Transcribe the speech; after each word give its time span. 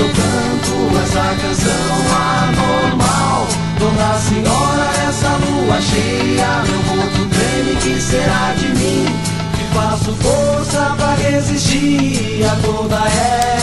eu 0.00 0.08
canto 0.08 0.74
essa 1.02 1.26
canção 1.42 1.94
anormal. 2.40 3.46
Dona 3.78 4.18
Senhora, 4.18 4.88
essa 5.08 5.30
lua 5.44 5.80
cheia, 5.80 6.62
meu 6.66 6.80
corpo 6.88 7.26
treme, 7.26 7.76
que 7.76 8.00
será 8.00 8.54
de 8.56 8.68
mim? 8.68 9.06
Que 9.56 9.64
faço 9.74 10.12
força 10.14 10.94
pra 10.96 11.14
resistir 11.14 12.44
a 12.44 12.56
toda 12.66 12.98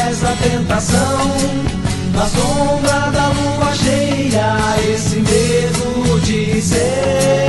essa 0.07 0.35
tentação. 0.43 1.17
Na 2.13 2.25
sombra 2.25 3.11
da 3.11 3.27
lua 3.29 3.73
cheia, 3.75 4.57
esse 4.93 5.17
medo 5.17 6.19
de 6.21 6.61
ser 6.61 7.47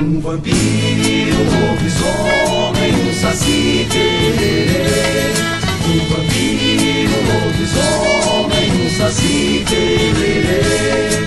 um 0.00 0.20
vampiro, 0.20 1.38
lobisomem, 1.38 2.49
saci 3.20 3.86
pererê. 3.90 5.34
Um 5.84 5.98
vampiro, 6.08 7.18
um 7.20 8.86
um 8.86 8.90
saci 8.96 9.62
pererê. 9.68 11.20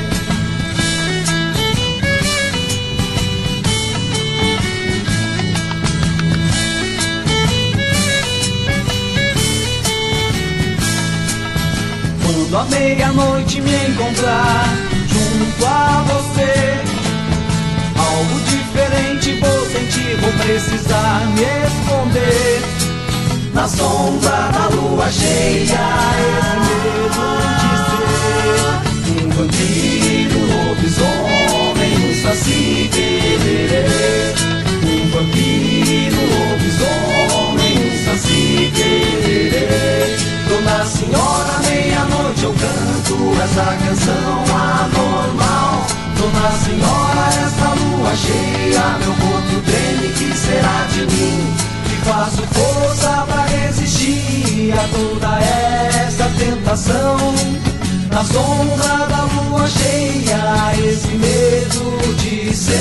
Quando 12.24 12.58
a 12.58 12.66
meia-noite 12.66 13.62
me 13.62 13.76
encontrar 13.88 14.66
junto 15.08 15.66
a 15.66 16.04
você, 16.08 16.54
algo 17.96 18.40
diferente 18.50 19.40
vou 19.40 19.63
sentir, 19.74 20.16
vou 20.22 20.32
precisar 20.34 21.26
me 21.34 21.42
esconder. 21.66 22.62
Na 23.54 23.68
sombra 23.68 24.52
da 24.52 24.68
lua 24.76 25.10
cheia, 25.12 25.80
esse 26.38 26.56
medo 26.64 27.10
de 27.60 27.76
ser 27.90 29.24
um 29.26 29.30
vampiro, 29.30 30.38
um 30.40 30.46
lobisomem, 30.70 31.94
um 32.06 32.14
saci 32.22 32.90
pererê. 32.94 33.84
Um 34.86 35.10
vampiro, 35.10 36.20
um 36.22 36.28
lobisomem, 36.52 37.76
um 37.88 37.94
saci 38.06 38.72
pererê. 38.76 39.68
Dona 40.50 40.86
Senhora, 40.86 41.56
meia-noite 41.68 42.44
eu 42.44 42.54
canto 42.54 43.16
essa 43.44 43.66
canção 43.84 44.36
anormal. 44.56 46.03
Dona 46.24 46.52
Senhora, 46.52 47.26
essa 47.28 47.70
lua 47.84 48.16
cheia, 48.16 48.98
meu 49.00 49.14
corpo 49.16 49.62
treme, 49.66 50.08
que 50.14 50.34
será 50.38 50.88
de 50.94 51.02
mim? 51.02 51.54
Que 51.84 51.98
faço 52.10 52.44
força 52.44 53.26
pra 53.28 53.44
resistir 53.46 54.72
a 54.72 54.88
toda 54.88 55.38
essa 56.08 56.32
tentação. 56.40 57.18
Na 58.10 58.24
sombra 58.24 59.06
da 59.08 59.24
lua 59.34 59.68
cheia, 59.68 60.72
esse 60.82 61.10
medo 61.10 62.16
de 62.16 62.56
ser 62.56 62.72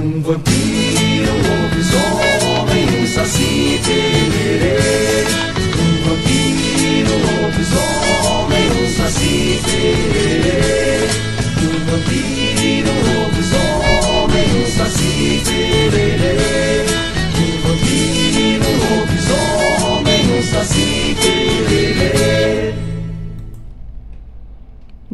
um 0.00 0.22
vampiro, 0.22 1.30
um 1.30 1.42
lobisomem, 1.62 3.02
um 3.02 3.06
saci 3.06 3.82
pererê. 3.84 5.13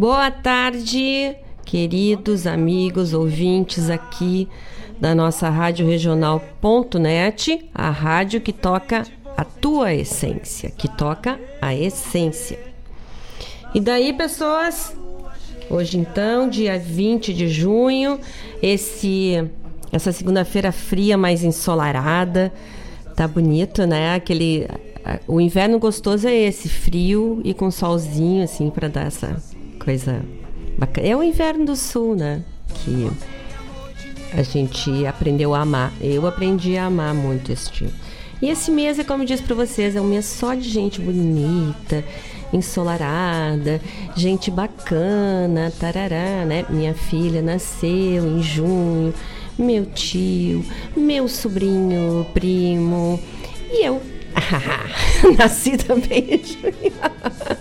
Boa 0.01 0.31
tarde, 0.31 1.37
queridos 1.65 2.47
amigos 2.47 3.13
ouvintes 3.13 3.91
aqui 3.91 4.49
da 4.99 5.15
nossa 5.15 5.51
Rádio 5.51 5.87
Regional.net, 5.87 7.69
a 7.75 7.91
rádio 7.91 8.41
que 8.41 8.53
toca 8.53 9.03
a 9.37 9.45
tua 9.45 9.93
essência, 9.93 10.71
que 10.71 10.89
toca 10.89 11.39
a 11.61 11.75
essência. 11.75 12.70
E 13.75 13.81
daí, 13.81 14.13
pessoas, 14.13 14.97
hoje 15.69 15.99
então, 15.99 16.49
dia 16.49 16.79
20 16.79 17.33
de 17.33 17.49
junho, 17.49 18.19
esse 18.63 19.49
essa 19.93 20.13
segunda-feira 20.13 20.71
fria, 20.71 21.17
mais 21.17 21.43
ensolarada, 21.43 22.53
tá 23.17 23.27
bonito, 23.27 23.87
né? 23.87 24.15
Aquele 24.15 24.69
o 25.27 25.41
inverno 25.41 25.79
gostoso 25.79 26.29
é 26.29 26.35
esse, 26.35 26.69
frio 26.69 27.41
e 27.45 27.55
com 27.55 27.71
solzinho 27.71 28.45
assim 28.45 28.71
para 28.71 28.89
dar 28.89 29.07
essa 29.07 29.43
coisa 29.83 30.21
bacana. 30.79 31.07
É 31.07 31.17
o 31.17 31.23
inverno 31.23 31.65
do 31.65 31.77
sul, 31.77 32.15
né? 32.15 32.43
Que 32.75 33.11
a 34.33 34.43
gente 34.43 35.07
aprendeu 35.07 35.55
a 35.55 35.61
amar. 35.61 35.93
Eu 36.01 36.27
aprendi 36.27 36.77
a 36.77 36.87
amar 36.87 37.15
muito 37.15 37.51
este. 37.51 37.89
E 38.43 38.49
esse 38.49 38.71
mês, 38.71 38.99
é 38.99 39.05
como 39.05 39.23
eu 39.23 39.27
disse 39.27 39.43
para 39.43 39.55
vocês, 39.55 39.97
é 39.97 40.01
um 40.01 40.07
mês 40.07 40.25
só 40.25 40.55
de 40.55 40.69
gente 40.69 41.01
bonita, 41.01 42.05
ensolarada, 42.53 43.81
gente 44.17 44.51
bacana, 44.51 45.73
tarará, 45.79 46.45
né? 46.45 46.65
Minha 46.69 46.95
filha 46.95 47.43
nasceu 47.43 48.27
em 48.27 48.43
junho, 48.43 49.15
meu 49.59 49.87
tio, 49.87 50.65
meu 50.97 51.29
sobrinho, 51.29 52.27
primo, 52.35 53.21
e 53.71 53.85
eu 53.85 54.01
nasci 55.39 55.77
também 55.77 56.35
em 56.35 56.45
junho. 56.45 56.93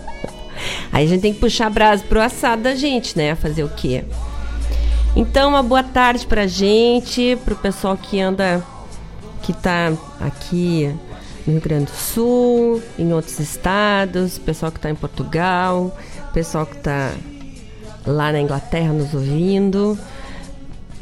Aí 0.92 1.04
a 1.04 1.08
gente 1.08 1.20
tem 1.20 1.32
que 1.32 1.40
puxar 1.40 1.66
a 1.66 1.70
brasa 1.70 2.04
pro 2.04 2.20
assado 2.20 2.62
da 2.62 2.74
gente, 2.74 3.16
né? 3.16 3.34
Fazer 3.34 3.64
o 3.64 3.68
quê? 3.68 4.04
Então, 5.16 5.50
uma 5.50 5.62
boa 5.62 5.82
tarde 5.82 6.26
pra 6.26 6.46
gente, 6.46 7.38
pro 7.44 7.56
pessoal 7.56 7.96
que 7.96 8.20
anda, 8.20 8.64
que 9.42 9.52
tá 9.52 9.92
aqui 10.20 10.94
no 11.50 11.54
Rio 11.54 11.60
Grande 11.60 11.86
do 11.86 11.96
Sul, 11.96 12.82
em 12.98 13.12
outros 13.12 13.38
estados, 13.40 14.38
pessoal 14.38 14.70
que 14.70 14.78
tá 14.78 14.88
em 14.88 14.94
Portugal, 14.94 15.96
pessoal 16.32 16.64
que 16.64 16.76
tá 16.78 17.12
lá 18.06 18.32
na 18.32 18.40
Inglaterra 18.40 18.92
nos 18.92 19.12
ouvindo. 19.12 19.98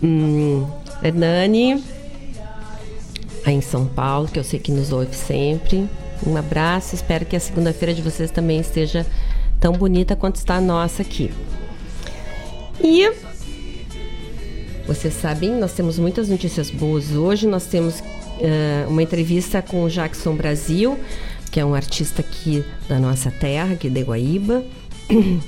Hum, 0.03 0.67
Hernani, 1.03 1.85
aí 3.45 3.55
em 3.55 3.61
São 3.61 3.87
Paulo, 3.87 4.29
que 4.29 4.39
eu 4.39 4.45
sei 4.45 4.59
que 4.59 4.73
nos 4.73 4.91
ouve 4.91 5.15
sempre. 5.15 5.89
Um 6.27 6.37
abraço, 6.37 6.95
espero 6.95 7.25
que 7.25 7.37
a 7.37 7.41
segunda-feira 7.41 7.95
de 7.95 8.03
vocês 8.03 8.31
também 8.31 8.59
esteja 8.59 9.07
tão 9.61 9.73
bonita 9.73 10.17
quanto 10.17 10.37
está 10.37 10.57
a 10.57 10.61
nossa 10.61 11.03
aqui. 11.03 11.31
E 12.83 13.13
vocês 14.87 15.15
sabem, 15.15 15.51
nós 15.51 15.73
temos 15.73 15.99
muitas 15.99 16.29
notícias 16.29 16.71
boas. 16.71 17.13
Hoje 17.13 17.47
nós 17.47 17.67
temos 17.67 18.03
uh, 18.39 18.89
uma 18.89 19.03
entrevista 19.03 19.61
com 19.63 19.85
o 19.85 19.89
Jackson 19.89 20.35
Brasil, 20.35 20.99
que 21.51 21.61
é 21.61 21.65
um 21.65 21.75
artista 21.75 22.21
aqui 22.21 22.65
da 22.89 22.99
nossa 22.99 23.31
terra, 23.31 23.75
aqui 23.75 23.89
de 23.89 24.03
Guaíba. 24.03 24.65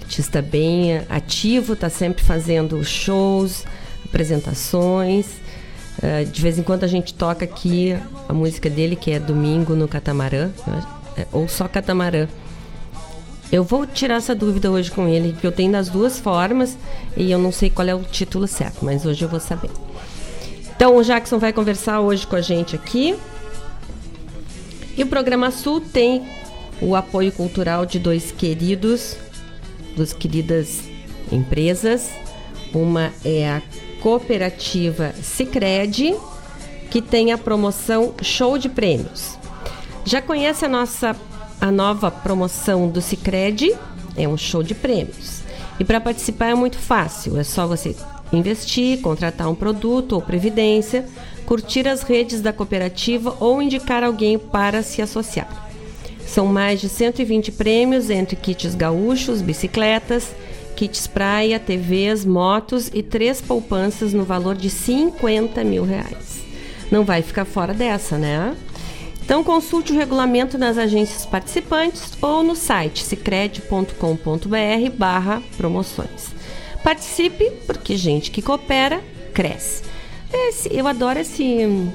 artista 0.00 0.40
bem 0.40 0.98
ativo, 1.08 1.74
está 1.74 1.90
sempre 1.90 2.24
fazendo 2.24 2.82
shows, 2.84 3.64
apresentações. 4.04 5.26
Uh, 5.98 6.24
de 6.30 6.40
vez 6.40 6.58
em 6.58 6.62
quando 6.62 6.84
a 6.84 6.88
gente 6.88 7.12
toca 7.12 7.44
aqui 7.44 7.96
a 8.28 8.32
música 8.32 8.70
dele, 8.70 8.96
que 8.96 9.10
é 9.10 9.18
Domingo 9.18 9.74
no 9.74 9.88
Catamarã, 9.88 10.50
ou 11.32 11.48
só 11.48 11.66
Catamarã. 11.66 12.28
Eu 13.50 13.64
vou 13.64 13.86
tirar 13.86 14.16
essa 14.16 14.34
dúvida 14.34 14.70
hoje 14.70 14.90
com 14.90 15.08
ele, 15.08 15.34
que 15.40 15.46
eu 15.46 15.52
tenho 15.52 15.72
das 15.72 15.88
duas 15.88 16.18
formas 16.18 16.76
e 17.16 17.30
eu 17.30 17.38
não 17.38 17.50
sei 17.50 17.70
qual 17.70 17.88
é 17.88 17.94
o 17.94 18.02
título 18.02 18.46
certo, 18.46 18.84
mas 18.84 19.06
hoje 19.06 19.24
eu 19.24 19.28
vou 19.28 19.40
saber. 19.40 19.70
Então 20.78 20.96
o 20.96 21.02
Jackson 21.02 21.40
vai 21.40 21.52
conversar 21.52 21.98
hoje 21.98 22.24
com 22.24 22.36
a 22.36 22.40
gente 22.40 22.76
aqui. 22.76 23.18
E 24.96 25.02
o 25.02 25.08
programa 25.08 25.50
Sul 25.50 25.80
tem 25.80 26.24
o 26.80 26.94
apoio 26.94 27.32
cultural 27.32 27.84
de 27.84 27.98
dois 27.98 28.30
queridos, 28.30 29.16
duas 29.96 30.12
queridas 30.12 30.84
empresas. 31.32 32.12
Uma 32.72 33.12
é 33.24 33.50
a 33.50 33.62
cooperativa 34.00 35.12
Sicredi, 35.20 36.14
que 36.92 37.02
tem 37.02 37.32
a 37.32 37.38
promoção 37.38 38.14
Show 38.22 38.56
de 38.56 38.68
Prêmios. 38.68 39.36
Já 40.04 40.22
conhece 40.22 40.64
a 40.64 40.68
nossa 40.68 41.16
a 41.60 41.72
nova 41.72 42.08
promoção 42.08 42.88
do 42.88 43.02
Sicredi? 43.02 43.76
É 44.16 44.28
um 44.28 44.36
show 44.36 44.62
de 44.62 44.76
prêmios. 44.76 45.40
E 45.80 45.84
para 45.84 46.00
participar 46.00 46.50
é 46.50 46.54
muito 46.54 46.78
fácil, 46.78 47.36
é 47.36 47.42
só 47.42 47.66
você 47.66 47.96
investir, 48.32 49.00
contratar 49.00 49.48
um 49.48 49.54
produto 49.54 50.12
ou 50.12 50.22
previdência, 50.22 51.06
curtir 51.46 51.88
as 51.88 52.02
redes 52.02 52.40
da 52.40 52.52
cooperativa 52.52 53.36
ou 53.40 53.62
indicar 53.62 54.04
alguém 54.04 54.38
para 54.38 54.82
se 54.82 55.00
associar. 55.00 55.68
São 56.26 56.46
mais 56.46 56.80
de 56.80 56.88
120 56.88 57.52
prêmios 57.52 58.10
entre 58.10 58.36
kits 58.36 58.74
gaúchos, 58.74 59.40
bicicletas, 59.40 60.34
kits 60.76 61.06
praia, 61.06 61.58
TVs, 61.58 62.24
motos 62.24 62.90
e 62.92 63.02
três 63.02 63.40
poupanças 63.40 64.12
no 64.12 64.24
valor 64.24 64.54
de 64.54 64.68
50 64.68 65.64
mil 65.64 65.84
reais. 65.84 66.40
Não 66.90 67.04
vai 67.04 67.22
ficar 67.22 67.44
fora 67.44 67.72
dessa, 67.72 68.18
né? 68.18 68.54
Então 69.24 69.42
consulte 69.42 69.92
o 69.92 69.94
regulamento 69.94 70.56
nas 70.56 70.78
agências 70.78 71.26
participantes 71.26 72.12
ou 72.22 72.42
no 72.42 72.54
site 72.54 73.04
sicredi.com.br 73.04 74.90
barra 74.96 75.42
promoções. 75.56 76.37
Participe, 76.88 77.50
porque 77.66 77.98
gente 77.98 78.30
que 78.30 78.40
coopera, 78.40 79.04
cresce. 79.34 79.82
Esse, 80.32 80.74
eu 80.74 80.86
adoro 80.86 81.18
esse 81.18 81.92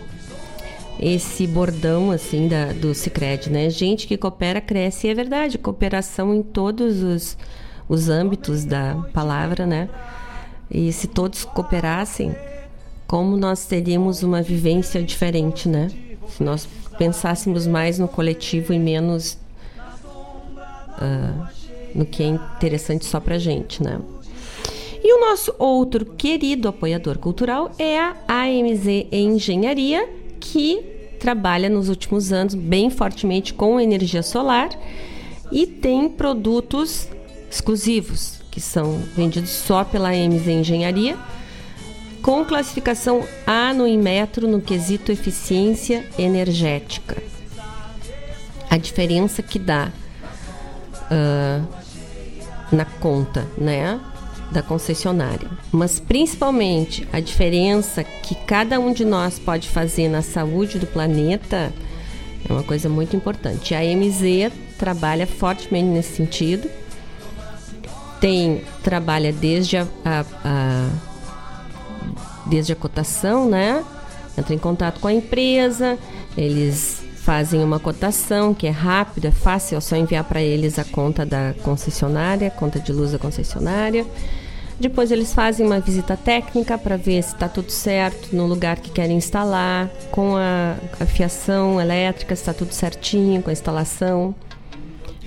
esse 1.00 1.48
bordão 1.48 2.12
assim 2.12 2.48
da, 2.48 2.72
do 2.74 2.94
Cicred, 2.94 3.50
né? 3.50 3.72
Gente 3.72 4.06
que 4.06 4.16
coopera 4.16 4.62
cresce, 4.62 5.07
e 5.07 5.10
é 5.10 5.16
verdade, 5.16 5.57
cooperação 5.57 6.31
em 6.31 6.44
todos 6.44 7.01
os, 7.01 7.36
os 7.90 8.07
âmbitos 8.07 8.66
da 8.66 8.94
palavra, 9.12 9.66
né? 9.66 9.90
E 10.69 10.94
se 10.94 11.07
todos 11.07 11.44
cooperassem, 11.44 12.36
como 13.07 13.36
nós 13.36 13.66
teríamos 13.66 14.22
uma 14.22 14.44
vivência 14.44 15.01
diferente, 15.01 15.68
né? 15.68 15.89
Se 16.30 16.44
nós 16.44 16.69
pensássemos 17.00 17.66
mais 17.66 17.98
no 17.98 18.07
coletivo 18.07 18.72
e 18.72 18.78
menos 18.78 19.39
uh, 21.01 21.48
no 21.96 22.06
que 22.06 22.22
é 22.22 22.28
interessante 22.28 23.06
só 23.06 23.19
pra 23.19 23.39
gente, 23.39 23.81
né? 23.81 24.00
E 25.04 25.14
o 25.14 25.20
nosso 25.20 25.54
outro 25.60 26.06
querido 26.06 26.70
apoiador 26.70 27.18
cultural 27.18 27.72
é 27.78 28.00
a 28.00 28.16
AMZ 28.28 29.08
Engenharia, 29.12 30.10
que 30.40 30.82
trabalha 31.20 31.70
nos 31.70 31.90
últimos 31.90 32.32
anos 32.32 32.56
bem 32.56 32.90
fortemente 32.90 33.54
com 33.54 33.80
energia 33.80 34.24
solar 34.24 34.70
e 35.52 35.68
tem 35.68 36.08
produtos 36.10 37.08
exclusivos 37.52 38.42
que 38.50 38.62
são 38.62 39.00
vendidos 39.16 39.50
só 39.50 39.84
pela 39.84 40.10
AMZ 40.10 40.48
Engenharia, 40.48 41.18
com 42.22 42.46
classificação 42.46 43.28
A 43.46 43.74
no 43.74 43.86
Inmetro 43.86 44.48
no 44.48 44.62
quesito 44.62 45.12
eficiência 45.12 46.08
energética. 46.18 47.22
A 48.70 48.78
diferença 48.78 49.42
que 49.42 49.60
dá 49.60 49.92
uh, 51.12 51.68
na 52.72 52.86
conta, 52.86 53.46
né? 53.58 54.00
Da 54.54 54.62
concessionária, 54.62 55.50
mas 55.72 56.00
principalmente 56.00 57.08
a 57.12 57.20
diferença 57.20 58.04
que 58.04 58.36
cada 58.36 58.80
um 58.80 58.94
de 58.94 59.04
nós 59.04 59.40
pode 59.40 59.68
fazer 59.68 60.08
na 60.08 60.22
saúde 60.22 60.80
do 60.80 60.88
planeta 60.88 61.74
é 62.48 62.52
uma 62.52 62.64
coisa 62.64 62.90
muito 62.90 63.16
importante. 63.16 63.74
A 63.74 63.82
MZ 63.82 64.52
trabalha 64.78 65.26
fortemente 65.26 65.88
nesse 65.88 66.16
sentido. 66.16 66.70
Tem 68.20 68.62
trabalha 68.84 69.32
desde 69.32 69.78
a, 69.78 69.88
a, 70.06 70.26
a 70.44 70.90
desde 72.46 72.74
a 72.74 72.76
cotação, 72.76 73.50
né? 73.50 73.84
Entra 74.38 74.54
em 74.54 74.58
contato 74.58 75.00
com 75.00 75.08
a 75.08 75.14
empresa, 75.14 75.98
eles 76.36 77.04
fazem 77.16 77.64
uma 77.64 77.80
cotação 77.80 78.54
que 78.54 78.68
é 78.68 78.70
rápida, 78.70 79.30
é 79.30 79.32
fácil, 79.32 79.78
é 79.78 79.82
só 79.82 79.96
enviar 79.96 80.26
para 80.26 80.42
eles 80.42 80.78
a 80.78 80.84
conta 80.84 81.26
da 81.26 81.54
concessionária, 81.64 82.50
conta 82.52 82.80
de 82.80 82.92
luz 82.92 83.14
da 83.14 83.20
concessionária. 83.20 84.06
Depois 84.80 85.12
eles 85.12 85.34
fazem 85.34 85.66
uma 85.66 85.80
visita 85.80 86.18
técnica 86.18 86.78
para 86.78 86.98
ver 86.98 87.22
se 87.24 87.34
está 87.34 87.48
tudo 87.48 87.72
certo 87.72 88.36
no 88.36 88.46
lugar 88.46 88.78
que 88.78 88.90
querem 88.90 89.18
instalar, 89.18 89.90
com 90.12 90.36
a, 90.36 90.75
a 91.00 91.06
fiação 91.06 91.80
elétrica, 91.80 92.36
se 92.36 92.42
está 92.42 92.54
tudo 92.54 92.74
certinho, 92.74 93.42
com 93.42 93.50
a 93.50 93.54
instalação. 93.54 94.34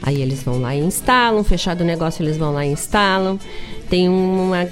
Aí 0.02 0.20
eles 0.20 0.42
vão 0.42 0.60
lá 0.60 0.74
e 0.74 0.80
instalam, 0.80 1.42
fechado 1.42 1.80
o 1.80 1.84
negócio 1.84 2.22
eles 2.22 2.36
vão 2.36 2.52
lá 2.52 2.66
e 2.66 2.70
instalam. 2.70 3.38
Tem 3.88 4.08
uma 4.08 4.68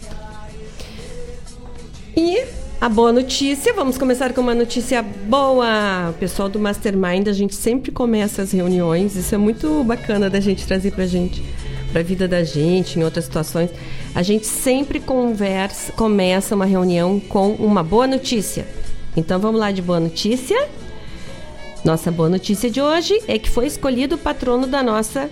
E 2.18 2.44
a 2.80 2.90
boa 2.90 3.12
notícia, 3.12 3.74
vamos 3.74 3.98
começar 3.98 4.34
com 4.34 4.42
uma 4.42 4.54
notícia 4.54 5.02
boa. 5.02 6.10
O 6.10 6.14
pessoal 6.14 6.50
do 6.50 6.60
Mastermind, 6.60 7.28
a 7.28 7.34
gente 7.34 7.56
sempre 7.56 7.92
começa 7.92 8.42
as 8.42 8.52
reuniões, 8.52 9.16
isso 9.16 9.34
é 9.34 9.38
muito 9.38 9.84
bacana 9.84 10.30
da 10.30 10.40
gente 10.40 10.68
trazer 10.68 10.92
pra 10.92 11.06
gente, 11.06 11.44
pra 11.92 12.04
vida 12.04 12.28
da 12.28 12.44
gente, 12.44 13.00
em 13.00 13.04
outras 13.04 13.26
situações. 13.26 13.72
A 14.14 14.22
gente 14.22 14.46
sempre 14.46 15.00
conversa, 15.00 15.94
começa 15.94 16.56
uma 16.56 16.66
reunião 16.66 17.20
com 17.20 17.52
uma 17.54 17.82
boa 17.82 18.08
notícia. 18.08 18.68
Então 19.16 19.40
vamos 19.40 19.60
lá 19.60 19.72
de 19.72 19.82
boa 19.82 20.00
notícia. 20.00 20.68
Nossa 21.84 22.12
boa 22.12 22.30
notícia 22.30 22.70
de 22.70 22.82
hoje 22.82 23.20
é 23.28 23.40
que 23.40 23.50
foi 23.50 23.68
escolhido 23.68 24.16
o 24.16 24.18
patrono 24.18 24.68
da 24.68 24.84
nossa 24.84 25.30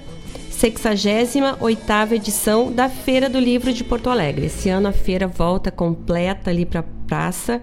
68ª 0.63 2.13
edição 2.13 2.71
da 2.71 2.87
Feira 2.87 3.27
do 3.29 3.37
Livro 3.37 3.73
de 3.73 3.83
Porto 3.83 4.09
Alegre. 4.09 4.45
Esse 4.45 4.69
ano 4.69 4.87
a 4.87 4.91
feira 4.93 5.27
volta 5.27 5.69
completa 5.69 6.49
ali 6.49 6.65
para 6.65 6.79
a 6.79 6.85
praça, 7.05 7.61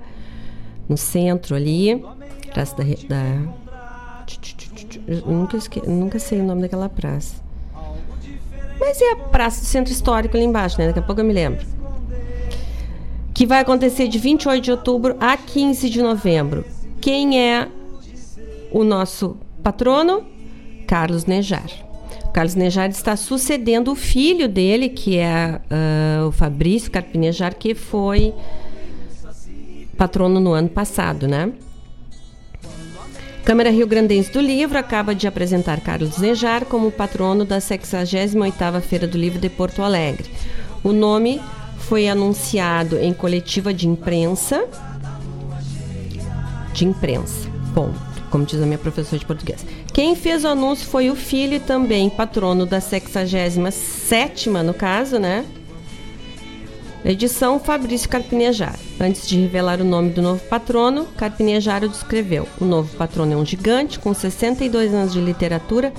no 0.87 0.99
centro 0.99 1.57
ali, 1.57 2.04
praça 2.52 2.76
da... 2.76 2.85
da... 3.09 3.61
Nunca, 5.25 5.57
esque... 5.57 5.80
nunca 5.88 6.19
sei 6.19 6.40
o 6.40 6.45
nome 6.45 6.61
daquela 6.61 6.90
praça. 6.90 7.37
Mas 8.78 9.00
é 9.00 9.12
a 9.12 9.16
praça 9.16 9.62
do 9.62 9.66
centro 9.66 9.90
histórico 9.90 10.37
ali 10.37 10.45
embaixo, 10.45 10.78
né? 10.78 10.88
Daqui 10.88 10.99
a 10.99 11.02
pouco 11.02 11.23
eu 11.23 11.25
me 11.25 11.33
lembro. 11.33 11.64
Que 13.33 13.47
vai 13.47 13.61
acontecer 13.61 14.09
de 14.09 14.19
28 14.19 14.62
de 14.62 14.71
outubro 14.71 15.16
a 15.19 15.38
15 15.38 15.88
de 15.88 16.02
novembro. 16.02 16.66
Quem 17.00 17.40
é 17.40 17.66
o 18.71 18.85
nosso 18.85 19.38
patrono? 19.62 20.26
Carlos 20.87 21.25
Nejar. 21.25 21.89
Carlos 22.32 22.54
Nejar 22.54 22.88
está 22.90 23.16
sucedendo 23.16 23.92
o 23.92 23.94
filho 23.94 24.49
dele, 24.49 24.88
que 24.88 25.18
é 25.18 25.60
uh, 25.70 26.28
o 26.28 26.32
Fabrício 26.32 26.90
Carpinejar, 26.90 27.54
que 27.54 27.75
foi 27.75 28.34
patrono 29.96 30.40
no 30.40 30.52
ano 30.52 30.68
passado, 30.68 31.28
né? 31.28 31.52
Câmara 33.44 33.70
Rio 33.70 33.87
Grandense 33.87 34.30
do 34.32 34.40
Livro 34.40 34.78
acaba 34.78 35.14
de 35.14 35.26
apresentar 35.26 35.80
Carlos 35.80 36.18
Nejar 36.18 36.64
como 36.66 36.90
patrono 36.90 37.44
da 37.44 37.58
68ª 37.58 38.80
Feira 38.80 39.06
do 39.06 39.18
Livro 39.18 39.38
de 39.38 39.49
Porto 39.49 39.82
Alegre. 39.82 40.30
O 40.84 40.92
nome 40.92 41.40
foi 41.78 42.08
anunciado 42.08 42.99
em 42.99 43.12
coletiva 43.12 43.75
de 43.75 43.88
imprensa 43.88 44.66
de 46.72 46.84
imprensa. 46.84 47.49
Ponto. 47.75 47.99
como 48.30 48.44
diz 48.44 48.60
a 48.60 48.66
minha 48.66 48.78
professora 48.78 49.18
de 49.18 49.26
português. 49.26 49.66
Quem 49.92 50.14
fez 50.14 50.44
o 50.44 50.49
anúncio 50.49 50.87
foi 50.87 51.11
o 51.11 51.16
filho 51.16 51.61
também 51.61 52.09
patrono 52.09 52.64
da 52.64 52.80
67 52.80 54.49
no 54.49 54.73
caso, 54.73 55.18
né? 55.18 55.44
Edição 57.04 57.59
Fabrício 57.59 58.09
Carpinejar. 58.09 58.78
Antes 59.00 59.26
de 59.26 59.40
revelar 59.40 59.80
o 59.80 59.85
nome 59.85 60.11
do 60.11 60.20
novo 60.20 60.40
patrono, 60.44 61.06
Carpinejar 61.16 61.82
o 61.82 61.88
descreveu. 61.88 62.47
O 62.61 62.64
novo 62.64 62.94
patrono 62.97 63.32
é 63.32 63.37
um 63.37 63.44
gigante 63.44 63.99
com 63.99 64.12
62 64.12 64.92
anos 64.92 65.12
de 65.12 65.20
literatura, 65.20 65.92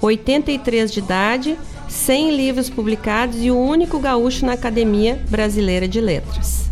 83 0.00 0.90
de 0.90 0.98
idade, 0.98 1.58
100 1.88 2.36
livros 2.36 2.70
publicados 2.70 3.36
e 3.40 3.50
o 3.50 3.58
único 3.58 3.98
gaúcho 3.98 4.46
na 4.46 4.54
Academia 4.54 5.20
Brasileira 5.28 5.86
de 5.86 6.00
Letras. 6.00 6.70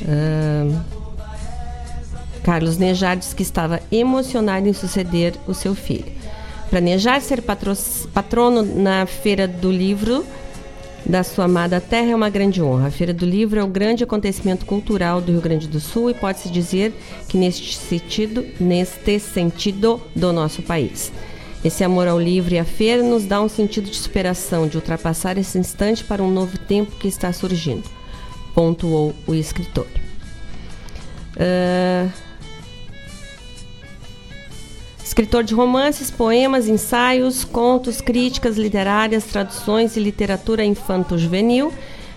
Uh, 0.00 1.01
Carlos 2.42 2.76
Nejar 2.76 3.16
disse 3.16 3.34
que 3.34 3.42
estava 3.42 3.80
emocionado 3.90 4.68
em 4.68 4.72
suceder 4.72 5.34
o 5.46 5.54
seu 5.54 5.74
filho. 5.74 6.12
Para 6.68 6.80
Nejar 6.80 7.20
ser 7.20 7.42
patrono 7.42 8.62
na 8.62 9.06
Feira 9.06 9.46
do 9.46 9.70
Livro 9.70 10.24
da 11.04 11.22
sua 11.22 11.44
amada 11.46 11.80
terra 11.80 12.12
é 12.12 12.14
uma 12.14 12.30
grande 12.30 12.62
honra. 12.62 12.86
A 12.86 12.90
Feira 12.90 13.12
do 13.12 13.26
Livro 13.26 13.58
é 13.58 13.64
o 13.64 13.68
grande 13.68 14.04
acontecimento 14.04 14.64
cultural 14.64 15.20
do 15.20 15.32
Rio 15.32 15.40
Grande 15.40 15.66
do 15.66 15.80
Sul 15.80 16.10
e 16.10 16.14
pode-se 16.14 16.48
dizer 16.48 16.92
que 17.28 17.36
neste 17.36 17.76
sentido, 17.76 18.46
neste 18.58 19.18
sentido 19.18 20.00
do 20.14 20.32
nosso 20.32 20.62
país. 20.62 21.12
Esse 21.64 21.84
amor 21.84 22.08
ao 22.08 22.20
livro 22.20 22.54
e 22.54 22.58
à 22.58 22.64
feira 22.64 23.02
nos 23.02 23.24
dá 23.24 23.40
um 23.40 23.48
sentido 23.48 23.88
de 23.88 23.96
superação, 23.96 24.66
de 24.66 24.76
ultrapassar 24.76 25.38
esse 25.38 25.58
instante 25.58 26.02
para 26.02 26.22
um 26.22 26.30
novo 26.30 26.58
tempo 26.58 26.96
que 26.96 27.06
está 27.06 27.32
surgindo, 27.32 27.84
pontuou 28.54 29.14
o 29.26 29.34
escritor. 29.34 29.86
Uh, 31.36 32.10
Escritor 35.04 35.42
de 35.42 35.54
romances, 35.54 36.10
poemas, 36.10 36.68
ensaios, 36.68 37.44
contos, 37.44 38.00
críticas 38.00 38.56
literárias, 38.56 39.24
traduções 39.24 39.96
e 39.96 40.00
literatura 40.00 40.64
infanto-juvenil, 40.64 41.72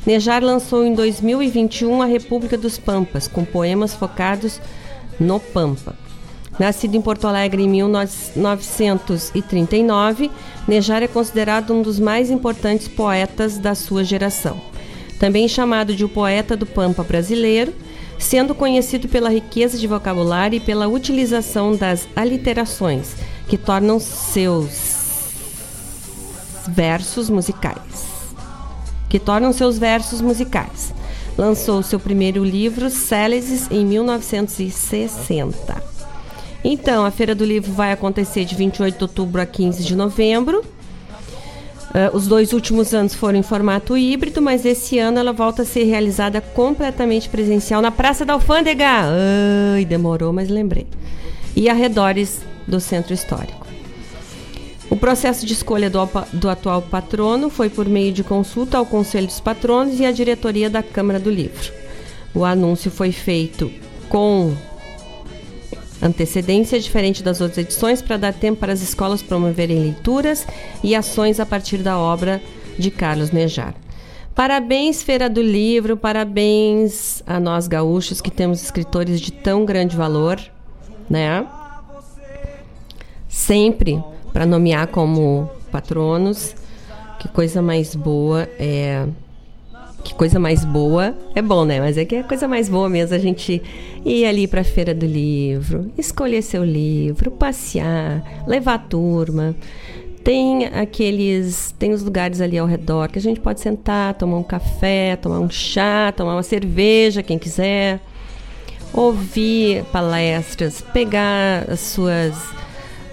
Nejar 0.06 0.44
lançou 0.44 0.86
em 0.86 0.94
2021 0.94 2.02
A 2.02 2.06
República 2.06 2.58
dos 2.58 2.78
Pampas, 2.78 3.28
com 3.28 3.44
poemas 3.44 3.96
focados 3.96 4.62
no 5.20 5.40
Pampa. 5.40 5.96
Nascido 6.60 6.96
em 6.96 7.02
Porto 7.02 7.26
Alegre 7.28 7.64
em 7.64 7.68
1939, 7.68 10.30
Nejar 10.68 11.02
é 11.02 11.08
considerado 11.08 11.74
um 11.74 11.82
dos 11.82 12.00
mais 12.00 12.30
importantes 12.30 12.88
poetas 12.88 13.58
da 13.58 13.74
sua 13.74 14.04
geração. 14.04 14.62
Também 15.20 15.48
chamado 15.48 15.96
de 15.96 16.06
o 16.06 16.10
poeta 16.10 16.56
do 16.56 16.68
Pampa 16.68 17.04
brasileiro, 17.04 17.74
sendo 18.18 18.56
conhecido 18.56 19.08
pela 19.08 19.30
riqueza 19.30 19.78
de 19.78 19.88
vocabulário 19.88 20.58
e 20.58 20.60
pela 20.60 20.88
utilização 20.88 21.76
das 21.76 22.08
aliterações, 22.16 23.16
que 23.48 23.58
tornam 23.58 24.00
seus 24.00 24.96
versos 26.68 27.30
musicais. 27.30 28.06
Que 29.10 29.20
tornam 29.20 29.54
seus 29.54 29.78
versos 29.78 30.22
musicais. 30.22 30.94
Lançou 31.38 31.84
seu 31.84 32.00
primeiro 32.00 32.44
livro, 32.44 32.90
Célesis, 32.90 33.70
em 33.70 33.86
1960. 33.86 35.84
Então, 36.64 37.06
a 37.06 37.12
Feira 37.12 37.36
do 37.36 37.46
Livro 37.46 37.72
vai 37.72 37.92
acontecer 37.92 38.46
de 38.46 38.56
28 38.56 38.98
de 38.98 39.04
outubro 39.04 39.42
a 39.42 39.46
15 39.46 39.84
de 39.84 39.96
novembro. 39.96 40.64
Uh, 41.96 42.14
os 42.14 42.28
dois 42.28 42.52
últimos 42.52 42.94
anos 42.94 43.16
foram 43.16 43.40
em 43.40 43.42
formato 43.42 43.98
híbrido, 43.98 44.42
mas 44.42 44.66
esse 44.66 45.00
ano 45.00 45.18
ela 45.18 45.32
volta 45.32 45.62
a 45.62 45.66
ser 45.66 45.86
realizada 45.86 46.42
completamente 46.42 47.30
presencial 47.30 47.82
na 47.82 47.90
Praça 47.90 48.26
da 48.26 48.34
Alfândega. 48.34 48.86
Ai, 49.74 49.86
demorou, 49.86 50.34
mas 50.34 50.50
lembrei. 50.50 50.88
E 51.56 51.70
arredores 51.70 52.42
do 52.68 52.82
Centro 52.82 53.14
Histórico. 53.14 53.66
O 54.90 54.98
processo 54.98 55.46
de 55.46 55.54
escolha 55.54 55.90
do, 55.90 56.00
do 56.34 56.50
atual 56.50 56.82
patrono 56.82 57.50
foi 57.50 57.70
por 57.70 57.88
meio 57.88 58.12
de 58.12 58.26
consulta 58.26 58.78
ao 58.78 58.86
Conselho 58.86 59.28
dos 59.28 59.40
Patronos 59.40 59.98
e 59.98 60.06
à 60.06 60.12
diretoria 60.12 60.70
da 60.70 60.84
Câmara 60.84 61.18
do 61.18 61.32
Livro. 61.32 61.72
O 62.34 62.44
anúncio 62.44 62.92
foi 62.92 63.14
feito 63.14 63.72
com 64.10 64.54
antecedência 66.06 66.80
diferente 66.80 67.24
das 67.24 67.42
outras 67.42 67.58
edições 67.66 68.02
para 68.02 68.18
dar 68.18 68.34
tempo 68.34 68.60
para 68.60 68.74
as 68.74 68.82
escolas 68.82 69.24
promoverem 69.24 69.80
leituras 69.80 70.46
e 70.84 70.96
ações 70.96 71.40
a 71.40 71.46
partir 71.46 71.78
da 71.78 71.98
obra 71.98 72.42
de 72.78 72.92
Carlos 72.92 73.32
Nejar. 73.32 73.74
Parabéns, 74.36 75.02
Feira 75.02 75.30
do 75.30 75.42
Livro, 75.42 75.96
parabéns 75.96 77.24
a 77.26 77.40
nós 77.40 77.68
gaúchos 77.68 78.20
que 78.22 78.30
temos 78.30 78.62
escritores 78.62 79.22
de 79.22 79.32
tão 79.32 79.66
grande 79.66 79.96
valor, 79.96 80.40
né? 81.10 81.48
Sempre 83.30 84.04
para 84.34 84.46
nomear 84.46 84.88
como 84.88 85.50
patronos. 85.72 86.54
Que 87.20 87.30
coisa 87.30 87.62
mais 87.62 87.96
boa 87.96 88.44
é 88.60 89.08
que 90.06 90.14
coisa 90.14 90.40
mais 90.40 90.64
boa. 90.64 91.16
É 91.34 91.42
bom, 91.42 91.66
né? 91.66 91.80
Mas 91.80 91.98
é 91.98 92.06
que 92.06 92.16
é 92.16 92.24
coisa 92.24 92.48
mais 92.48 92.70
boa 92.70 92.88
mesmo 92.88 93.16
a 93.16 93.20
gente 93.20 93.62
ir 94.06 94.26
ali 94.26 94.48
para 94.48 94.62
a 94.62 94.64
feira 94.64 94.94
do 94.94 95.06
livro, 95.06 95.92
escolher 95.98 96.44
seu 96.44 96.64
livro, 96.64 97.32
passear, 97.32 98.24
levar 98.48 98.76
a 98.76 98.80
turma. 98.80 99.56
Tem 100.24 100.66
aqueles, 100.68 101.74
tem 101.78 101.92
os 101.92 102.04
lugares 102.04 102.40
ali 102.40 102.58
ao 102.58 102.68
redor 102.68 103.10
que 103.10 103.20
a 103.20 103.22
gente 103.22 103.40
pode 103.40 103.60
sentar, 103.60 104.14
tomar 104.14 104.38
um 104.38 104.44
café, 104.44 105.16
tomar 105.16 105.40
um 105.40 105.50
chá, 105.50 106.14
tomar 106.16 106.36
uma 106.36 106.44
cerveja, 106.44 107.24
quem 107.24 107.38
quiser, 107.38 108.00
ouvir 108.94 109.84
palestras, 109.86 110.82
pegar 110.82 111.66
as 111.70 111.80
suas 111.80 112.34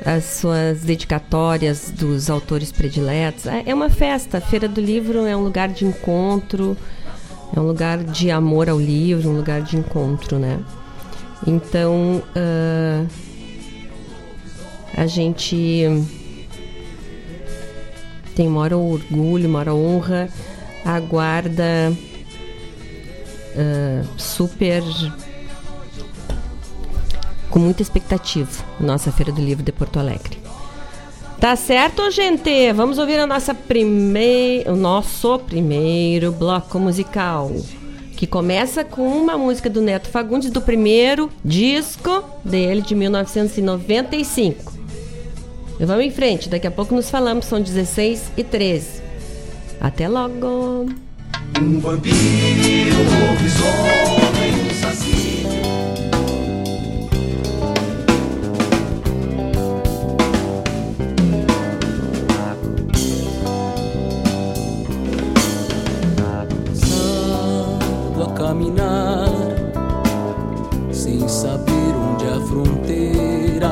as 0.05 0.25
suas 0.25 0.81
dedicatórias 0.81 1.91
dos 1.91 2.29
autores 2.29 2.73
prediletos. 2.73 3.47
É, 3.47 3.63
é 3.67 3.75
uma 3.75 3.91
festa. 3.91 4.39
A 4.39 4.41
Feira 4.41 4.69
do 4.69 4.81
Livro 4.81 5.27
é 5.27 5.37
um 5.37 5.43
lugar 5.43 5.69
de 5.69 5.85
encontro, 5.85 6.77
é 7.55 7.61
um 7.61 7.67
lugar 7.67 7.99
de 7.99 8.31
amor 8.31 8.69
ao 8.69 8.81
livro, 8.81 9.29
um 9.29 9.37
lugar 9.37 9.63
de 9.63 9.77
encontro, 9.77 10.39
né? 10.39 10.59
Então, 11.47 12.23
uh, 12.37 13.07
a 14.97 15.07
gente 15.07 15.87
tem 18.35 18.49
maior 18.49 18.75
orgulho, 18.75 19.49
maior 19.49 19.69
honra, 19.71 20.29
aguarda 20.85 21.93
uh, 23.55 24.19
super 24.19 24.83
com 27.53 27.59
muita 27.59 27.83
expectativa, 27.83 28.51
nossa 28.81 29.13
Feira 29.13 29.31
do 29.31 29.41
Livro 29.41 29.63
de 29.63 29.71
Porto 29.71 29.99
Alegre. 29.99 30.39
Tá 31.39 31.55
certo, 31.55 32.11
gente? 32.11 32.73
Vamos 32.73 32.99
ouvir 32.99 33.19
a 33.19 33.27
nossa 33.27 33.55
primeir... 33.55 34.67
o 34.69 34.75
nosso 34.75 35.39
primeiro 35.41 36.33
bloco 36.33 36.79
musical, 36.79 37.53
que 38.17 38.27
começa 38.27 38.83
com 38.83 39.07
uma 39.07 39.37
música 39.37 39.69
do 39.69 39.83
Neto 39.83 40.09
Fagundes 40.09 40.51
do 40.51 40.63
primeiro 40.63 41.31
disco 41.45 42.25
dele 42.43 42.81
de 42.81 42.95
1995. 42.95 44.73
E 45.79 45.85
vamos 45.85 46.05
em 46.07 46.11
frente, 46.11 46.49
daqui 46.49 46.67
a 46.67 46.71
pouco 46.71 46.95
nos 46.95 47.11
falamos, 47.11 47.45
são 47.45 47.61
16 47.61 48.33
e 48.37 48.45
13. 48.45 49.03
Até 49.79 50.09
logo! 50.09 50.87
Um 51.61 51.81
vampiro, 51.81 52.97
um 52.97 54.32
caminhar 68.63 69.29
sem 70.93 71.27
saber 71.29 71.73
onde 71.97 72.27
a 72.27 72.41
fronteira. 72.47 73.71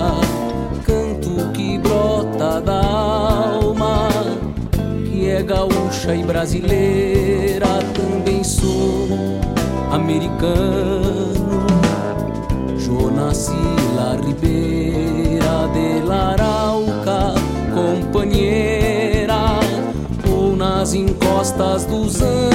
Canto 0.85 1.51
que 1.53 1.79
brota 1.79 2.61
da 2.61 2.81
alma, 2.81 4.09
que 5.05 5.29
é 5.29 5.43
gaúcha 5.43 6.15
e 6.15 6.25
brasileira. 6.25 7.67
Também 7.95 8.43
sou 8.43 9.09
americano. 9.93 11.61
Jonas 12.79 13.51
La 13.95 14.17
Ribeira 14.17 15.69
de 15.73 16.05
Larauca, 16.05 17.35
companheira, 17.73 19.61
ou 20.29 20.57
nas 20.57 20.95
encostas 20.95 21.85
dos 21.85 22.21
Andes, 22.23 22.50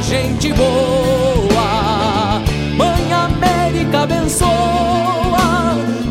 gente 0.00 0.52
boa. 0.52 2.42
Mãe 2.76 3.12
América 3.12 4.00
abençoa 4.00 4.48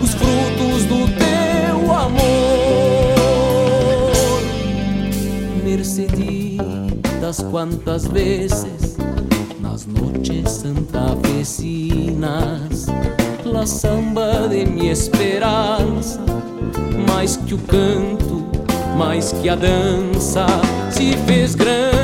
os 0.01 0.13
frutos 0.13 0.85
do 0.85 1.07
teu 1.17 1.93
amor. 1.93 2.21
Merceditas 5.63 7.45
quantas 7.51 8.07
vezes 8.07 8.97
nas 9.59 9.85
noites 9.85 10.51
santa 10.51 11.15
vecinas, 11.21 12.87
la 13.43 13.65
samba 13.65 14.47
de 14.49 14.65
minha 14.65 14.93
esperança, 14.93 16.19
mais 17.07 17.37
que 17.37 17.53
o 17.53 17.57
canto, 17.59 18.43
mais 18.97 19.31
que 19.31 19.49
a 19.49 19.55
dança, 19.55 20.45
se 20.91 21.15
fez 21.27 21.53
grande 21.55 21.94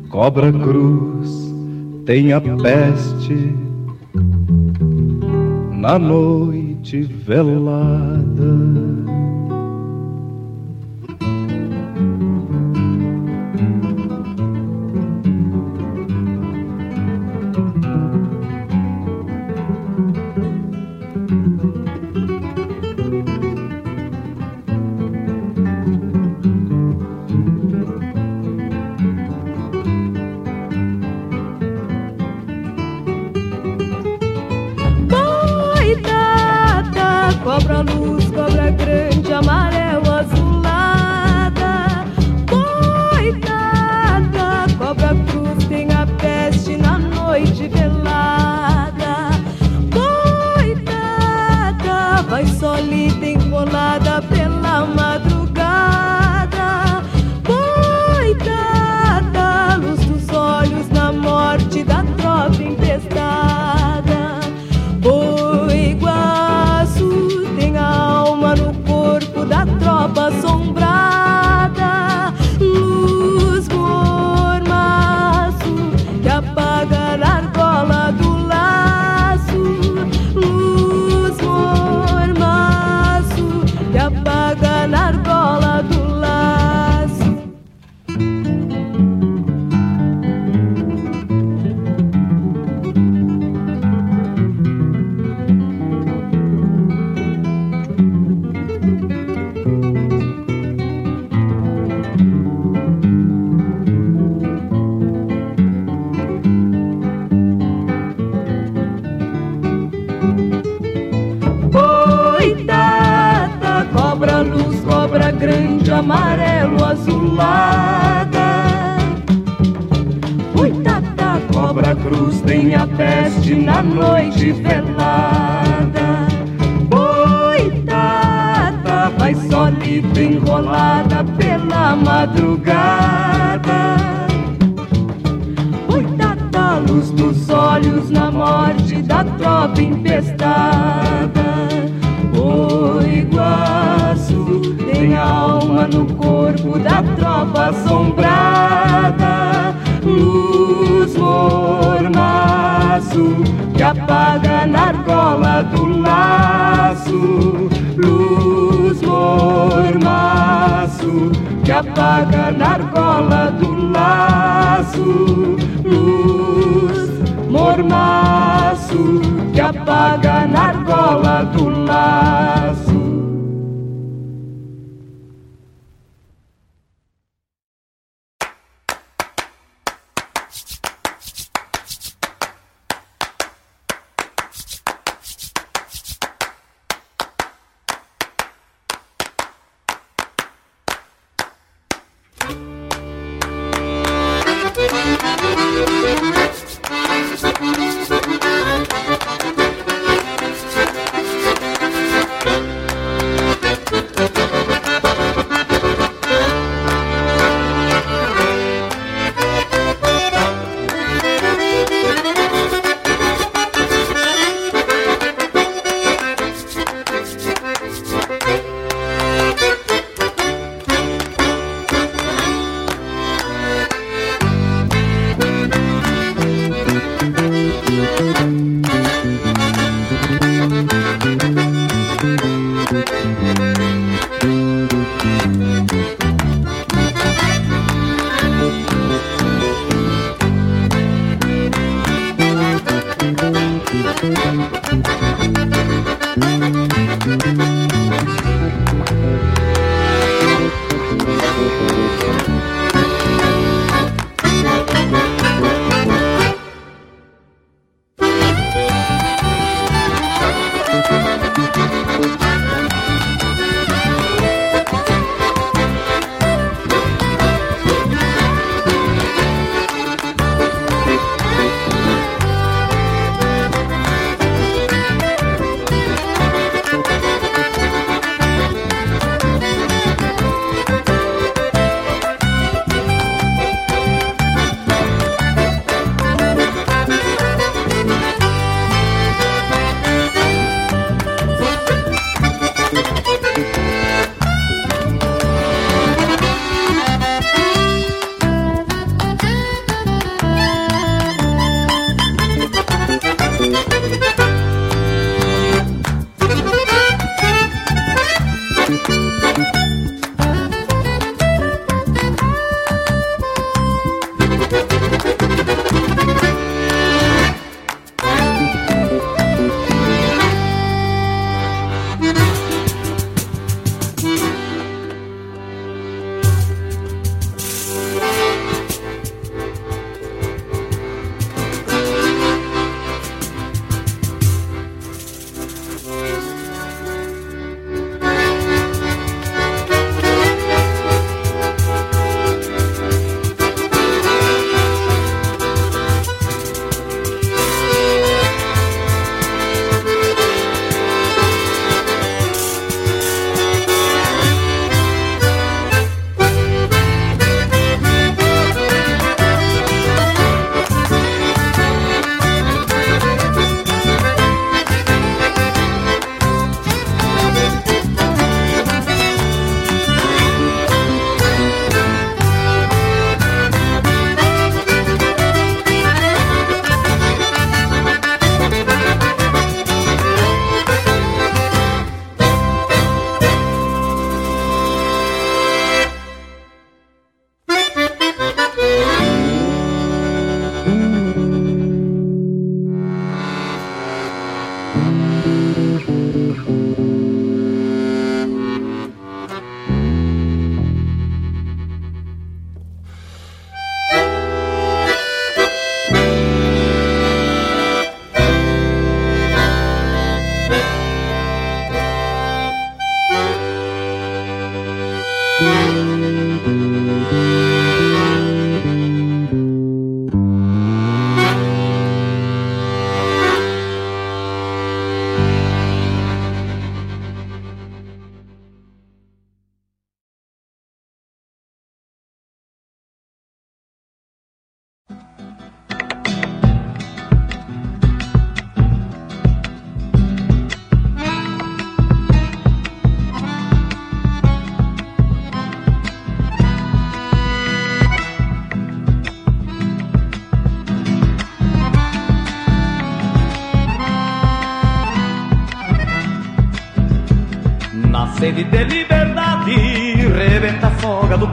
cobra 0.09 0.51
cruz, 0.51 1.53
tem 2.03 2.33
a 2.33 2.41
peste 2.41 3.53
na 5.71 5.99
noite 5.99 7.03
velada. 7.03 8.84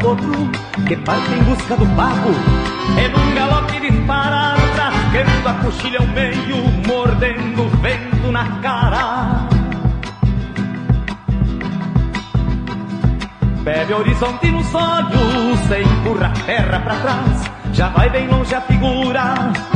Potro 0.02 0.50
que 0.86 0.96
parte 0.96 1.32
em 1.32 1.42
busca 1.44 1.76
do 1.76 1.86
pago. 1.96 2.30
E 2.98 3.08
num 3.08 3.34
galope 3.34 3.80
disparado, 3.80 4.60
trasqueando 4.74 5.48
a 5.48 5.54
coxilha 5.62 6.00
ao 6.00 6.06
meio, 6.08 6.56
mordendo 6.86 7.62
o 7.62 7.68
vento 7.80 8.32
na 8.32 8.44
cara. 8.60 9.48
Bebe 13.62 13.94
horizonte 13.94 14.50
nos 14.50 14.74
olhos, 14.74 15.58
se 15.68 15.82
empurra 15.82 16.26
a 16.26 16.30
terra 16.46 16.80
pra 16.80 16.96
trás. 16.96 17.50
Já 17.72 17.88
vai 17.90 18.10
bem 18.10 18.26
longe 18.26 18.54
a 18.54 18.60
figura, 18.60 19.34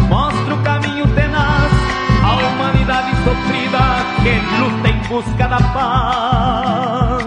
mostra 0.08 0.54
o 0.54 0.62
caminho 0.62 1.06
tenaz. 1.14 1.72
A 2.24 2.34
humanidade 2.34 3.12
sofrida 3.22 3.78
que 4.22 4.34
luta 4.58 4.88
em 4.88 5.08
busca 5.08 5.46
da 5.46 5.60
paz. 5.72 7.25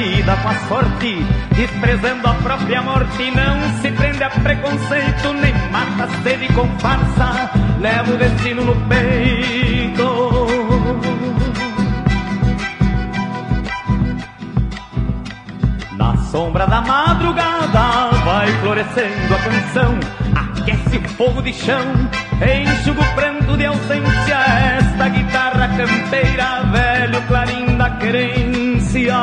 Vida 0.00 0.34
com 0.42 0.48
a 0.48 0.54
sorte, 0.66 1.26
desprezando 1.54 2.26
a 2.26 2.32
própria 2.34 2.80
morte, 2.80 3.30
não 3.32 3.80
se 3.82 3.90
prende 3.90 4.24
a 4.24 4.30
preconceito, 4.30 5.32
nem 5.34 5.52
mata 5.70 6.04
a 6.04 6.22
sede 6.22 6.50
com 6.54 6.66
farsa, 6.78 7.50
leva 7.78 8.10
o 8.10 8.16
destino 8.16 8.64
no 8.64 8.74
peito. 8.88 10.46
Na 15.98 16.16
sombra 16.30 16.66
da 16.66 16.80
madrugada 16.80 18.08
vai 18.24 18.48
florescendo 18.62 19.34
a 19.34 19.38
canção, 19.38 20.00
aquece 20.34 20.96
o 20.96 21.08
fogo 21.10 21.42
de 21.42 21.52
chão, 21.52 21.84
enxuga 22.40 23.02
o 23.02 23.14
pranto 23.14 23.54
de 23.54 23.66
ausência. 23.66 24.38
Esta 24.78 25.08
guitarra 25.10 25.49
campeira, 25.68 26.62
velho 26.72 27.22
clarim 27.28 27.76
da 27.76 27.90
querência. 27.90 29.14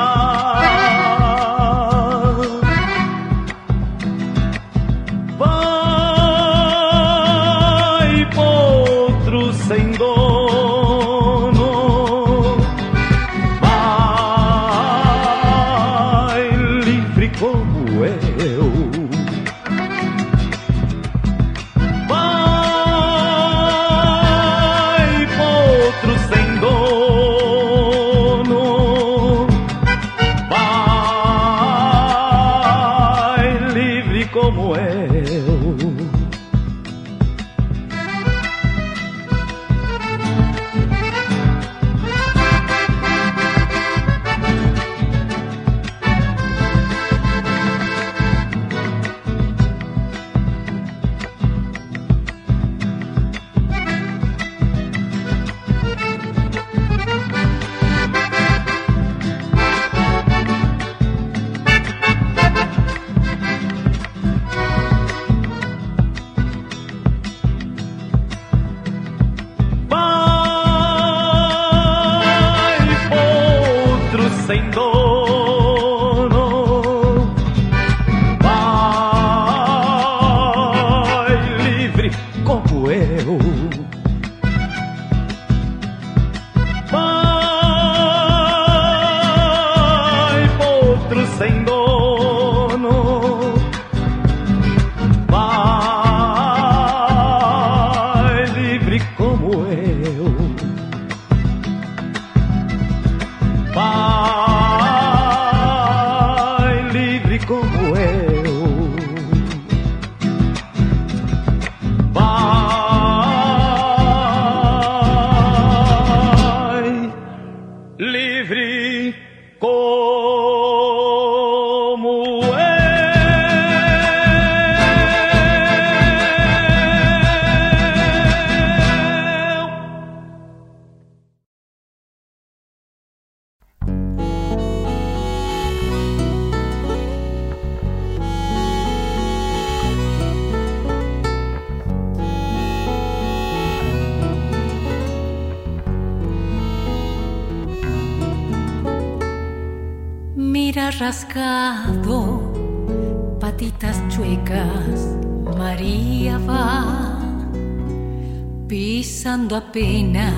Pisando 159.77 160.17
apenas 160.17 160.36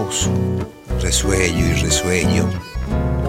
perezoso, 0.00 0.30
resuello 1.00 1.66
y 1.66 1.72
resueño, 1.74 2.48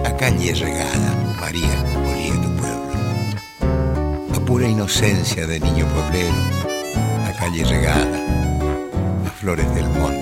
a 0.04 0.16
calle 0.16 0.54
regada, 0.54 1.36
María, 1.40 1.84
olía 1.96 2.34
tu 2.40 2.56
pueblo. 2.56 4.34
A 4.34 4.40
pura 4.44 4.68
inocencia 4.68 5.46
de 5.46 5.60
niño 5.60 5.86
pueblero, 5.86 6.34
a 7.26 7.32
calle 7.38 7.64
regada, 7.64 8.18
a 9.26 9.30
flores 9.30 9.72
del 9.74 9.88
monte, 9.90 10.21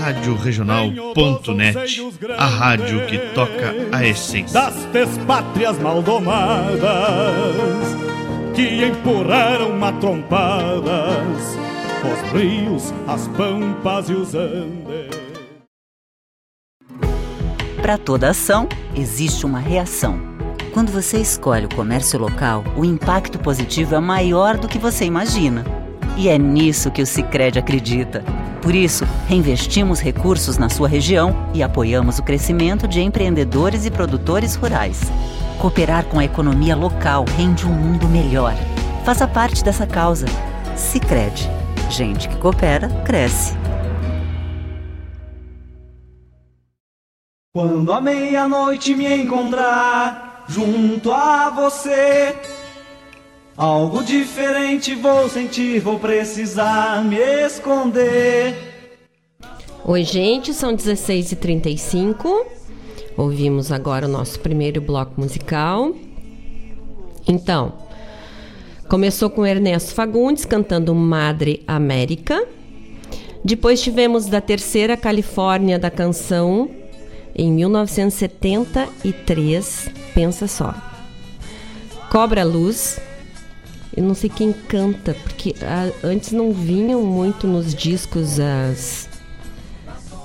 Rádio 0.00 0.36
Regional.net, 0.36 2.00
a 2.36 2.46
rádio 2.46 3.04
que 3.06 3.18
toca 3.34 3.74
a 3.90 4.06
essência. 4.06 4.60
das 4.60 4.84
despátrias 4.86 5.76
maldomadas 5.78 6.80
que 8.54 8.84
empurraram 8.84 9.76
matrompadas 9.76 11.58
os 12.04 12.32
rios, 12.32 12.94
as 13.08 13.26
pampas 13.28 14.08
e 14.08 14.12
os 14.12 14.34
andes. 14.34 15.18
Para 17.82 17.98
toda 17.98 18.30
ação, 18.30 18.68
existe 18.94 19.44
uma 19.44 19.58
reação. 19.58 20.20
Quando 20.72 20.92
você 20.92 21.18
escolhe 21.18 21.66
o 21.66 21.74
comércio 21.74 22.20
local, 22.20 22.62
o 22.76 22.84
impacto 22.84 23.38
positivo 23.38 23.96
é 23.96 24.00
maior 24.00 24.56
do 24.58 24.68
que 24.68 24.78
você 24.78 25.04
imagina. 25.04 25.64
E 26.16 26.28
é 26.28 26.38
nisso 26.38 26.90
que 26.90 27.02
o 27.02 27.06
Sicredi 27.06 27.58
acredita. 27.58 28.22
Por 28.68 28.74
isso, 28.74 29.06
reinvestimos 29.26 29.98
recursos 29.98 30.58
na 30.58 30.68
sua 30.68 30.86
região 30.86 31.34
e 31.54 31.62
apoiamos 31.62 32.18
o 32.18 32.22
crescimento 32.22 32.86
de 32.86 33.00
empreendedores 33.00 33.86
e 33.86 33.90
produtores 33.90 34.56
rurais. 34.56 35.00
Cooperar 35.58 36.04
com 36.04 36.18
a 36.18 36.24
economia 36.26 36.76
local 36.76 37.24
rende 37.34 37.66
um 37.66 37.72
mundo 37.72 38.06
melhor. 38.06 38.52
Faça 39.06 39.26
parte 39.26 39.64
dessa 39.64 39.86
causa. 39.86 40.26
Sicredi. 40.76 41.48
Gente 41.88 42.28
que 42.28 42.36
coopera, 42.36 42.90
cresce. 43.06 43.56
Quando 47.56 47.90
à 47.90 48.02
meia-noite 48.02 48.94
me 48.94 49.22
encontrar 49.22 50.44
junto 50.46 51.10
a 51.10 51.48
você, 51.48 52.36
algo 53.58 54.02
diferente 54.04 54.94
vou 54.94 55.28
sentir, 55.28 55.80
vou 55.80 55.98
precisar 55.98 57.04
me 57.04 57.18
esconder. 57.44 58.54
Oi, 59.84 60.04
gente, 60.04 60.54
são 60.54 60.76
16h35. 60.76 62.46
Ouvimos 63.16 63.72
agora 63.72 64.06
o 64.06 64.08
nosso 64.08 64.38
primeiro 64.38 64.80
bloco 64.80 65.20
musical. 65.20 65.92
Então, 67.26 67.72
começou 68.88 69.28
com 69.28 69.44
Ernesto 69.44 69.92
Fagundes 69.92 70.44
cantando 70.44 70.94
Madre 70.94 71.64
América. 71.66 72.46
Depois 73.44 73.82
tivemos 73.82 74.26
da 74.26 74.40
Terceira 74.40 74.96
Califórnia 74.96 75.80
da 75.80 75.90
canção 75.90 76.70
em 77.34 77.50
1973. 77.50 79.90
Pensa 80.14 80.46
só. 80.46 80.72
Cobra 82.08 82.44
Luz. 82.44 83.00
Eu 83.96 84.04
não 84.04 84.14
sei 84.14 84.30
quem 84.30 84.52
canta, 84.52 85.14
porque 85.22 85.54
ah, 85.62 85.90
antes 86.04 86.32
não 86.32 86.52
vinham 86.52 87.02
muito 87.02 87.46
nos 87.46 87.74
discos 87.74 88.38
as 88.38 89.08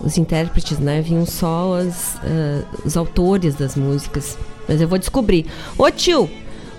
os 0.01 0.17
intérpretes, 0.17 0.79
né? 0.79 1.01
Vinham 1.01 1.25
só 1.25 1.75
as, 1.75 2.17
ah, 2.17 2.63
os 2.85 2.97
autores 2.97 3.55
das 3.55 3.75
músicas. 3.75 4.37
Mas 4.67 4.81
eu 4.81 4.87
vou 4.87 4.97
descobrir. 4.97 5.45
Ô 5.77 5.89
tio! 5.89 6.29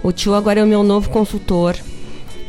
O 0.03 0.12
tio 0.12 0.35
agora 0.35 0.61
é 0.61 0.64
o 0.64 0.66
meu 0.66 0.82
novo 0.82 1.09
consultor. 1.09 1.74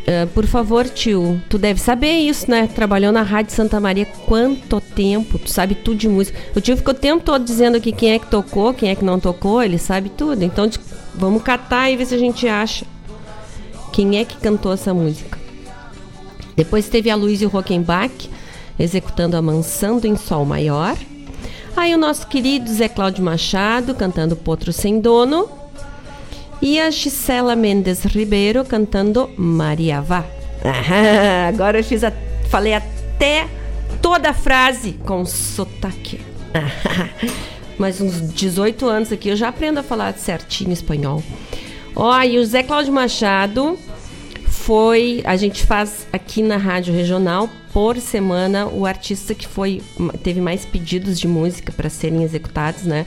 Ah, 0.08 0.28
por 0.34 0.46
favor, 0.46 0.88
tio, 0.88 1.42
tu 1.50 1.58
deve 1.58 1.80
saber 1.80 2.12
isso, 2.20 2.50
né? 2.50 2.68
Trabalhou 2.68 3.12
na 3.12 3.24
Rádio 3.24 3.54
Santa 3.54 3.80
Maria 3.80 4.06
quanto 4.26 4.80
tempo? 4.80 5.40
Tu 5.40 5.50
sabe 5.50 5.74
tudo 5.76 5.98
de 5.98 6.08
música. 6.08 6.38
O 6.56 6.62
tio 6.62 6.78
ficou 6.78 6.94
o 6.94 6.98
tempo 6.98 7.24
todo 7.24 7.44
dizendo 7.44 7.78
aqui 7.78 7.92
quem 7.92 8.14
é 8.14 8.20
que 8.20 8.28
tocou, 8.28 8.74
quem 8.74 8.90
é 8.90 8.96
que 8.96 9.04
não 9.04 9.20
tocou, 9.20 9.64
ele 9.64 9.78
sabe 9.78 10.10
tudo. 10.10 10.44
Então, 10.44 10.70
vamos 11.14 11.42
catar 11.42 11.90
e 11.90 11.98
ver 11.98 12.06
se 12.06 12.14
a 12.14 12.20
gente 12.20 12.48
acha 12.48 12.86
quem 13.96 14.18
é 14.18 14.26
que 14.26 14.36
cantou 14.36 14.74
essa 14.74 14.94
música. 14.94 15.40
Depois 16.54 16.90
teve 16.90 17.10
a 17.10 17.16
o 17.16 17.48
Rockenbach 17.48 18.30
executando 18.78 19.38
a 19.38 19.42
Mansando 19.42 20.06
em 20.06 20.18
Sol 20.18 20.46
Maior. 20.46 20.98
Aí 21.78 21.96
o 21.96 21.98
nosso 21.98 22.28
querido 22.28 22.70
Zé 22.70 22.90
Cláudio 22.90 23.24
Machado 23.24 23.96
cantando 23.96 24.36
Potro 24.36 24.74
Sem 24.74 25.00
Dono. 25.00 25.48
E 26.62 26.78
a 26.78 26.90
Gisela 26.90 27.56
Mendes 27.56 28.04
Ribeiro 28.04 28.66
cantando 28.66 29.30
Maria 29.38 30.02
Vá. 30.02 30.26
Agora 31.48 31.80
eu 31.80 31.84
fiz 31.84 32.04
a, 32.04 32.12
falei 32.50 32.74
até 32.74 33.48
toda 34.02 34.32
a 34.32 34.34
frase 34.34 34.94
com 35.06 35.24
sotaque. 35.26 36.20
Mais 37.80 38.02
uns 38.02 38.34
18 38.34 38.88
anos 38.88 39.12
aqui 39.14 39.30
eu 39.30 39.38
já 39.38 39.48
aprendo 39.48 39.80
a 39.80 39.84
falar 39.84 40.14
certinho 40.16 40.74
espanhol. 40.74 41.24
Ó, 41.96 42.22
e 42.22 42.38
o 42.38 42.46
Zé 42.46 42.62
Cláudio 42.62 42.92
Machado 42.92 43.80
foi. 44.48 45.22
A 45.26 45.38
gente 45.38 45.66
faz 45.66 46.06
aqui 46.12 46.42
na 46.42 46.58
Rádio 46.58 46.94
Regional 46.94 47.50
por 47.72 47.98
semana 47.98 48.68
o 48.68 48.86
artista 48.86 49.34
que 49.34 49.48
foi 49.48 49.82
teve 50.24 50.42
mais 50.42 50.66
pedidos 50.66 51.20
de 51.20 51.28
música 51.28 51.72
para 51.72 51.90
serem 51.90 52.24
executados, 52.24 52.84
né? 52.84 53.06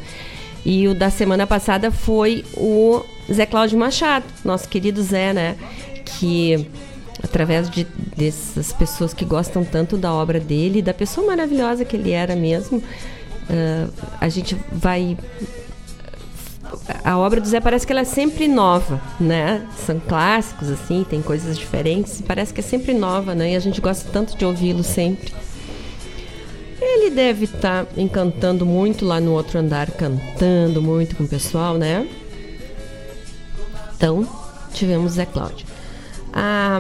E 0.64 0.89
o 0.89 0.95
da 0.95 1.11
semana 1.11 1.47
passada 1.47 1.91
foi 1.91 2.45
o 2.57 3.03
Zé 3.32 3.47
Cláudio 3.47 3.78
Machado, 3.78 4.24
nosso 4.45 4.68
querido 4.68 5.03
Zé, 5.03 5.32
né? 5.32 5.57
Que 6.05 6.66
através 7.22 7.68
de, 7.68 7.86
dessas 8.16 8.72
pessoas 8.72 9.12
que 9.12 9.24
gostam 9.24 9.64
tanto 9.64 9.97
da 9.97 10.12
obra 10.12 10.41
dele, 10.41 10.80
da 10.80 10.95
pessoa 10.95 11.26
maravilhosa 11.26 11.84
que 11.84 11.97
ele 11.97 12.12
era 12.12 12.34
mesmo, 12.36 12.78
uh, 12.78 13.93
a 14.20 14.28
gente 14.28 14.57
vai 14.70 15.16
a 17.05 17.19
obra 17.19 17.41
do 17.41 17.49
Zé 17.49 17.61
parece 17.61 17.87
que 17.87 17.93
ela 17.93 18.03
é 18.03 18.05
sempre 18.05 18.49
nova, 18.49 19.01
né? 19.21 19.66
São 19.77 19.99
clássicos, 20.01 20.71
assim, 20.71 21.05
tem 21.09 21.23
coisas 21.23 21.59
diferentes, 21.59 22.21
parece 22.21 22.53
que 22.53 22.61
é 22.61 22.62
sempre 22.62 22.95
nova, 22.95 23.35
né? 23.35 23.53
E 23.53 23.57
a 23.57 23.61
gente 23.61 23.81
gosta 23.81 24.09
tanto 24.12 24.37
de 24.37 24.45
ouvi-lo 24.45 24.83
sempre. 24.83 25.33
Ele 26.81 27.11
deve 27.11 27.45
estar 27.45 27.85
tá 27.85 28.01
encantando 28.01 28.64
muito 28.64 29.05
lá 29.05 29.21
no 29.21 29.33
outro 29.33 29.59
andar, 29.59 29.91
cantando 29.91 30.81
muito 30.81 31.16
com 31.16 31.25
o 31.25 31.29
pessoal, 31.29 31.75
né? 31.75 32.09
Então, 33.97 34.27
tivemos 34.73 35.12
Zé 35.12 35.27
Cláudio. 35.27 35.66
Ah, 36.33 36.79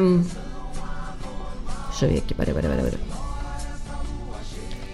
deixa 1.88 2.06
eu 2.06 2.10
ver 2.10 2.18
aqui, 2.18 2.34
para, 2.34 2.52
para, 2.52 2.68
para. 2.68 3.08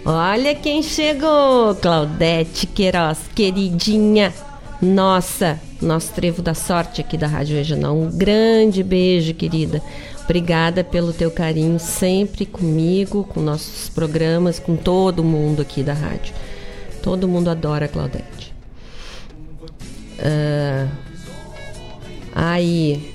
Olha 0.07 0.53
quem 0.55 0.83
chegou, 0.83 1.75
Claudete 1.75 2.67
Queiroz, 2.67 3.19
queridinha. 3.33 4.33
Nossa, 4.81 5.59
nosso 5.81 6.13
trevo 6.13 6.41
da 6.41 6.53
sorte 6.53 7.01
aqui 7.01 7.17
da 7.17 7.27
Rádio 7.27 7.55
Regional. 7.55 7.95
Um 7.95 8.09
grande 8.09 8.83
beijo, 8.83 9.33
querida. 9.33 9.81
Obrigada 10.23 10.83
pelo 10.83 11.13
teu 11.13 11.31
carinho 11.31 11.79
sempre 11.79 12.45
comigo, 12.45 13.23
com 13.23 13.39
nossos 13.39 13.89
programas, 13.89 14.59
com 14.59 14.75
todo 14.75 15.23
mundo 15.23 15.61
aqui 15.61 15.83
da 15.83 15.93
rádio. 15.93 16.33
Todo 17.01 17.27
mundo 17.27 17.49
adora 17.49 17.85
a 17.85 17.87
Claudete. 17.87 18.53
Uh, 20.19 20.89
aí, 22.33 23.13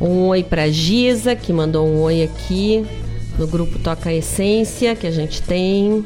um 0.00 0.26
oi 0.26 0.42
pra 0.42 0.68
Giza, 0.68 1.34
que 1.34 1.52
mandou 1.52 1.86
um 1.86 2.02
oi 2.02 2.22
aqui 2.22 2.86
no 3.38 3.46
grupo 3.46 3.78
Toca 3.78 4.12
Essência 4.12 4.94
que 4.94 5.06
a 5.06 5.10
gente 5.10 5.42
tem. 5.42 6.04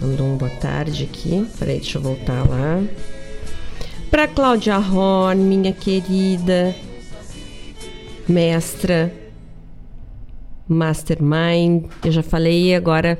Mandou 0.00 0.26
um 0.26 0.36
boa 0.36 0.50
tarde 0.52 1.04
aqui. 1.04 1.46
Peraí, 1.58 1.76
deixa 1.76 1.98
eu 1.98 2.02
voltar 2.02 2.48
lá. 2.48 2.82
Pra 4.10 4.26
Cláudia 4.26 4.78
Horn, 4.78 5.42
minha 5.42 5.72
querida 5.72 6.74
mestra, 8.26 9.12
mastermind. 10.66 11.84
Eu 12.02 12.12
já 12.12 12.22
falei 12.22 12.74
agora, 12.74 13.18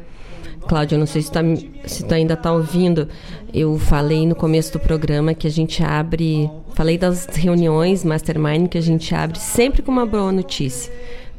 Cláudia, 0.67 0.97
não 0.97 1.07
sei 1.07 1.21
se, 1.21 1.31
tá, 1.31 1.41
se 1.85 2.03
tu 2.03 2.15
ainda 2.15 2.35
tá 2.35 2.51
ouvindo. 2.51 3.09
Eu 3.53 3.79
falei 3.79 4.27
no 4.27 4.35
começo 4.35 4.73
do 4.73 4.81
programa 4.81 5.35
que 5.35 5.47
a 5.47 5.51
gente 5.51 5.85
abre. 5.85 6.51
Falei 6.75 6.97
das 6.97 7.27
reuniões 7.27 8.05
mastermind 8.05 8.69
que 8.69 8.79
a 8.79 8.83
gente 8.83 9.15
abre 9.15 9.39
sempre 9.39 9.83
com 9.83 9.93
uma 9.93 10.07
boa 10.07 10.33
notícia 10.33 10.91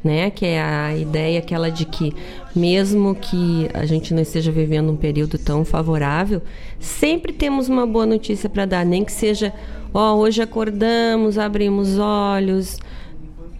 né? 0.02 0.30
Que 0.30 0.46
é 0.46 0.60
a 0.60 0.96
ideia 0.96 1.38
aquela 1.38 1.70
de 1.70 1.84
que 1.84 2.14
mesmo 2.54 3.14
que 3.14 3.68
a 3.72 3.86
gente 3.86 4.12
não 4.12 4.22
esteja 4.22 4.50
vivendo 4.50 4.90
um 4.90 4.96
período 4.96 5.38
tão 5.38 5.64
favorável, 5.64 6.42
sempre 6.78 7.32
temos 7.32 7.68
uma 7.68 7.86
boa 7.86 8.06
notícia 8.06 8.48
para 8.48 8.66
dar, 8.66 8.84
nem 8.84 9.04
que 9.04 9.12
seja, 9.12 9.52
ó, 9.92 10.14
hoje 10.14 10.42
acordamos, 10.42 11.38
abrimos 11.38 11.98
olhos, 11.98 12.78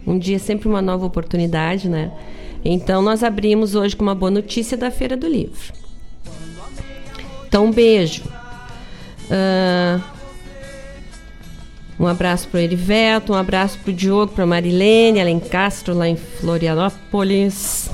um 0.05 0.19
dia 0.19 0.35
é 0.35 0.39
sempre 0.39 0.67
uma 0.67 0.81
nova 0.81 1.05
oportunidade, 1.05 1.87
né? 1.89 2.11
Então 2.63 3.01
nós 3.01 3.23
abrimos 3.23 3.75
hoje 3.75 3.95
com 3.95 4.03
uma 4.03 4.15
boa 4.15 4.31
notícia 4.31 4.77
da 4.77 4.91
Feira 4.91 5.17
do 5.17 5.27
Livro. 5.27 5.73
Então 7.47 7.65
um 7.65 7.71
beijo. 7.71 8.23
Uh, 9.29 10.01
um 11.99 12.07
abraço 12.07 12.47
para 12.47 12.59
o 12.59 12.61
Erivelto, 12.61 13.33
um 13.33 13.35
abraço 13.35 13.77
para 13.79 13.91
o 13.91 13.93
Diogo, 13.93 14.33
para 14.33 14.45
Marilene, 14.45 15.21
Alencastro, 15.21 15.93
lá 15.93 16.07
em 16.07 16.15
Florianópolis. 16.15 17.89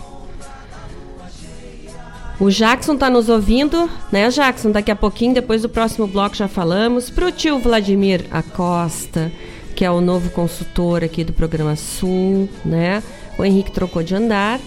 O 2.39 2.50
Jackson 2.50 2.93
está 2.93 3.10
nos 3.10 3.28
ouvindo, 3.28 3.89
né, 4.12 4.30
Jackson? 4.30 4.72
Daqui 4.72 4.89
a 4.89 4.95
pouquinho, 4.95 5.34
depois 5.34 5.62
do 5.62 5.68
próximo 5.68 6.08
bloco, 6.08 6.38
já 6.38 6.47
falamos. 6.47 7.10
Para 7.10 7.28
o 7.28 7.32
tio 7.32 7.60
Vladimir 7.60 8.26
Acosta, 8.32 9.30
que 9.76 9.84
é 9.84 9.91
o 9.91 10.00
novo 10.00 10.30
consultor 10.30 11.04
aqui 11.04 11.26
do 11.26 11.34
programa 11.34 11.76
Sul, 11.76 12.47
né? 12.64 13.04
O 13.38 13.43
Henrique 13.43 13.72
trocou 13.72 14.02
de 14.02 14.16
andar, 14.16 14.62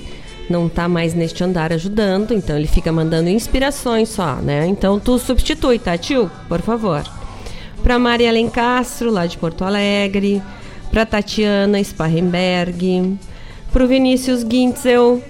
não 0.50 0.66
está 0.66 0.86
mais 0.86 1.14
neste 1.14 1.42
andar 1.42 1.72
ajudando, 1.72 2.34
então 2.34 2.58
ele 2.58 2.66
fica 2.66 2.92
mandando 2.92 3.30
inspirações 3.30 4.10
só, 4.10 4.36
né? 4.36 4.66
Então 4.66 5.00
tu 5.00 5.18
substitui, 5.18 5.78
tá, 5.78 5.96
tio? 5.96 6.30
Por 6.48 6.60
favor 6.60 7.21
para 7.82 7.98
Maria 7.98 8.28
Alencastro, 8.28 9.10
lá 9.10 9.26
de 9.26 9.36
Porto 9.36 9.64
Alegre, 9.64 10.40
para 10.90 11.04
Tatiana 11.04 11.82
Sparrenberg, 11.82 13.18
para 13.72 13.84
o 13.84 13.88
Vinícius 13.88 14.42
Gintzel. 14.48 15.22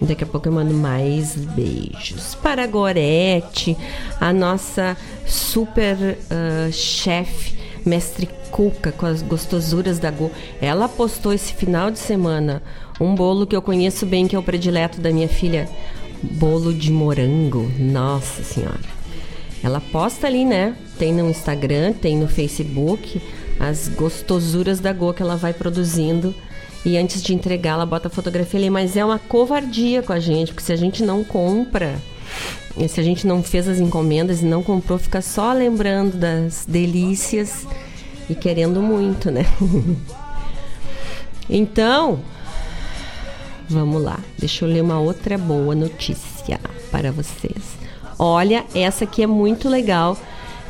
Daqui 0.00 0.24
a 0.24 0.26
pouco 0.26 0.48
eu 0.48 0.52
mando 0.52 0.74
mais 0.74 1.36
beijos. 1.36 2.34
Para 2.34 2.64
a 2.64 2.66
Gorete, 2.66 3.76
a 4.20 4.32
nossa 4.32 4.96
super 5.24 5.96
uh, 5.96 6.72
chefe, 6.72 7.56
mestre 7.84 8.28
Cuca, 8.50 8.92
com 8.92 9.06
as 9.06 9.22
gostosuras 9.22 9.98
da 9.98 10.10
Go. 10.10 10.30
Ela 10.60 10.88
postou 10.88 11.32
esse 11.32 11.54
final 11.54 11.90
de 11.90 11.98
semana 11.98 12.62
um 13.00 13.14
bolo 13.14 13.46
que 13.46 13.56
eu 13.56 13.62
conheço 13.62 14.04
bem, 14.04 14.26
que 14.26 14.36
é 14.36 14.38
o 14.38 14.42
predileto 14.42 15.00
da 15.00 15.10
minha 15.10 15.28
filha. 15.28 15.68
Bolo 16.22 16.72
de 16.72 16.90
morango. 16.90 17.70
Nossa 17.78 18.42
Senhora. 18.42 18.95
Ela 19.62 19.80
posta 19.80 20.26
ali, 20.26 20.44
né? 20.44 20.76
Tem 20.98 21.12
no 21.12 21.28
Instagram, 21.28 21.92
tem 21.92 22.16
no 22.16 22.28
Facebook 22.28 23.20
as 23.58 23.88
gostosuras 23.88 24.80
da 24.80 24.92
Go 24.92 25.12
que 25.12 25.22
ela 25.22 25.36
vai 25.36 25.52
produzindo. 25.52 26.34
E 26.84 26.96
antes 26.96 27.22
de 27.22 27.34
entregar, 27.34 27.72
ela 27.72 27.86
bota 27.86 28.08
a 28.08 28.10
fotografia 28.10 28.60
ali. 28.60 28.70
Mas 28.70 28.96
é 28.96 29.04
uma 29.04 29.18
covardia 29.18 30.02
com 30.02 30.12
a 30.12 30.20
gente, 30.20 30.52
porque 30.52 30.64
se 30.64 30.72
a 30.72 30.76
gente 30.76 31.02
não 31.02 31.24
compra, 31.24 31.96
se 32.88 33.00
a 33.00 33.02
gente 33.02 33.26
não 33.26 33.42
fez 33.42 33.66
as 33.66 33.78
encomendas 33.78 34.42
e 34.42 34.44
não 34.44 34.62
comprou, 34.62 34.98
fica 34.98 35.20
só 35.20 35.52
lembrando 35.52 36.16
das 36.16 36.64
delícias 36.68 37.66
e 38.28 38.34
querendo 38.34 38.80
muito, 38.82 39.30
né? 39.30 39.46
então, 41.50 42.20
vamos 43.68 44.02
lá. 44.02 44.20
Deixa 44.38 44.64
eu 44.64 44.68
ler 44.68 44.82
uma 44.82 45.00
outra 45.00 45.36
boa 45.36 45.74
notícia 45.74 46.60
para 46.90 47.10
vocês. 47.10 47.85
Olha, 48.18 48.64
essa 48.74 49.04
aqui 49.04 49.22
é 49.22 49.26
muito 49.26 49.68
legal. 49.68 50.16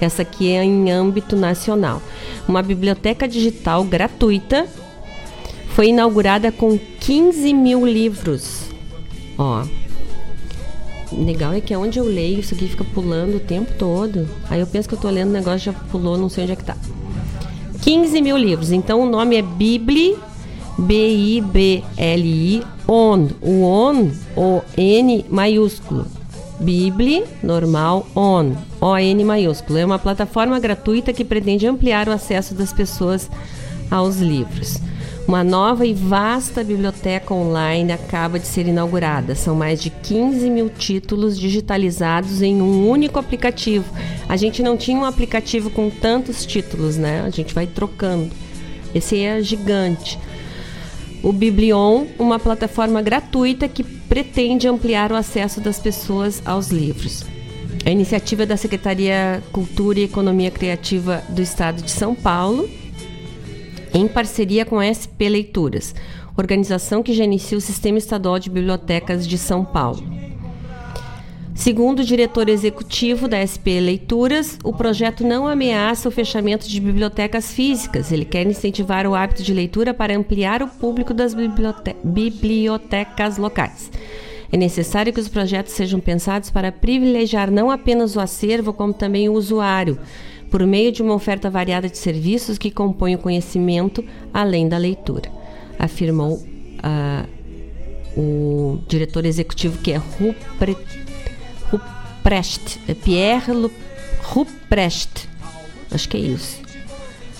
Essa 0.01 0.23
aqui 0.23 0.51
é 0.51 0.63
em 0.63 0.91
âmbito 0.91 1.37
nacional. 1.37 2.03
Uma 2.47 2.63
biblioteca 2.63 3.27
digital 3.27 3.83
gratuita 3.85 4.67
foi 5.69 5.89
inaugurada 5.89 6.51
com 6.53 6.79
15 7.01 7.55
mil 7.55 7.87
livros. 7.87 8.63
Ó. 9.39 9.65
Legal 11.13 11.53
é 11.53 11.61
que 11.61 11.73
é 11.73 11.79
onde 11.79 11.99
eu 11.99 12.05
leio, 12.05 12.41
isso 12.41 12.55
aqui 12.55 12.67
fica 12.67 12.85
pulando 12.85 13.37
o 13.37 13.41
tempo 13.41 13.73
todo. 13.79 14.29
Aí 14.51 14.61
eu 14.61 14.67
penso 14.67 14.89
que 14.89 14.95
eu 14.95 14.99
tô 14.99 15.09
lendo 15.09 15.31
o 15.31 15.33
negócio, 15.33 15.73
já 15.73 15.73
pulou, 15.73 16.19
não 16.19 16.29
sei 16.29 16.45
onde 16.45 16.53
é 16.53 16.57
que 16.57 16.65
tá. 16.65 16.77
15 17.83 18.21
mil 18.21 18.37
livros. 18.37 18.73
Então 18.73 19.01
o 19.01 19.07
nome 19.07 19.37
é 19.37 19.43
Bibli, 19.43 20.17
B-I-B-L-I, 20.77 22.63
ON. 22.89 23.29
O 23.41 23.63
ON, 23.63 24.11
O-N 24.37 25.25
maiúsculo. 25.31 26.16
Bibli 26.59 27.25
Normal 27.43 28.07
On, 28.15 28.53
ON 28.81 29.25
maiúsculo. 29.25 29.79
É 29.79 29.85
uma 29.85 29.99
plataforma 29.99 30.59
gratuita 30.59 31.13
que 31.13 31.25
pretende 31.25 31.67
ampliar 31.67 32.09
o 32.09 32.13
acesso 32.13 32.55
das 32.55 32.73
pessoas 32.73 33.31
aos 33.91 34.17
livros. 34.17 34.81
Uma 35.27 35.43
nova 35.43 35.85
e 35.85 35.93
vasta 35.93 36.63
biblioteca 36.63 37.35
online 37.35 37.91
acaba 37.93 38.39
de 38.39 38.47
ser 38.47 38.69
inaugurada. 38.69 39.35
São 39.35 39.57
mais 39.57 39.83
de 39.83 39.91
15 39.91 40.49
mil 40.49 40.71
títulos 40.71 41.37
digitalizados 41.37 42.43
em 42.43 42.63
um 42.63 42.89
único 42.89 43.19
aplicativo. 43.19 43.85
A 44.29 44.37
gente 44.37 44.63
não 44.63 44.77
tinha 44.77 44.99
um 44.99 45.05
aplicativo 45.05 45.69
com 45.69 45.91
tantos 45.91 46.47
títulos, 46.47 46.97
né? 46.97 47.23
A 47.27 47.31
gente 47.31 47.53
vai 47.53 47.67
trocando. 47.67 48.31
Esse 48.95 49.21
é 49.21 49.43
gigante. 49.43 50.17
O 51.27 51.33
Biblion, 51.33 52.07
uma 52.21 52.39
plataforma 52.39 53.03
gratuita 53.03 53.67
que 53.67 53.83
pretende 53.83 54.69
ampliar 54.69 55.11
o 55.11 55.17
acesso 55.17 55.61
das 55.61 55.77
pessoas 55.77 56.41
aos 56.47 56.69
livros. 56.69 57.25
A 57.85 57.91
iniciativa 57.91 58.45
é 58.45 58.47
da 58.47 58.57
Secretaria 58.57 59.43
Cultura 59.51 59.99
e 59.99 60.05
Economia 60.05 60.53
Criativa 60.53 61.25
do 61.29 61.43
Estado 61.43 61.83
de 61.83 61.91
São 61.91 62.15
Paulo 62.15 62.71
em 63.93 64.07
parceria 64.07 64.65
com 64.65 64.79
a 64.79 64.87
SP 64.87 65.27
Leituras, 65.29 65.97
organização 66.37 67.03
que 67.03 67.13
já 67.13 67.25
o 67.57 67.61
Sistema 67.61 67.99
Estadual 67.99 68.39
de 68.39 68.49
Bibliotecas 68.49 69.27
de 69.27 69.37
São 69.37 69.65
Paulo. 69.65 70.26
Segundo 71.57 72.01
o 72.01 72.05
diretor 72.05 72.51
executivo 72.51 73.27
da 73.27 73.39
SP 73.41 73.81
Leituras, 73.81 74.59
o 74.63 74.75
projeto 74.75 75.27
não 75.27 75.49
ameaça 75.49 76.07
o 76.07 76.13
fechamento 76.13 76.69
de 76.69 76.79
bibliotecas 76.79 77.51
físicas. 77.51 78.13
Ele 78.13 78.27
quer 78.27 78.47
incentivar 78.47 79.07
o 79.07 79.15
hábito 79.15 79.43
de 79.43 79.55
leitura 79.55 79.95
para 79.95 80.15
ampliar 80.15 80.63
o 80.63 80.69
público 80.69 81.15
das 81.15 81.33
bibliote 81.33 81.97
bibliotecas 82.05 83.39
locais. 83.39 83.91
É 84.53 84.57
necessário 84.57 85.13
que 85.15 85.19
os 85.19 85.29
projetos 85.29 85.73
sejam 85.73 85.99
pensados 85.99 86.51
para 86.51 86.71
privilegiar 86.71 87.51
não 87.51 87.71
apenas 87.71 88.15
o 88.17 88.21
acervo, 88.21 88.73
como 88.75 88.93
também 88.93 89.29
o 89.29 89.33
usuário 89.33 89.99
por 90.51 90.65
meio 90.67 90.93
de 90.93 91.03
uma 91.03 91.15
oferta 91.15 91.51
variada 91.51 91.89
de 91.89 91.99
serviços 91.99 92.59
que 92.59 92.71
compõem 92.71 93.17
o 93.17 93.19
conhecimento 93.19 94.05
além 94.33 94.69
da 94.69 94.79
leitura, 94.79 95.29
afirmou 95.79 96.35
uh, 96.35 97.37
o 98.17 98.79
diretor 98.87 99.27
executivo 99.27 99.79
que 99.79 99.93
é 99.93 99.97
Rupre, 99.97 100.77
Ruprecht, 102.27 102.79
Pierre 103.05 103.71
Ruprecht, 104.23 105.29
acho 105.93 106.09
que 106.09 106.17
é 106.17 106.21
isso. 106.21 106.61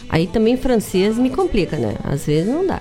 Aí 0.09 0.29
também 0.29 0.57
francês 0.57 1.19
me 1.19 1.31
complica, 1.31 1.77
né? 1.77 1.97
Às 2.05 2.27
vezes 2.27 2.49
não 2.53 2.65
dá. 2.65 2.81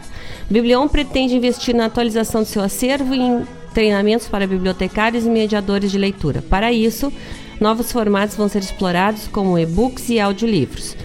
Biblion 0.49 0.87
pretende 0.87 1.35
investir 1.35 1.75
na 1.75 1.85
atualização 1.85 2.43
do 2.43 2.47
seu 2.47 2.61
acervo 2.61 3.15
e 3.15 3.19
em 3.19 3.47
treinamentos 3.73 4.27
para 4.27 4.45
bibliotecários 4.45 5.25
e 5.25 5.29
mediadores 5.29 5.91
de 5.91 5.97
leitura. 5.97 6.43
Para 6.43 6.71
isso, 6.71 7.11
Novos 7.59 7.91
formatos 7.91 8.35
vão 8.35 8.49
ser 8.49 8.59
explorados, 8.59 9.27
como 9.27 9.57
e-books 9.57 10.09
e 10.09 10.19
audiolivros. 10.19 10.95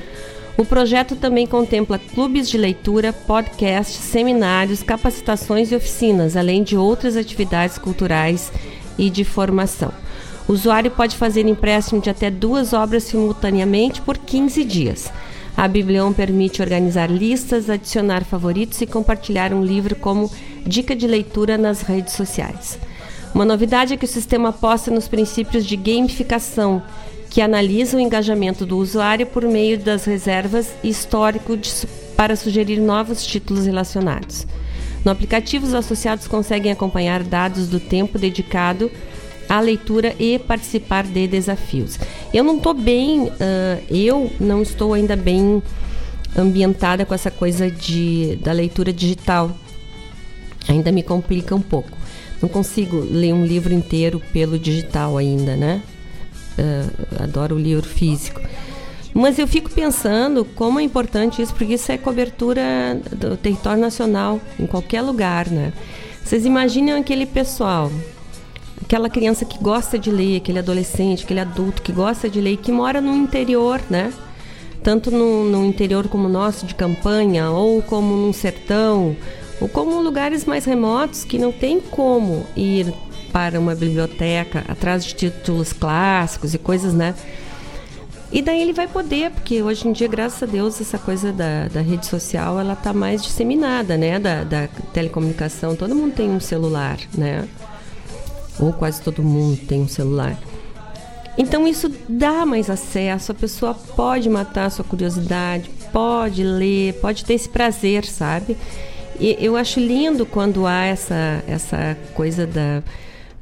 O 0.57 0.65
projeto 0.65 1.17
também 1.17 1.47
contempla 1.47 1.99
clubes 1.99 2.49
de 2.51 2.59
leitura, 2.59 3.13
podcasts, 3.13 3.97
seminários, 3.97 4.83
capacitações 4.83 5.71
e 5.71 5.77
oficinas, 5.77 6.37
além 6.37 6.63
de 6.63 6.77
outras 6.77 7.17
atividades 7.17 7.79
culturais 7.79 8.53
e 8.99 9.09
de 9.09 9.25
formação. 9.25 9.93
O 10.51 10.53
usuário 10.53 10.91
pode 10.91 11.17
fazer 11.17 11.47
empréstimo 11.47 12.01
de 12.01 12.11
até 12.11 12.29
duas 12.29 12.73
obras 12.73 13.05
simultaneamente 13.05 14.03
por 14.03 14.19
15 14.19 14.65
dias. 14.65 15.09
A 15.57 15.69
Biblion 15.69 16.13
permite 16.13 16.61
organizar 16.61 17.09
listas, 17.09 17.71
adicionar 17.71 18.25
favoritos 18.25 18.81
e 18.81 18.87
compartilhar 18.87 19.55
um 19.55 19.65
livro 19.65 19.95
como 19.95 20.29
dica 20.67 20.97
de 20.97 21.07
leitura 21.07 21.57
nas 21.57 21.83
redes 21.83 22.15
sociais. 22.15 22.81
Uma 23.33 23.45
novidade 23.45 23.95
é 23.95 23.97
que 23.97 24.05
o 24.05 24.09
sistema 24.09 24.49
aposta 24.49 24.91
nos 24.91 25.07
princípios 25.07 25.65
de 25.65 25.77
gamificação, 25.77 26.83
que 27.31 27.41
analisa 27.41 27.97
o 27.97 28.01
engajamento 28.01 28.67
do 28.67 28.77
usuário 28.77 29.29
por 29.29 29.45
meio 29.45 29.79
das 29.79 30.05
reservas 30.05 30.69
e 30.83 30.89
histórico 30.89 31.57
de, 31.57 31.71
para 32.17 32.35
sugerir 32.35 32.81
novos 32.81 33.25
títulos 33.25 33.67
relacionados. 33.67 34.49
No 35.05 35.13
aplicativo, 35.13 35.65
os 35.65 35.75
associados 35.75 36.27
conseguem 36.27 36.73
acompanhar 36.73 37.23
dados 37.23 37.69
do 37.69 37.79
tempo 37.79 38.19
dedicado 38.19 38.91
à 39.51 39.59
leitura 39.59 40.15
e 40.17 40.39
participar 40.39 41.03
de 41.03 41.27
desafios. 41.27 41.99
Eu 42.33 42.45
não 42.45 42.59
estou 42.59 42.73
bem, 42.73 43.23
uh, 43.25 43.31
eu 43.91 44.31
não 44.39 44.63
estou 44.63 44.95
ainda 44.95 45.17
bem 45.17 45.61
ambientada 46.37 47.05
com 47.05 47.13
essa 47.13 47.33
coisa 47.33 47.69
de, 47.69 48.37
da 48.37 48.53
leitura 48.53 48.93
digital. 48.93 49.51
Ainda 50.69 50.93
me 50.93 51.03
complica 51.03 51.53
um 51.53 51.61
pouco. 51.61 51.91
Não 52.41 52.49
consigo 52.49 53.01
ler 53.01 53.33
um 53.33 53.45
livro 53.45 53.75
inteiro 53.75 54.23
pelo 54.33 54.57
digital 54.57 55.19
ainda, 55.19 55.57
né? 55.57 55.83
Uh, 56.57 57.25
adoro 57.25 57.57
o 57.57 57.59
livro 57.59 57.87
físico. 57.87 58.41
Mas 59.13 59.37
eu 59.37 59.49
fico 59.49 59.69
pensando 59.69 60.45
como 60.45 60.79
é 60.79 60.85
importante 60.85 61.43
isso, 61.43 61.53
porque 61.53 61.75
isso 61.75 61.91
é 61.91 61.99
cobertura 61.99 63.01
do 63.11 63.37
território 63.37 63.81
nacional, 63.81 64.41
em 64.61 64.67
qualquer 64.67 65.03
lugar, 65.03 65.49
né? 65.49 65.73
Vocês 66.23 66.47
imaginam 66.47 66.97
aquele 66.97 67.27
pessoal, 67.27 67.91
aquela 68.83 69.09
criança 69.09 69.45
que 69.45 69.59
gosta 69.59 69.99
de 69.99 70.11
ler, 70.11 70.39
aquele 70.39 70.59
adolescente, 70.59 71.25
aquele 71.25 71.41
adulto 71.41 71.83
que 71.83 71.93
gosta 71.93 72.29
de 72.29 72.41
ler, 72.41 72.57
que 72.57 72.73
mora 72.73 73.01
no 73.01 73.15
interior, 73.15 73.81
né? 73.89 74.13
Tanto 74.83 75.11
no, 75.11 75.45
no 75.45 75.65
interior 75.65 76.09
como 76.09 76.29
nosso, 76.29 76.67
de 76.67 76.75
campanha, 76.75 77.51
ou 77.51 77.83
como 77.83 78.17
num 78.17 78.33
sertão, 78.33 79.15
ou 79.61 79.69
como 79.69 80.01
lugares 80.01 80.45
mais 80.45 80.65
remotos 80.65 81.25
que 81.25 81.39
não 81.39 81.53
tem 81.53 81.81
como 81.81 82.47
ir 82.57 82.93
para 83.31 83.61
uma 83.61 83.75
biblioteca 83.75 84.65
atrás 84.67 85.05
de 85.05 85.15
títulos 85.15 85.73
clássicos 85.73 86.55
e 86.55 86.59
coisas, 86.59 86.95
né? 86.95 87.15
E 88.33 88.41
daí 88.41 88.63
ele 88.63 88.73
vai 88.73 88.87
poder, 88.87 89.33
porque 89.33 89.61
hoje 89.61 89.89
em 89.89 89.93
dia, 89.93 90.07
graças 90.07 90.43
a 90.43 90.47
Deus, 90.47 90.81
essa 90.81 90.99
coisa 90.99 91.33
da, 91.33 91.67
da 91.67 91.81
rede 91.81 92.07
social, 92.07 92.61
ela 92.61 92.77
tá 92.77 92.93
mais 92.93 93.23
disseminada, 93.23 93.97
né? 93.97 94.21
Da, 94.21 94.45
da 94.45 94.69
telecomunicação, 94.93 95.75
todo 95.75 95.95
mundo 95.95 96.15
tem 96.15 96.31
um 96.31 96.39
celular, 96.39 96.99
né? 97.17 97.49
Ou 98.59 98.73
quase 98.73 99.01
todo 99.01 99.23
mundo 99.23 99.59
tem 99.67 99.81
um 99.81 99.89
celular. 99.89 100.39
Então 101.39 101.67
isso 101.67 101.91
dá 102.09 102.45
mais 102.45 102.69
acesso, 102.69 103.33
a 103.33 103.35
pessoa 103.35 103.75
pode 103.75 104.29
matar 104.29 104.67
a 104.67 104.71
sua 104.71 104.85
curiosidade, 104.85 105.71
pode 105.93 106.43
ler, 106.43 106.95
pode 106.95 107.25
ter 107.25 107.35
esse 107.35 107.49
prazer, 107.49 108.05
sabe? 108.05 108.57
E 109.19 109.37
eu 109.39 109.57
acho 109.57 109.81
lindo 109.81 110.27
quando 110.27 110.67
há 110.67 110.85
essa, 110.85 111.43
essa 111.47 111.97
coisa 112.15 112.47
da, 112.47 112.83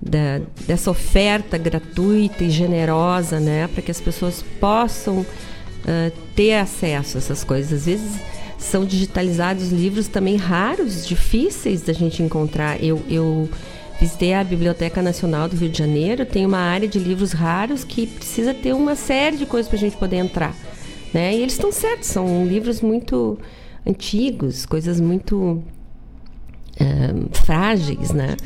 da, 0.01 0.41
dessa 0.67 0.91
oferta 0.91 1.57
gratuita 1.57 2.45
e 2.45 2.51
generosa, 2.51 3.41
né? 3.41 3.69
Para 3.69 3.83
que 3.83 3.91
as 3.91 4.01
pessoas 4.01 4.45
possam 4.61 5.19
uh, 5.19 5.27
ter 6.35 6.55
acesso 6.55 7.17
a 7.17 7.19
essas 7.19 7.43
coisas. 7.43 7.73
Às 7.73 7.87
vezes 7.87 8.21
são 8.59 8.85
digitalizados 8.85 9.71
livros 9.71 10.09
também 10.09 10.37
raros, 10.37 11.07
difíceis 11.07 11.83
da 11.83 11.93
gente 11.93 12.23
encontrar. 12.23 12.83
Eu, 12.83 13.01
eu 13.09 13.49
visitei 14.01 14.34
a 14.34 14.44
Biblioteca 14.44 15.03
Nacional 15.03 15.49
do 15.49 15.57
Rio 15.57 15.68
de 15.68 15.78
Janeiro, 15.78 16.24
tem 16.24 16.46
uma 16.46 16.59
área 16.59 16.86
de 16.86 16.99
livros 16.99 17.32
raros 17.32 17.84
que 17.84 18.07
precisa 18.07 18.55
ter 18.55 18.72
uma 18.72 18.94
série 18.94 19.36
de 19.36 19.46
coisas 19.46 19.68
para 19.68 19.76
a 19.76 19.80
gente 19.80 19.96
poder 19.96 20.16
entrar. 20.16 20.55
Né? 21.12 21.34
E 21.34 21.40
eles 21.40 21.55
estão 21.55 21.72
certos, 21.72 22.09
são 22.09 22.46
livros 22.46 22.80
muito 22.80 23.38
antigos, 23.86 24.66
coisas 24.66 25.01
muito 25.01 25.62
frágeis, 27.32 28.12
né? 28.12 28.36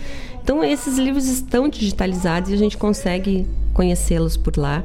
Então 0.42 0.64
esses 0.64 0.96
livros 0.96 1.26
estão 1.26 1.68
digitalizados 1.68 2.50
e 2.50 2.54
a 2.54 2.56
gente 2.56 2.78
consegue 2.78 3.46
conhecê-los 3.74 4.36
por 4.36 4.56
lá. 4.56 4.82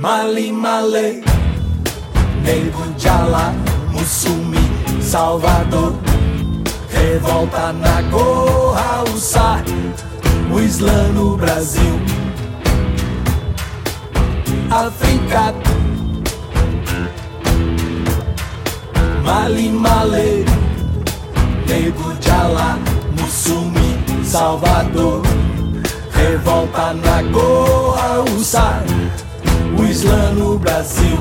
Mali 0.00 0.50
Malê, 0.50 1.20
Nego 2.42 2.86
de 2.96 3.08
Alá, 3.08 3.52
Mussumi, 3.92 4.58
Salvador, 5.02 5.94
Revolta 6.90 7.72
na 7.72 8.02
Goa, 8.02 9.04
Ussá, 9.14 9.62
o 10.52 10.60
Islã 10.60 11.08
no 11.14 11.36
Brasil, 11.36 12.00
África, 14.70 15.54
Mali 19.24 19.68
Malê, 19.68 20.44
Nego 21.66 22.12
de 22.14 22.30
Alá, 22.30 22.78
Mussumi, 23.20 24.24
Salvador, 24.24 25.22
Revolta 26.12 26.94
na 26.94 27.22
Goa, 27.22 28.24
Ussá, 28.36 28.82
o 29.78 29.84
Islã 29.84 30.32
no 30.32 30.58
Brasil, 30.58 31.18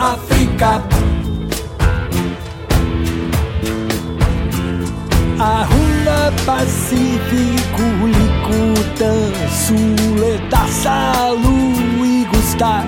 África, 0.00 0.82
Aruna, 5.40 6.32
Pacífico, 6.46 7.82
Licutã, 8.06 9.12
Suleta, 9.50 10.66
Salu 10.68 12.04
e 12.04 12.24
Gustá, 12.30 12.84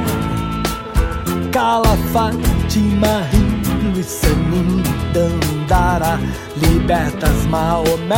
Calafate, 1.50 2.78
Marilo 2.78 3.98
e 3.98 4.02
Sanim, 4.04 4.82
Dandara, 5.12 6.20
Libertas, 6.56 7.46
Maomé, 7.46 8.16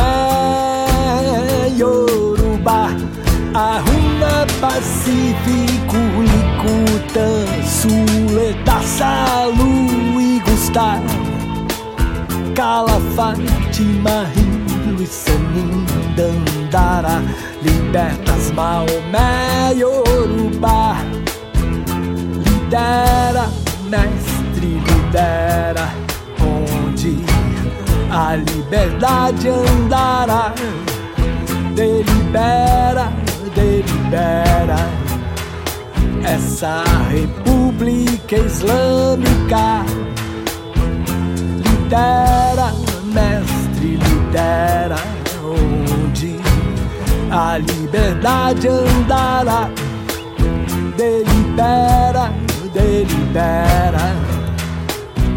Yorubá. 1.77 2.89
Arruma 3.55 4.47
Pacífico, 4.59 5.97
Suleta, 7.65 8.81
Salu 8.81 10.21
e 10.21 10.39
Gustá 10.39 11.01
Calafate, 12.55 13.83
Marilo 13.83 15.01
e 15.01 15.05
Sanim, 15.05 15.85
Dandara 16.15 17.21
Libertas, 17.61 18.51
Maomé, 18.51 19.73
Yorubá 19.75 20.95
Lidera, 22.45 23.49
mestre, 23.89 24.79
lidera. 24.79 25.89
Onde 26.39 27.17
a 28.09 28.35
liberdade 28.35 29.49
andará? 29.49 30.53
Delibera 31.75 33.11
delibera 33.53 35.02
essa 36.23 36.83
república 37.09 38.35
islâmica. 38.35 39.85
Lidera, 41.63 42.73
mestre, 43.13 43.97
lidera, 43.97 44.95
onde 45.43 46.39
a 47.31 47.57
liberdade 47.57 48.67
andará. 48.67 49.69
Delibera, 50.97 52.31
delibera 52.73 54.33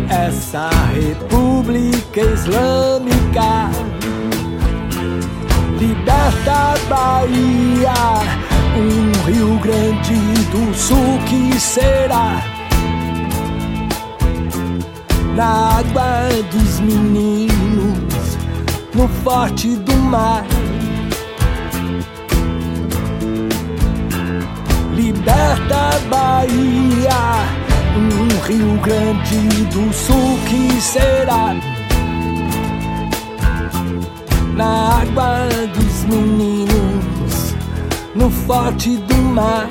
essa 0.09 0.71
república 0.95 2.21
islâmica 2.21 3.71
liberta 5.79 6.53
a 6.53 6.79
Bahia, 6.89 8.46
um 8.77 9.13
Rio 9.27 9.59
Grande 9.59 10.15
do 10.53 10.75
Sul 10.75 11.19
que 11.27 11.59
será 11.59 12.43
na 15.35 15.79
água 15.79 16.29
dos 16.51 16.81
meninos, 16.81 18.39
no 18.95 19.07
forte 19.23 19.77
do 19.77 19.95
mar. 19.97 20.45
Liberta 24.95 26.01
Bahia, 26.09 27.45
um 27.97 28.47
Rio 28.47 28.81
Grande 28.81 29.65
do 29.67 29.93
Sul 29.93 30.39
que 30.49 30.81
será 30.81 31.55
na 34.55 35.01
água 35.03 35.47
dos 35.75 36.05
meninos, 36.05 36.86
no 38.17 38.31
forte 38.31 38.97
do 38.97 39.17
mar. 39.17 39.69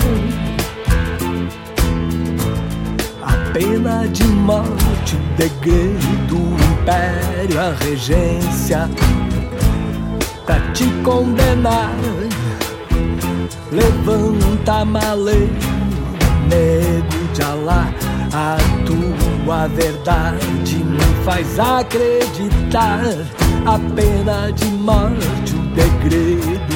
A 3.24 3.52
pena 3.52 4.08
de 4.08 4.24
morte, 4.24 5.16
degredo, 5.38 6.38
império, 6.72 7.60
a 7.60 7.74
regência, 7.84 8.90
pra 10.46 10.60
te 10.74 10.86
condenar. 11.04 11.96
Levanta 13.72 14.86
malê, 14.86 15.50
nego 16.48 17.34
de 17.34 17.42
Alá, 17.42 17.92
a 18.32 18.58
tua 18.86 19.68
verdade 19.68 20.78
me 20.78 21.24
faz 21.26 21.60
acreditar 21.60 23.02
a 23.66 23.80
pena 23.96 24.52
de 24.52 24.66
morte, 24.66 25.56
o 25.56 25.62
degredo, 25.74 26.75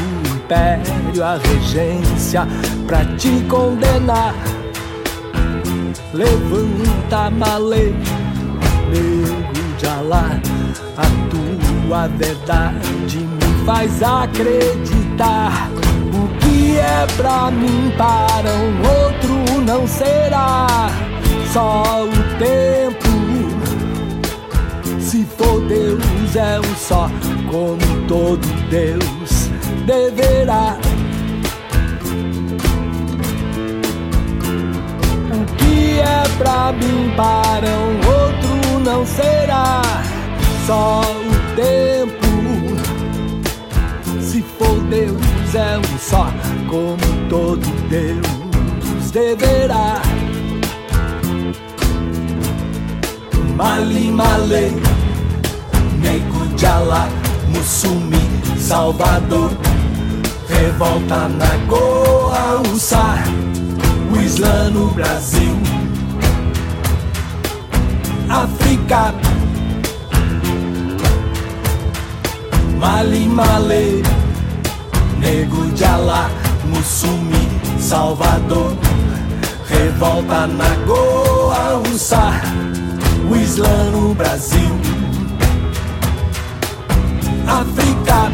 império, 0.50 1.24
a 1.24 1.38
regência 1.38 2.47
pra 2.88 3.06
te 3.18 3.30
condenar. 3.47 4.34
Levanta 6.12 7.30
malê, 7.30 7.93
nego 8.89 9.78
de 9.78 9.86
Alá, 9.88 10.39
a 10.97 11.06
tua 11.30 12.08
verdade 12.08 13.20
me 13.20 13.66
faz 13.66 14.02
acreditar. 14.02 15.70
O 16.12 16.28
que 16.39 16.78
é 16.78 17.06
pra 17.16 17.52
mim 17.52 17.93
para 17.95 18.50
um 18.50 18.80
outro 18.82 19.62
não 19.62 19.88
será 19.88 20.89
só 21.54 22.06
o 22.06 22.39
tempo. 22.39 23.08
Se 25.00 25.24
for 25.26 25.62
Deus 25.68 26.36
é 26.36 26.60
um 26.60 26.76
só, 26.76 27.10
como 27.52 28.08
todo 28.08 28.47
Deus 28.70 29.38
deverá. 29.89 30.77
O 35.33 35.45
que 35.55 35.99
é 35.99 36.23
pra 36.37 36.71
mim 36.73 37.11
para 37.17 37.67
um 37.67 37.97
outro 38.07 38.79
não 38.85 39.03
será 39.03 39.81
só 40.67 41.01
o 41.01 41.55
tempo. 41.55 42.29
Se 44.21 44.43
for 44.43 44.79
Deus 44.91 45.55
é 45.55 45.79
um 45.79 45.97
só, 45.97 46.27
como 46.69 47.01
todo 47.27 47.65
Deus 47.89 49.09
deverá. 49.11 49.99
Mali 53.55 54.11
Malê, 54.11 54.69
Nego 55.99 56.39
Revolta 60.50 61.30
na 61.30 61.58
Goa, 61.68 62.62
o 62.62 62.80
SAR, 62.80 63.24
o 64.12 64.20
Islã 64.20 64.72
no 64.72 64.88
Brasil. 64.88 65.56
África, 68.28 69.14
Mali, 72.80 73.28
Malê, 73.28 74.02
Nego 75.20 75.68
de 75.68 75.86
Alá, 75.86 76.32
Mussumi, 76.66 77.47
Salvador. 77.80 78.76
Revolta 79.68 80.47
na 80.47 80.76
Goa, 80.88 81.78
o 81.78 81.97
SAR, 81.97 82.41
o 83.30 83.36
Islã 83.36 83.91
no 83.91 84.16
Brasil. 84.16 84.72
África, 87.47 88.32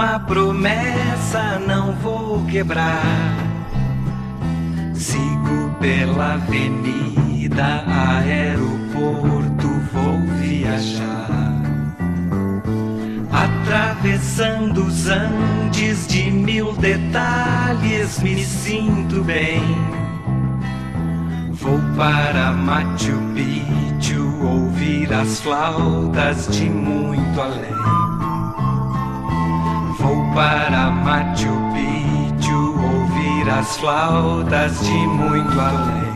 uma 0.00 0.18
promessa 0.18 1.60
não 1.66 1.92
vou 1.96 2.42
quebrar. 2.46 3.36
Sigo 4.94 5.76
pela 5.78 6.34
avenida, 6.34 7.84
aeroporto, 7.86 9.68
vou 9.92 10.20
viajar. 10.38 11.60
Atravessando 13.30 14.86
os 14.86 15.06
Andes 15.06 16.06
de 16.06 16.30
mil 16.30 16.72
detalhes, 16.76 18.20
me 18.22 18.42
sinto 18.42 19.22
bem. 19.22 19.60
Vou 21.52 21.78
para 21.94 22.52
Machu 22.52 23.20
Picchu 23.34 24.46
ouvir 24.46 25.12
as 25.12 25.40
flautas 25.40 26.48
de 26.48 26.70
muito 26.70 27.38
além. 27.38 27.99
Para 30.34 30.90
Machu 30.90 31.48
Picchu 31.74 32.74
ouvir 32.80 33.50
as 33.50 33.76
flautas 33.78 34.80
de 34.80 34.92
muito 34.92 35.60
além. 35.60 36.10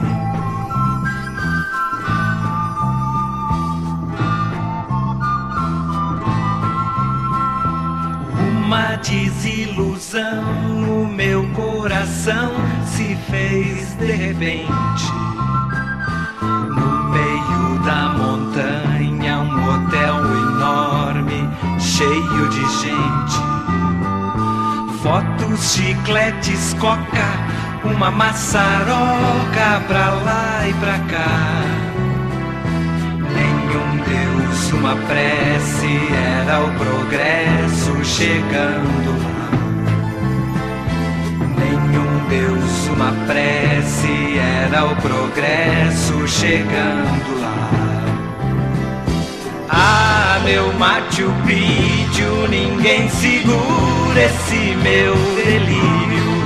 Uma 8.65 8.97
desilusão 8.97 10.43
no 10.43 11.07
meu 11.07 11.47
coração 11.51 12.53
se 12.87 13.17
fez 13.29 13.95
de 13.97 14.13
repente. 14.13 15.13
No 16.41 17.11
meio 17.11 17.79
da 17.85 18.15
montanha, 18.17 19.39
um 19.41 19.69
hotel 19.69 20.17
enorme, 20.37 21.49
cheio 21.81 22.49
de 22.49 22.61
gente. 22.81 23.54
Fotos, 25.05 25.75
chicletes, 25.75 26.73
coca, 26.81 27.29
uma 27.85 28.11
maçaroca 28.11 29.83
pra 29.87 30.11
lá 30.25 30.67
e 30.67 30.73
pra 30.73 30.99
cá. 31.01 31.61
Nenhum 33.35 33.99
Deus, 34.03 34.73
uma 34.73 34.97
prece, 34.97 36.01
era 36.41 36.59
o 36.65 36.73
progresso 36.79 38.03
chegando 38.03 39.11
lá. 39.23 39.51
Nenhum 41.59 42.27
Deus, 42.31 42.89
uma 42.89 43.13
prece, 43.27 44.39
era 44.39 44.87
o 44.87 44.97
progresso 44.97 46.27
chegando 46.27 47.43
lá. 47.43 47.69
Ah, 49.69 50.14
meu 50.45 50.71
Machu 50.75 51.33
Picchu, 51.47 52.47
ninguém 52.51 53.09
segura 53.09 54.23
esse 54.23 54.77
meu 54.83 55.15
delírio. 55.43 56.45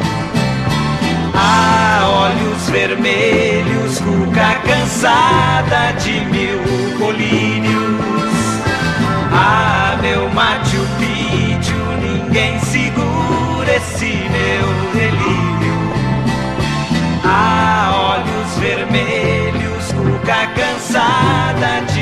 Ah, 1.34 2.30
olhos 2.30 2.70
vermelhos, 2.70 3.98
cuca 3.98 4.54
cansada 4.64 5.92
de 5.98 6.20
mil 6.26 6.60
colírios. 6.98 8.34
Ah, 9.32 9.98
meu 10.00 10.28
Machu 10.30 10.86
Picchu, 10.98 11.74
ninguém 12.00 12.58
segura 12.60 13.76
esse 13.76 14.06
meu 14.06 14.92
delírio. 14.94 15.48
Ah, 17.24 18.14
olhos 18.14 18.58
vermelhos, 18.58 19.92
cuca 19.92 20.46
cansada 20.54 21.80
de 21.92 21.97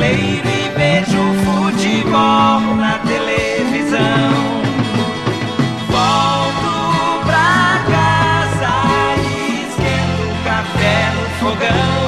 brasileiro 0.00 0.48
e 0.48 0.70
vejo 0.76 1.22
futebol 1.44 2.60
na 2.76 2.98
televisão. 3.00 4.32
Volto 5.88 6.72
pra 7.26 7.84
casa 7.90 8.72
e 9.18 9.66
esquento 9.68 10.24
café 10.44 11.12
no 11.14 11.24
fogão. 11.38 11.98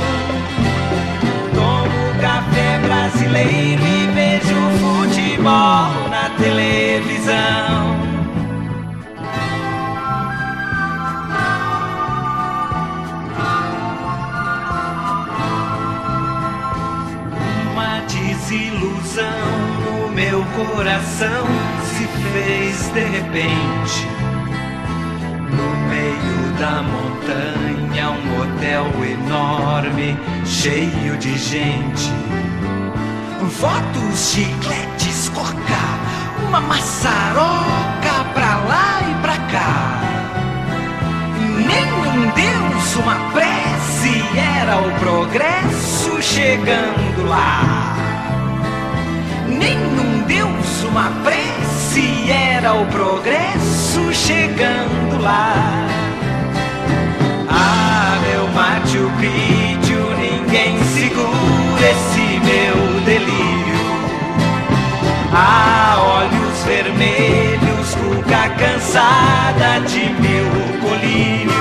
Tomo 1.54 2.20
café 2.20 2.78
brasileiro 2.78 3.82
e 3.82 4.06
vejo 4.14 4.58
futebol 4.80 6.08
na 6.08 6.30
televisão. 6.38 7.91
Coração 20.54 21.46
se 21.82 22.06
fez 22.32 22.88
de 22.92 23.04
repente. 23.04 24.06
No 25.50 25.70
meio 25.88 26.52
da 26.58 26.82
montanha, 26.82 28.10
um 28.10 28.40
hotel 28.40 28.86
enorme, 29.04 30.18
cheio 30.44 31.16
de 31.18 31.36
gente. 31.38 32.10
Fotos, 33.50 34.32
chicletes, 34.32 35.28
coca, 35.30 35.52
uma 36.46 36.60
maçaroca 36.60 38.24
pra 38.34 38.56
lá 38.56 39.00
e 39.10 39.14
pra 39.20 39.36
cá. 39.50 40.00
Nenhum 41.56 42.30
Deus, 42.34 42.96
uma 42.96 43.16
prece, 43.32 44.24
era 44.36 44.78
o 44.78 44.90
progresso 44.98 46.22
chegando 46.22 47.28
lá. 47.28 47.81
Uma 50.92 51.10
prece, 51.24 52.30
era 52.30 52.74
o 52.74 52.84
progresso 52.86 54.12
chegando 54.12 55.22
lá. 55.22 55.88
Ah, 57.48 58.18
meu 58.26 58.46
Machu 58.48 59.10
Picchu, 59.18 60.02
ninguém 60.20 60.78
segura 60.84 61.90
esse 61.90 62.40
meu 62.44 63.00
delírio. 63.06 63.82
Ah, 65.32 65.96
olhos 65.98 66.62
vermelhos, 66.64 67.94
cuca 67.94 68.50
cansada 68.50 69.80
de 69.86 70.12
mil 70.20 70.80
colírios. 70.82 71.51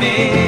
Olhos 0.00 0.47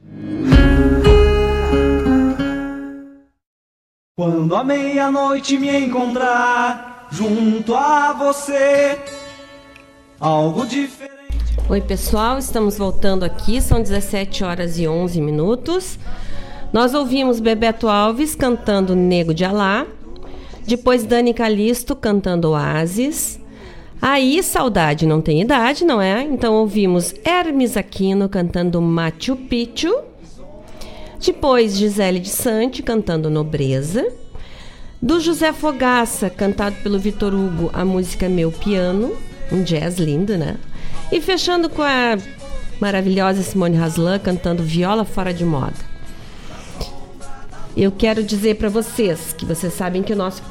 Quando 4.17 4.53
a 4.57 4.61
meia-noite 4.61 5.57
me 5.57 5.69
encontrar 5.69 7.07
junto 7.13 7.73
a 7.73 8.11
você, 8.11 8.99
algo 10.19 10.65
diferente. 10.65 11.57
Oi, 11.69 11.79
pessoal, 11.79 12.37
estamos 12.37 12.77
voltando 12.77 13.23
aqui, 13.23 13.61
são 13.61 13.81
17 13.81 14.43
horas 14.43 14.77
e 14.77 14.85
11 14.85 15.21
minutos. 15.21 15.97
Nós 16.73 16.93
ouvimos 16.93 17.39
Bebeto 17.39 17.87
Alves 17.87 18.35
cantando 18.35 18.97
Nego 18.97 19.33
de 19.33 19.45
Alá, 19.45 19.87
depois 20.67 21.05
Dani 21.05 21.33
Calisto 21.33 21.95
cantando 21.95 22.49
Oasis. 22.49 23.39
Aí, 24.01 24.43
Saudade 24.43 25.05
Não 25.05 25.21
Tem 25.21 25.39
Idade, 25.39 25.85
não 25.85 26.01
é? 26.01 26.21
Então 26.21 26.55
ouvimos 26.55 27.15
Hermes 27.23 27.77
Aquino 27.77 28.27
cantando 28.27 28.81
Machu 28.81 29.37
Picchu. 29.37 30.10
Depois, 31.23 31.75
Gisele 31.75 32.19
de 32.19 32.29
Sante 32.29 32.83
cantando 32.83 33.29
Nobreza. 33.29 34.11
Do 35.01 35.19
José 35.19 35.51
Fogaça, 35.51 36.29
cantado 36.29 36.75
pelo 36.83 36.99
Vitor 36.99 37.33
Hugo, 37.33 37.69
a 37.73 37.83
música 37.83 38.29
Meu 38.29 38.51
Piano. 38.51 39.15
Um 39.51 39.63
jazz 39.63 39.97
lindo, 39.97 40.37
né? 40.37 40.57
E 41.11 41.19
fechando 41.19 41.69
com 41.69 41.81
a 41.81 42.17
maravilhosa 42.79 43.43
Simone 43.43 43.77
Haslan 43.77 44.19
cantando 44.19 44.63
Viola 44.63 45.03
Fora 45.03 45.33
de 45.33 45.43
Moda. 45.43 45.91
Eu 47.75 47.91
quero 47.91 48.23
dizer 48.23 48.55
para 48.55 48.69
vocês 48.69 49.33
que 49.33 49.45
vocês 49.45 49.73
sabem 49.73 50.03
que 50.03 50.13
o 50.13 50.15
nosso, 50.15 50.43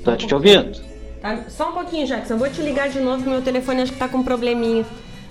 Tô 0.04 0.16
te 0.16 0.32
ouvindo. 0.34 0.80
Tá, 1.20 1.44
só 1.48 1.70
um 1.70 1.72
pouquinho, 1.72 2.06
Jackson. 2.06 2.34
Eu 2.34 2.38
vou 2.38 2.48
te 2.48 2.62
ligar 2.62 2.88
de 2.88 3.00
novo, 3.00 3.28
meu 3.28 3.42
telefone 3.42 3.82
acho 3.82 3.92
que 3.92 3.98
tá 3.98 4.08
com 4.08 4.18
um 4.18 4.22
probleminha. 4.22 4.84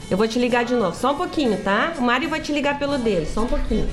Eu 0.09 0.17
vou 0.17 0.27
te 0.27 0.37
ligar 0.37 0.63
de 0.63 0.73
novo. 0.75 0.95
Só 0.95 1.13
um 1.13 1.17
pouquinho, 1.17 1.57
tá? 1.63 1.93
O 1.97 2.01
Mário 2.01 2.29
vai 2.29 2.39
te 2.39 2.51
ligar 2.51 2.77
pelo 2.77 2.97
dele. 2.97 3.25
Só 3.25 3.41
um 3.41 3.47
pouquinho. 3.47 3.89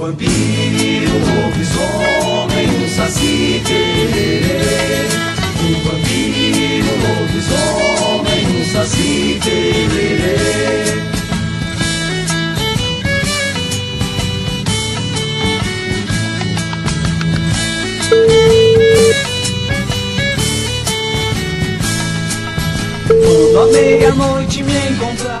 Vampiro, 0.00 1.12
lobisomem, 1.12 2.68
um 2.70 2.88
saci 2.88 3.62
tererê. 3.66 4.40
Um 5.62 5.74
vampiro, 5.84 6.92
lobisomem, 7.04 8.42
um 8.48 8.64
saci 8.64 9.38
tererê. 9.44 10.40
Quando 23.06 23.58
à 23.58 23.66
meia-noite 23.66 24.62
me 24.62 24.72
encontrar 24.88 25.39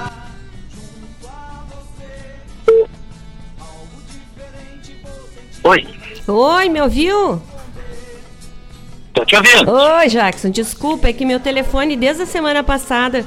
Oi, 6.32 6.68
me 6.68 6.80
ouviu? 6.80 7.40
tô 9.12 9.24
te 9.24 9.36
ouvindo. 9.36 9.70
Oi, 9.70 10.08
Jackson, 10.08 10.50
desculpa, 10.50 11.08
é 11.08 11.12
que 11.12 11.24
meu 11.24 11.40
telefone 11.40 11.96
desde 11.96 12.22
a 12.22 12.26
semana 12.26 12.62
passada 12.62 13.24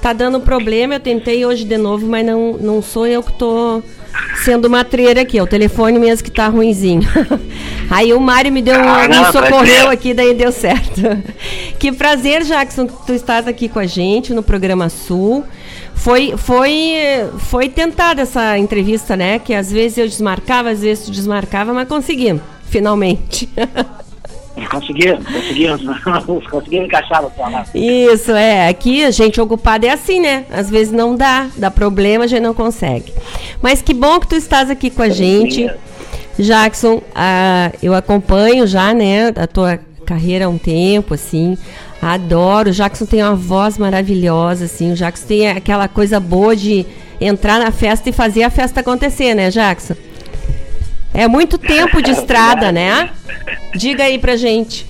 tá 0.00 0.12
dando 0.12 0.40
problema. 0.40 0.94
Eu 0.94 1.00
tentei 1.00 1.46
hoje 1.46 1.64
de 1.64 1.78
novo, 1.78 2.06
mas 2.06 2.26
não, 2.26 2.54
não 2.54 2.82
sou 2.82 3.06
eu 3.06 3.22
que 3.22 3.32
tô 3.32 3.82
sendo 4.44 4.68
matreira 4.68 5.22
aqui. 5.22 5.38
É 5.38 5.42
o 5.42 5.46
telefone 5.46 5.98
mesmo 5.98 6.24
que 6.24 6.30
tá 6.30 6.48
ruinzinho. 6.48 7.02
Aí 7.90 8.12
o 8.12 8.20
Mário 8.20 8.52
me 8.52 8.60
deu 8.60 8.78
um, 8.78 8.88
Ah, 8.88 9.08
não, 9.08 9.26
me 9.26 9.32
socorreu 9.32 9.90
aqui, 9.90 10.12
daí 10.12 10.34
deu 10.34 10.52
certo. 10.52 11.00
Que 11.78 11.90
prazer, 11.90 12.44
Jackson, 12.44 12.86
que 12.86 13.06
tu 13.06 13.12
estás 13.12 13.48
aqui 13.48 13.68
com 13.68 13.80
a 13.80 13.86
gente 13.86 14.32
no 14.32 14.40
programa 14.40 14.88
Sul. 14.88 15.44
Foi, 15.94 16.34
foi, 16.36 16.94
foi 17.38 17.68
tentada 17.68 18.22
essa 18.22 18.58
entrevista, 18.58 19.16
né? 19.16 19.38
Que 19.38 19.54
às 19.54 19.70
vezes 19.70 19.98
eu 19.98 20.06
desmarcava, 20.06 20.70
às 20.70 20.80
vezes 20.80 21.06
tu 21.06 21.12
desmarcava, 21.12 21.72
mas 21.72 21.88
conseguimos, 21.88 22.42
finalmente. 22.64 23.48
Conseguimos, 24.70 25.24
conseguimos, 25.26 25.82
conseguimos 26.50 26.86
encaixar 26.86 27.22
no 27.22 27.30
celular. 27.30 27.66
Isso, 27.74 28.32
é. 28.32 28.68
Aqui 28.68 29.04
a 29.04 29.10
gente 29.10 29.40
ocupada 29.40 29.86
é 29.86 29.90
assim, 29.90 30.20
né? 30.20 30.44
Às 30.50 30.68
vezes 30.68 30.92
não 30.92 31.16
dá, 31.16 31.48
dá 31.56 31.70
problema, 31.70 32.24
a 32.24 32.26
gente 32.26 32.42
não 32.42 32.52
consegue. 32.52 33.12
Mas 33.62 33.80
que 33.80 33.94
bom 33.94 34.20
que 34.20 34.28
tu 34.28 34.36
estás 34.36 34.68
aqui 34.70 34.90
com 34.90 35.02
a 35.02 35.08
gente. 35.08 35.70
Jackson, 36.38 37.02
ah, 37.14 37.70
eu 37.82 37.94
acompanho 37.94 38.66
já, 38.66 38.94
né, 38.94 39.28
a 39.36 39.46
tua 39.46 39.78
carreira 40.06 40.46
há 40.46 40.48
um 40.48 40.58
tempo, 40.58 41.14
assim. 41.14 41.56
Adoro. 42.02 42.70
O 42.70 42.72
Jackson 42.72 43.06
tem 43.06 43.22
uma 43.22 43.36
voz 43.36 43.78
maravilhosa, 43.78 44.64
assim. 44.64 44.90
O 44.90 44.96
Jackson 44.96 45.28
tem 45.28 45.48
aquela 45.48 45.86
coisa 45.86 46.18
boa 46.18 46.56
de 46.56 46.84
entrar 47.20 47.60
na 47.60 47.70
festa 47.70 48.10
e 48.10 48.12
fazer 48.12 48.42
a 48.42 48.50
festa 48.50 48.80
acontecer, 48.80 49.34
né, 49.34 49.50
Jackson? 49.50 49.94
É 51.14 51.28
muito 51.28 51.56
tempo 51.58 52.02
de 52.02 52.10
estrada, 52.10 52.72
né? 52.72 53.10
Diga 53.76 54.02
aí 54.02 54.18
pra 54.18 54.34
gente. 54.34 54.84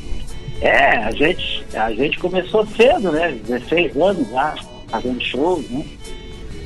É, 0.62 0.97
a 0.98 1.10
gente, 1.10 1.64
a 1.74 1.93
gente 1.93 2.18
começou 2.18 2.64
cedo, 2.68 3.12
né? 3.12 3.36
16 3.47 3.97
anos 3.97 4.30
já, 4.30 4.55
fazendo 4.89 5.20
shows, 5.22 5.68
né? 5.68 5.84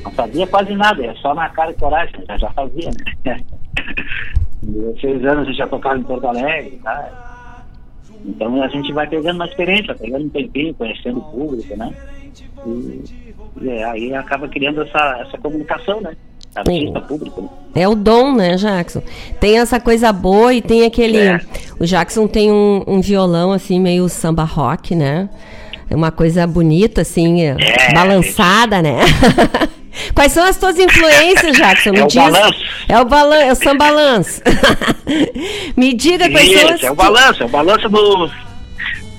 Não 0.03 0.11
fazia 0.11 0.47
quase 0.47 0.73
nada, 0.75 1.03
é 1.03 1.13
só 1.15 1.33
na 1.33 1.49
cara 1.49 1.71
e 1.71 1.73
coragem, 1.73 2.13
já, 2.25 2.37
já 2.37 2.49
fazia, 2.51 2.89
né? 3.25 3.37
16 4.61 5.25
anos 5.25 5.39
a 5.39 5.43
gente 5.45 5.57
já 5.57 5.67
tocava 5.67 5.97
em 5.97 6.03
Porto 6.03 6.27
Alegre, 6.27 6.79
tá? 6.83 7.26
Então 8.25 8.61
a 8.61 8.67
gente 8.67 8.91
vai 8.93 9.07
pegando 9.07 9.35
uma 9.35 9.45
experiência, 9.45 9.95
pegando 9.95 10.25
um 10.25 10.29
tempinho, 10.29 10.73
conhecendo 10.73 11.19
o 11.19 11.23
público, 11.23 11.75
né? 11.75 11.93
E, 12.65 13.03
e 13.61 13.69
aí 13.83 14.13
acaba 14.13 14.47
criando 14.47 14.81
essa, 14.81 15.19
essa 15.21 15.37
comunicação, 15.37 16.01
né? 16.01 16.15
Artista 16.55 17.01
público, 17.01 17.41
né? 17.41 17.49
É 17.75 17.87
o 17.87 17.95
dom, 17.95 18.33
né, 18.33 18.55
Jackson? 18.55 19.01
Tem 19.39 19.59
essa 19.59 19.79
coisa 19.79 20.11
boa 20.11 20.53
e 20.53 20.61
tem 20.61 20.85
aquele. 20.85 21.19
É. 21.19 21.39
O 21.79 21.85
Jackson 21.85 22.27
tem 22.27 22.51
um, 22.51 22.83
um 22.87 23.01
violão, 23.01 23.51
assim, 23.51 23.79
meio 23.79 24.09
samba 24.09 24.43
rock, 24.43 24.95
né? 24.95 25.29
É 25.89 25.95
uma 25.95 26.11
coisa 26.11 26.45
bonita, 26.45 27.01
assim, 27.01 27.43
é, 27.43 27.55
balançada, 27.93 28.81
né? 28.81 28.97
Quais 30.13 30.31
são 30.31 30.43
as 30.45 30.57
tuas 30.57 30.77
influências, 30.79 31.55
Jackson? 31.57 31.91
Me 31.91 31.99
É 31.99 32.03
o 32.03 32.07
diz. 32.07 32.15
balanço. 32.17 32.59
É 32.89 32.99
o 32.99 33.05
balanço, 33.05 33.41
é 33.43 33.51
o 33.51 33.55
samba 33.55 33.85
balanço. 33.85 34.41
Me 35.75 35.93
diga 35.93 36.29
quais 36.29 36.51
são 36.51 36.69
as. 36.69 36.75
Isso, 36.75 36.85
é 36.85 36.91
o 36.91 36.95
balanço, 36.95 37.43
é 37.43 37.45
o 37.45 37.49
balanço 37.49 37.89
do. 37.89 38.31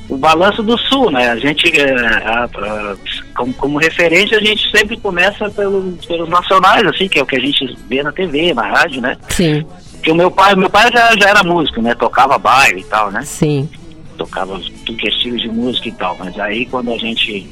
O 0.09 0.16
balanço 0.16 0.62
do 0.62 0.78
sul, 0.78 1.10
né? 1.10 1.28
A 1.30 1.36
gente, 1.36 1.68
é, 1.78 1.92
a- 1.92 2.44
a- 2.44 2.96
como, 3.36 3.52
como 3.55 3.78
referência, 3.78 4.38
a 4.38 4.40
gente 4.40 4.70
sempre 4.70 4.96
começa 4.96 5.50
pelo, 5.50 5.98
pelos 6.06 6.28
nacionais, 6.30 6.82
assim, 6.86 7.06
que 7.09 7.18
é 7.18 7.22
o 7.22 7.26
que 7.26 7.36
a 7.36 7.40
gente 7.40 7.76
vê 7.86 8.02
na 8.02 8.10
TV, 8.10 8.55
na 8.55 8.66
rádio, 8.66 9.02
né? 9.02 9.18
Sim. 9.28 9.66
Porque 9.92 10.10
o 10.10 10.14
meu 10.14 10.30
pai, 10.30 10.55
meu 10.56 10.70
pai 10.70 10.90
já, 10.90 11.14
já 11.14 11.28
era 11.28 11.42
músico, 11.42 11.82
né? 11.82 11.94
Tocava 11.94 12.38
baile 12.38 12.80
e 12.80 12.84
tal, 12.84 13.10
né? 13.10 13.20
Sim. 13.22 13.68
Tocava 14.16 14.59
tudo 14.86 14.96
que 14.96 15.09
é 15.09 15.10
estilo 15.10 15.36
de 15.36 15.48
música 15.48 15.88
e 15.88 15.92
tal. 15.92 16.16
Mas 16.18 16.38
aí 16.40 16.64
quando 16.64 16.90
a 16.90 16.96
gente. 16.96 17.46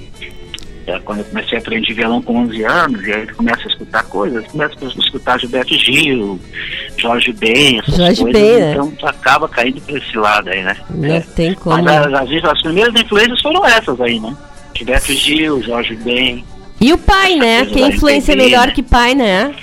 É, 0.87 1.01
quando 1.01 1.19
eu 1.19 1.25
comecei 1.25 1.59
a 1.59 1.61
aprender 1.61 1.93
violão 1.93 2.23
com 2.23 2.37
11 2.45 2.63
anos, 2.65 3.05
e 3.05 3.13
aí 3.13 3.27
começa 3.27 3.63
a 3.65 3.67
escutar 3.67 4.05
coisas, 4.05 4.47
começa 4.47 4.75
a 4.81 4.87
escutar 4.87 5.39
Gilberto 5.41 5.75
Gil, 5.75 6.39
Jorge 6.97 7.33
Ben, 7.33 7.81
essas 7.81 7.97
Jorge 7.97 8.23
coisas, 8.23 8.43
Ben, 8.43 8.61
né? 8.61 8.73
então 8.73 8.91
tu 8.93 9.07
acaba 9.07 9.49
caindo 9.49 9.81
pra 9.81 9.99
esse 9.99 10.17
lado 10.17 10.49
aí, 10.49 10.63
né? 10.63 10.77
Não 10.91 11.21
tem 11.21 11.55
como. 11.55 11.83
Mas 11.83 12.07
as, 12.07 12.15
as, 12.15 12.45
as 12.45 12.63
primeiras 12.63 12.95
influências 12.95 13.43
foram 13.43 13.67
essas 13.67 14.01
aí, 14.01 14.21
né? 14.21 14.37
Gilberto 14.75 15.13
Gil, 15.13 15.63
Jorge 15.63 15.97
Ben. 15.97 16.45
E 16.81 16.93
o 16.93 16.99
pai, 16.99 17.35
né? 17.37 17.65
da 17.65 17.81
influencia 17.89 18.35
MPB, 18.35 18.51
melhor 18.51 18.67
né? 18.69 18.73
que 18.73 18.83
pai, 18.83 19.15
né? 19.15 19.55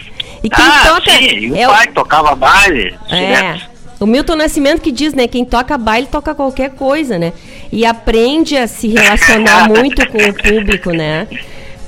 E 0.44 0.50
quem 0.50 0.66
ah, 0.66 0.84
toca. 0.88 1.12
sim, 1.12 1.24
e 1.24 1.52
o 1.52 1.56
é 1.56 1.68
pai 1.68 1.88
tocava 1.88 2.36
baile. 2.36 2.94
É. 3.10 3.16
direto. 3.16 3.74
O 4.04 4.06
Milton 4.06 4.36
Nascimento 4.36 4.82
que 4.82 4.92
diz, 4.92 5.14
né? 5.14 5.26
Quem 5.28 5.46
toca 5.46 5.78
baile 5.78 6.08
toca 6.08 6.36
qualquer 6.36 6.72
coisa, 6.72 7.18
né? 7.18 7.32
E 7.76 7.88
aprende 7.88 8.56
a 8.56 8.68
se 8.68 8.88
relacionar 8.88 9.66
muito 9.76 10.08
com 10.08 10.20
o 10.20 10.32
público, 10.32 10.92
né? 10.92 11.28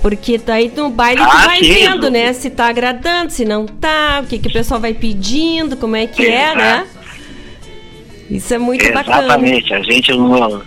Porque 0.02 0.40
daí 0.40 0.72
no 0.76 0.90
baile 0.90 1.22
tu 1.22 1.30
Ah, 1.30 1.45
vai 1.45 1.60
sim. 1.60 1.74
vendo, 1.76 2.10
né? 2.10 2.34
Se 2.34 2.49
tá 2.49 2.66
agradando, 2.70 3.32
se 3.32 3.45
não 3.45 3.68
tá, 3.68 4.22
o 4.24 4.26
que, 4.28 4.40
que 4.40 4.48
o 4.48 4.52
pessoal 4.52 4.80
vai 4.80 4.95
pedindo, 4.95 5.78
como 5.78 5.95
é 5.95 6.07
que 6.07 6.26
é, 6.26 6.56
né? 6.56 6.88
Isso 8.32 8.52
é 8.52 8.57
muito 8.57 8.91
bacana. 8.91 9.20
Exatamente, 9.20 9.72
a 9.76 9.82
gente 9.84 10.12
no, 10.12 10.64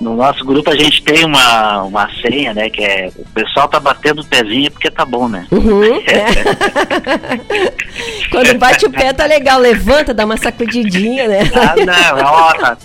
no 0.00 0.16
nosso 0.16 0.44
grupo 0.44 0.70
a 0.70 0.76
gente 0.76 1.02
tem 1.02 1.24
uma, 1.24 1.82
uma 1.82 2.08
senha, 2.20 2.54
né? 2.54 2.70
Que 2.70 2.84
é 2.84 3.10
o 3.16 3.24
pessoal 3.34 3.66
tá 3.66 3.80
batendo 3.80 4.22
o 4.22 4.24
pezinho 4.24 4.70
porque 4.70 4.92
tá 4.92 5.04
bom, 5.04 5.28
né? 5.28 5.44
Uhum, 5.50 5.96
é. 6.06 6.26
Quando 8.30 8.58
bate 8.58 8.86
o 8.86 8.90
pé 8.92 9.12
tá 9.12 9.26
legal, 9.26 9.58
levanta, 9.58 10.14
dá 10.14 10.24
uma 10.24 10.36
sacudidinha, 10.36 11.26
né? 11.26 11.40
Ah, 11.52 11.74
não, 11.84 12.24
ó, 12.24 12.52
tá, 12.54 12.76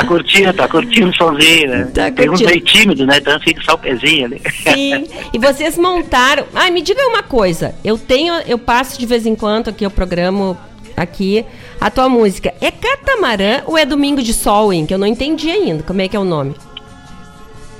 tá 0.00 0.04
curtindo, 0.04 0.52
tá 0.52 0.68
curtindo 0.68 1.08
o 1.10 1.14
somzinho, 1.14 1.68
né? 1.70 1.84
Tá 1.94 2.10
tem 2.10 2.26
uns 2.28 2.40
curtindo. 2.40 2.50
meio 2.50 2.60
tímido, 2.62 3.06
né? 3.06 3.18
Então 3.18 3.38
fica 3.40 3.62
só 3.62 3.74
o 3.74 3.78
pezinho 3.78 4.26
ali. 4.26 4.42
Sim. 4.62 5.06
E 5.32 5.38
vocês 5.38 5.78
montaram. 5.78 6.44
Ah, 6.54 6.70
me 6.70 6.82
diga 6.82 7.00
uma 7.08 7.22
coisa. 7.22 7.74
Eu 7.84 7.96
tenho, 7.96 8.34
eu 8.46 8.58
passo 8.58 8.98
de 8.98 9.06
vez 9.06 9.24
em 9.26 9.34
quando 9.34 9.68
aqui, 9.68 9.84
eu 9.84 9.90
programo 9.90 10.56
aqui 10.96 11.44
a 11.80 11.90
tua 11.90 12.08
música. 12.08 12.52
É 12.60 12.70
Catamarã 12.70 13.62
ou 13.66 13.76
é 13.78 13.84
Domingo 13.84 14.22
de 14.22 14.32
Sol, 14.34 14.72
hein? 14.72 14.84
Que 14.86 14.94
eu 14.94 14.98
não 14.98 15.06
entendi 15.06 15.50
ainda. 15.50 15.82
Como 15.82 16.00
é 16.00 16.08
que 16.08 16.16
é 16.16 16.20
o 16.20 16.24
nome? 16.24 16.54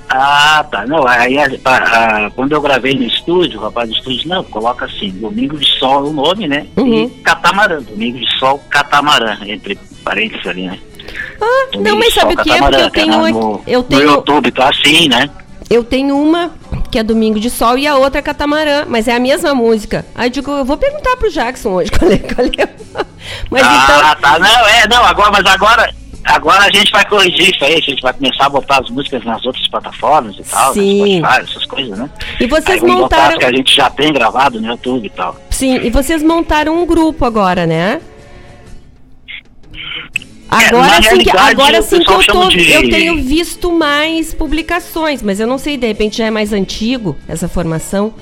Ah, 0.07 0.63
tá. 0.69 0.85
Não, 0.85 1.05
aí 1.07 1.37
a- 1.37 1.49
a- 1.65 2.25
a- 2.27 2.31
quando 2.31 2.51
eu 2.51 2.61
gravei 2.61 2.93
no 2.93 3.03
estúdio, 3.03 3.59
o 3.59 3.63
rapaz 3.63 3.89
do 3.89 3.95
estúdio, 3.95 4.29
não, 4.29 4.43
coloca 4.43 4.85
assim, 4.85 5.09
Domingo 5.09 5.57
de 5.57 5.65
Sol 5.79 6.05
é 6.05 6.09
o 6.09 6.13
nome, 6.13 6.47
né? 6.47 6.67
Uhum. 6.77 7.05
E 7.05 7.09
Catamarã, 7.23 7.81
Domingo 7.81 8.19
de 8.19 8.37
Sol, 8.39 8.59
Catamarã, 8.69 9.37
entre 9.45 9.77
parênteses 10.03 10.45
ali, 10.45 10.67
né? 10.67 10.79
Ah, 11.41 11.67
não, 11.79 11.95
mas 11.97 12.13
sabe 12.13 12.33
o 12.33 12.37
que 12.37 12.51
é? 12.51 12.57
Porque 12.57 12.75
eu 12.81 12.89
tenho, 12.89 13.21
aqui- 13.23 13.31
no, 13.33 13.61
eu 13.67 13.79
no 13.79 13.83
tenho, 13.85 14.01
YouTube, 14.03 14.51
tá 14.51 14.69
assim, 14.69 15.07
né? 15.09 15.29
eu 15.69 15.83
tenho 15.83 16.15
uma 16.17 16.51
que 16.91 16.99
é 16.99 17.03
Domingo 17.03 17.39
de 17.39 17.49
Sol 17.49 17.77
e 17.77 17.87
a 17.87 17.95
outra 17.95 18.19
é 18.19 18.21
Catamarã, 18.21 18.85
mas 18.87 19.07
é 19.07 19.15
a 19.15 19.19
mesma 19.19 19.53
música. 19.55 20.05
Aí 20.13 20.27
eu 20.27 20.31
digo, 20.31 20.51
eu 20.51 20.63
vou 20.63 20.77
perguntar 20.77 21.17
pro 21.17 21.29
Jackson 21.29 21.69
hoje 21.73 21.89
qual 21.97 22.09
é, 22.11 22.17
qual 22.17 22.45
é. 22.47 22.69
Mas 23.49 23.63
ah, 23.63 23.83
então, 23.83 24.21
tá, 24.21 24.39
não, 24.39 24.67
é, 24.67 24.87
não, 24.87 25.03
agora, 25.03 25.31
mas 25.31 25.45
agora, 25.47 25.89
agora 26.23 26.63
a 26.65 26.71
gente 26.71 26.91
vai 26.91 27.03
corrigir 27.05 27.53
isso 27.53 27.65
aí, 27.65 27.73
a 27.75 27.81
gente 27.81 28.01
vai 28.01 28.13
começar 28.13 28.45
a 28.45 28.49
botar 28.49 28.79
as 28.81 28.89
músicas 28.91 29.25
nas 29.25 29.43
outras 29.43 29.67
plataformas 29.67 30.35
e 30.37 30.43
tal, 30.43 30.73
Sim. 30.73 31.19
no 31.19 31.27
Spotify, 31.27 31.41
essas 31.51 31.65
coisas, 31.65 31.97
né? 31.97 32.09
E 32.39 32.45
vocês 32.47 32.83
Aí 32.83 32.89
montaram- 32.89 33.37
que 33.39 33.45
a 33.45 33.51
gente 33.51 33.75
já 33.75 33.89
tem 33.89 34.13
gravado 34.13 34.61
no 34.61 34.67
YouTube 34.67 35.05
e 35.07 35.09
tal. 35.09 35.35
sim, 35.49 35.77
e 35.83 35.89
vocês 35.89 36.21
montaram 36.21 36.79
um 36.81 36.85
grupo 36.85 37.25
agora, 37.25 37.65
né? 37.65 37.99
É, 40.51 40.67
Agora 40.67 40.87
na 40.87 41.01
sim 41.01 41.17
que, 41.17 41.37
agora 41.37 41.81
sim 41.81 41.99
que 41.99 42.11
eu, 42.11 42.23
tô, 42.27 42.47
de- 42.49 42.71
eu 42.71 42.89
tenho 42.89 43.15
visto 43.21 43.71
mais 43.71 44.33
publicações, 44.33 45.21
mas 45.23 45.39
eu 45.39 45.47
não 45.47 45.57
sei, 45.57 45.75
de 45.75 45.87
repente 45.87 46.17
já 46.19 46.25
é 46.27 46.31
mais 46.31 46.53
antigo 46.53 47.15
essa 47.27 47.47
formação. 47.49 48.13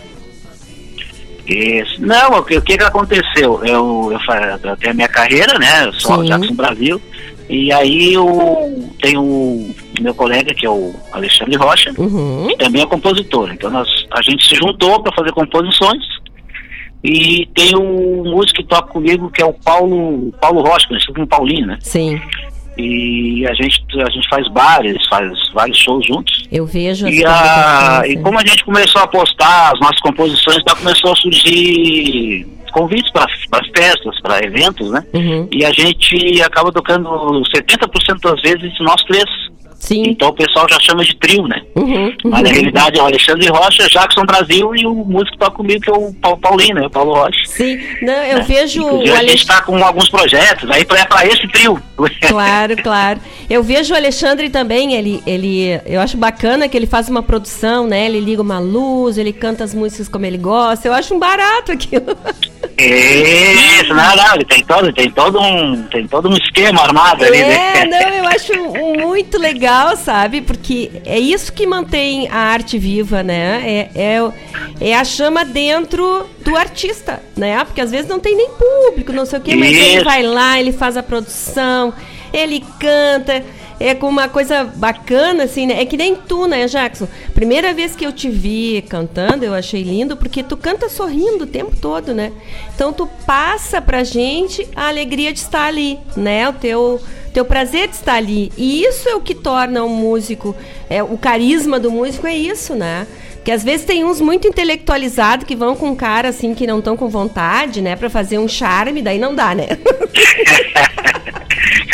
Isso. 1.45 1.95
Não, 1.99 2.39
o 2.39 2.43
que, 2.43 2.57
o 2.57 2.61
que 2.61 2.77
que 2.77 2.83
aconteceu? 2.83 3.59
Eu, 3.65 4.11
eu, 4.13 4.19
eu 4.63 4.77
tenho 4.77 4.91
a 4.91 4.93
minha 4.93 5.09
carreira, 5.09 5.59
né? 5.59 5.85
Eu 5.85 5.93
sou 5.93 6.19
o 6.19 6.21
Sim. 6.21 6.27
Jackson 6.29 6.53
Brasil. 6.55 7.01
E 7.49 7.71
aí 7.73 8.17
o, 8.17 8.89
tem 9.01 9.17
o 9.17 9.75
meu 9.99 10.15
colega, 10.15 10.53
que 10.53 10.65
é 10.65 10.69
o 10.69 10.95
Alexandre 11.11 11.57
Rocha, 11.57 11.91
Uhum. 11.97 12.47
que 12.47 12.55
também 12.57 12.81
é 12.81 12.85
compositor. 12.85 13.51
Então 13.51 13.69
nós, 13.69 13.87
a 14.11 14.21
gente 14.21 14.47
se 14.47 14.55
juntou 14.55 15.03
para 15.03 15.13
fazer 15.13 15.33
composições. 15.33 16.01
E 17.03 17.45
tem 17.53 17.75
um 17.75 18.23
músico 18.23 18.61
que 18.61 18.63
toca 18.63 18.87
comigo, 18.87 19.29
que 19.29 19.41
é 19.41 19.45
o 19.45 19.53
Paulo, 19.53 20.31
Paulo 20.39 20.61
Rocha, 20.61 20.87
conhecido 20.87 21.13
como 21.13 21.27
Paulinho, 21.27 21.67
né? 21.67 21.77
Sim. 21.81 22.21
E 22.77 23.45
a 23.45 23.53
gente, 23.53 23.83
a 24.01 24.09
gente 24.09 24.27
faz 24.29 24.47
bares, 24.49 24.97
faz 25.07 25.31
vários 25.53 25.77
shows 25.77 26.05
juntos. 26.07 26.47
Eu 26.51 26.65
vejo 26.65 27.07
E, 27.07 27.23
a, 27.25 28.01
e 28.05 28.15
né? 28.15 28.21
como 28.23 28.39
a 28.39 28.45
gente 28.45 28.63
começou 28.63 29.01
a 29.01 29.07
postar 29.07 29.73
as 29.73 29.79
nossas 29.79 29.99
composições, 29.99 30.63
tá, 30.63 30.75
começou 30.75 31.11
a 31.11 31.15
surgir 31.15 32.47
convites 32.71 33.11
para 33.11 33.27
festas, 33.77 34.19
para 34.21 34.43
eventos, 34.43 34.89
né? 34.89 35.05
Uhum. 35.13 35.47
E 35.51 35.63
a 35.63 35.71
gente 35.71 36.41
acaba 36.41 36.71
tocando 36.71 37.07
70% 37.55 38.19
das 38.21 38.41
vezes 38.41 38.73
nós 38.79 39.01
três. 39.03 39.25
Sim. 39.83 40.03
Então 40.07 40.29
o 40.29 40.33
pessoal 40.33 40.65
já 40.69 40.79
chama 40.79 41.03
de 41.03 41.13
trio, 41.17 41.45
né? 41.45 41.61
Uhum. 41.75 42.15
Mas 42.23 42.43
na 42.43 42.49
realidade 42.49 42.97
é 42.97 43.03
o 43.03 43.05
Alexandre 43.05 43.49
Rocha, 43.49 43.85
Jackson 43.91 44.23
Brasil 44.25 44.73
e 44.77 44.85
o 44.85 44.93
músico 44.93 45.33
que 45.33 45.37
toca 45.39 45.51
comigo, 45.57 45.81
que 45.81 45.89
é 45.89 45.93
o 45.93 46.37
Paulinho, 46.37 46.75
né? 46.75 46.87
O 46.87 46.89
Paulo 46.89 47.13
Rocha. 47.13 47.45
Sim, 47.47 47.77
não, 48.01 48.13
eu 48.13 48.37
né? 48.37 48.45
vejo 48.47 48.81
Inclusive, 48.81 49.11
o 49.11 49.15
a 49.15 49.23
gente 49.23 49.35
está 49.35 49.61
com 49.61 49.83
alguns 49.83 50.07
projetos 50.09 50.71
aí 50.71 50.85
para 50.85 51.05
pra 51.05 51.25
esse 51.25 51.45
trio. 51.49 51.81
Claro, 52.27 52.75
claro. 52.81 53.19
Eu 53.49 53.61
vejo 53.61 53.93
o 53.93 53.97
Alexandre 53.97 54.49
também, 54.49 54.95
ele, 54.95 55.21
ele, 55.27 55.79
eu 55.85 56.01
acho 56.01 56.17
bacana 56.17 56.67
que 56.67 56.75
ele 56.75 56.87
faz 56.87 57.09
uma 57.09 57.21
produção, 57.21 57.85
né? 57.87 58.05
Ele 58.05 58.19
liga 58.19 58.41
uma 58.41 58.59
luz, 58.59 59.17
ele 59.17 59.31
canta 59.31 59.63
as 59.63 59.73
músicas 59.73 60.07
como 60.07 60.25
ele 60.25 60.37
gosta. 60.37 60.87
Eu 60.87 60.93
acho 60.93 61.13
um 61.13 61.19
barato 61.19 61.71
aquilo. 61.71 62.17
Isso, 62.77 63.93
não, 63.93 64.15
não, 64.15 64.35
ele 64.35 64.45
tem 64.45 64.63
todo, 64.65 64.91
tem 64.93 65.11
todo 65.11 65.39
um, 65.39 65.83
tem 65.83 66.07
todo 66.07 66.29
um 66.29 66.33
esquema 66.33 66.81
armado 66.81 67.23
ali, 67.23 67.37
É, 67.37 67.85
né? 67.85 67.85
não, 67.85 68.09
eu 68.17 68.27
acho 68.27 68.53
muito 68.99 69.37
legal, 69.37 69.72
sabe? 69.95 70.41
Porque 70.41 70.91
é 71.05 71.19
isso 71.19 71.51
que 71.51 71.65
mantém 71.65 72.27
a 72.29 72.37
arte 72.37 72.77
viva, 72.77 73.23
né? 73.23 73.61
É, 73.65 73.89
é, 73.95 74.31
é 74.89 74.95
a 74.95 75.03
chama 75.03 75.43
dentro 75.43 76.25
do 76.43 76.55
artista, 76.55 77.21
né? 77.35 77.63
Porque 77.63 77.81
às 77.81 77.91
vezes 77.91 78.07
não 78.07 78.19
tem 78.19 78.35
nem 78.35 78.49
público, 78.49 79.11
não 79.11 79.25
sei 79.25 79.39
o 79.39 79.41
quê, 79.41 79.55
mas 79.55 79.71
ele 79.75 80.03
vai 80.03 80.23
lá, 80.23 80.59
ele 80.59 80.71
faz 80.71 80.97
a 80.97 81.03
produção, 81.03 81.93
ele 82.31 82.63
canta. 82.79 83.43
É 83.83 83.93
com 83.93 84.07
uma 84.07 84.29
coisa 84.29 84.63
bacana, 84.63 85.43
assim, 85.43 85.67
né? 85.67 85.81
É 85.81 85.85
que 85.85 85.97
nem 85.97 86.15
tu, 86.15 86.47
né, 86.47 86.67
Jackson? 86.67 87.05
Primeira 87.33 87.73
vez 87.73 87.97
que 87.97 88.05
eu 88.05 88.13
te 88.13 88.29
vi 88.29 88.81
cantando, 88.87 89.43
eu 89.43 89.53
achei 89.53 89.83
lindo, 89.83 90.15
porque 90.15 90.41
tu 90.41 90.55
canta 90.55 90.87
sorrindo 90.87 91.43
o 91.43 91.47
tempo 91.47 91.75
todo, 91.75 92.13
né? 92.13 92.31
Então 92.73 92.93
tu 92.93 93.05
passa 93.25 93.81
pra 93.81 94.01
gente 94.05 94.65
a 94.73 94.87
alegria 94.87 95.33
de 95.33 95.39
estar 95.39 95.65
ali, 95.65 95.99
né? 96.15 96.47
O 96.47 96.53
teu, 96.53 97.01
teu 97.33 97.43
prazer 97.43 97.89
de 97.89 97.95
estar 97.95 98.15
ali. 98.15 98.53
E 98.57 98.85
isso 98.85 99.09
é 99.09 99.15
o 99.15 99.19
que 99.19 99.35
torna 99.35 99.83
o 99.83 99.89
músico, 99.89 100.55
é, 100.89 101.03
o 101.03 101.17
carisma 101.17 101.77
do 101.77 101.91
músico 101.91 102.25
é 102.25 102.37
isso, 102.37 102.75
né? 102.75 103.05
Porque 103.43 103.51
às 103.51 103.61
vezes 103.61 103.85
tem 103.85 104.05
uns 104.05 104.21
muito 104.21 104.47
intelectualizados 104.47 105.45
que 105.45 105.53
vão 105.53 105.75
com 105.75 105.93
cara 105.93 106.29
assim 106.29 106.55
que 106.55 106.65
não 106.65 106.79
estão 106.79 106.95
com 106.95 107.09
vontade, 107.09 107.81
né, 107.81 107.93
Pra 107.93 108.09
fazer 108.09 108.37
um 108.39 108.47
charme, 108.47 109.01
daí 109.01 109.19
não 109.19 109.35
dá, 109.35 109.53
né? 109.53 109.67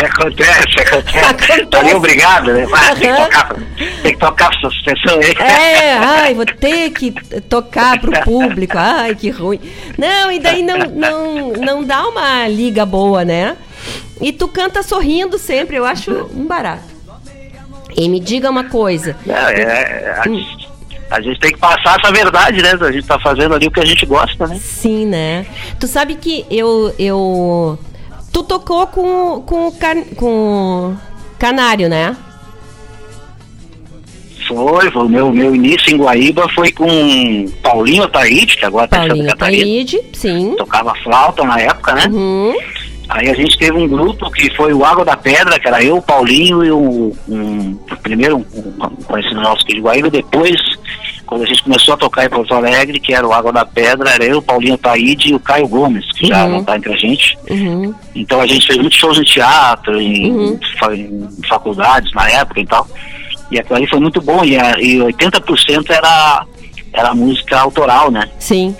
Acontece, 0.02 0.80
acontece. 0.80 1.66
Tá 1.66 1.80
ali 1.80 1.94
obrigado, 1.94 2.54
né? 2.54 2.66
Ah, 2.72 2.96
tem, 2.96 3.14
que 3.14 3.22
tocar, 3.22 3.56
tem 4.02 4.14
que 4.14 4.18
tocar 4.18 4.50
essa 4.54 4.70
sucessão 4.70 5.20
aí. 5.20 5.36
É, 5.38 5.94
ai, 6.00 6.34
vou 6.34 6.46
ter 6.46 6.90
que 6.92 7.12
tocar 7.42 8.00
pro 8.00 8.12
público. 8.22 8.78
Ai, 8.78 9.14
que 9.14 9.30
ruim. 9.30 9.60
Não, 9.98 10.32
e 10.32 10.40
daí 10.40 10.64
não, 10.64 10.78
não, 10.78 11.52
não 11.52 11.84
dá 11.84 12.08
uma 12.08 12.48
liga 12.48 12.86
boa, 12.86 13.26
né? 13.26 13.58
E 14.22 14.32
tu 14.32 14.48
canta 14.48 14.82
sorrindo 14.84 15.38
sempre, 15.38 15.76
eu 15.76 15.86
acho 15.86 16.30
um 16.34 16.46
barato. 16.46 16.84
E 17.96 18.08
me 18.08 18.20
diga 18.20 18.50
uma 18.50 18.66
coisa. 18.66 19.18
Não, 19.26 19.36
é, 19.36 20.16
a, 20.18 20.24
a 21.10 21.22
gente 21.22 21.40
tem 21.40 21.52
que 21.52 21.58
passar 21.58 21.98
essa 22.00 22.12
verdade, 22.12 22.62
né? 22.62 22.78
A 22.80 22.92
gente 22.92 23.08
tá 23.08 23.20
fazendo 23.20 23.56
ali 23.56 23.68
o 23.68 23.72
que 23.72 23.80
a 23.80 23.86
gente 23.86 24.06
gosta, 24.06 24.48
né? 24.48 24.60
Sim, 24.62 25.06
né? 25.06 25.46
Tu 25.80 25.88
sabe 25.88 26.16
que 26.16 26.46
eu. 26.50 26.94
eu 27.00 27.80
tu 28.32 28.44
tocou 28.44 28.86
com, 28.88 29.42
com, 29.42 29.68
o 29.68 29.72
can, 29.72 30.04
com 30.16 30.96
Canário, 31.40 31.90
né? 31.90 32.16
Foi, 34.48 34.90
foi 34.92 35.08
meu, 35.08 35.32
meu 35.32 35.56
início 35.56 35.94
em 35.94 35.98
Guaíba 35.98 36.48
foi 36.56 36.72
com 36.72 37.46
Paulinho 37.62 38.04
Ataíde, 38.04 38.58
que 38.58 38.66
agora 38.66 38.88
tá 38.88 38.98
em 38.98 39.02
Santa 39.02 39.14
Paulinho 39.14 39.30
Catarina. 39.30 39.62
Ataíde, 39.62 40.02
sim. 40.14 40.56
Tocava 40.58 40.94
flauta 41.04 41.44
na 41.44 41.60
época, 41.60 41.94
né? 41.94 42.08
Uhum. 42.08 42.54
Aí 43.10 43.28
a 43.30 43.34
gente 43.34 43.58
teve 43.58 43.76
um 43.78 43.88
grupo 43.88 44.30
que 44.32 44.56
foi 44.56 44.72
o 44.72 44.86
Água 44.86 45.04
da 45.04 45.18
Pedra, 45.18 45.60
que 45.60 45.68
era 45.68 45.84
eu, 45.84 45.98
o 45.98 46.02
Paulinho 46.02 46.64
e 46.64 46.72
o 46.72 47.16
um, 47.28 47.76
primeiro 48.04 48.38
um, 48.38 48.46
um 48.86 48.96
conhecido 49.04 49.42
nosso 49.42 49.64
aqui 49.64 49.74
de 49.76 49.82
Guaíba, 49.82 50.12
depois, 50.12 50.56
quando 51.26 51.42
a 51.44 51.46
gente 51.48 51.64
começou 51.64 51.96
a 51.96 51.98
tocar 51.98 52.26
em 52.26 52.30
Porto 52.30 52.54
Alegre, 52.54 53.00
que 53.00 53.12
era 53.14 53.28
o 53.28 53.34
Água 53.34 53.52
da 53.52 53.66
Pedra, 53.66 54.12
era 54.12 54.24
eu, 54.24 54.38
o 54.38 54.42
Paulinho 54.44 54.78
Taíde 54.78 55.32
e 55.32 55.36
o 55.36 55.40
Caio 55.40 55.68
Gomes, 55.68 56.06
que 56.14 56.28
já 56.28 56.46
Uhum. 56.46 56.52
não 56.52 56.64
tá 56.64 56.78
entre 56.78 56.94
a 56.94 56.98
gente. 56.98 57.36
Uhum. 57.50 57.94
Então 58.14 58.42
a 58.42 58.46
gente 58.46 58.68
fez 58.68 58.78
muitos 58.78 58.98
shows 59.00 59.18
em 59.18 59.24
teatro, 59.24 60.00
em, 60.00 60.60
fa- 60.80 60.96
em 60.96 61.28
faculdades 61.48 62.14
na 62.14 62.30
época 62.30 62.60
e 62.60 62.66
tal. 62.68 62.88
E 63.50 63.58
aquilo 63.60 63.78
ali 63.78 63.88
foi 63.90 64.00
muito 64.00 64.22
bom, 64.22 64.46
e, 64.46 64.56
a, 64.56 64.80
e 64.80 64.98
80% 65.00 65.90
era, 65.90 66.46
era 66.94 67.16
música 67.16 67.60
autoral, 67.60 68.12
né? 68.12 68.30
Sim. 68.38 68.76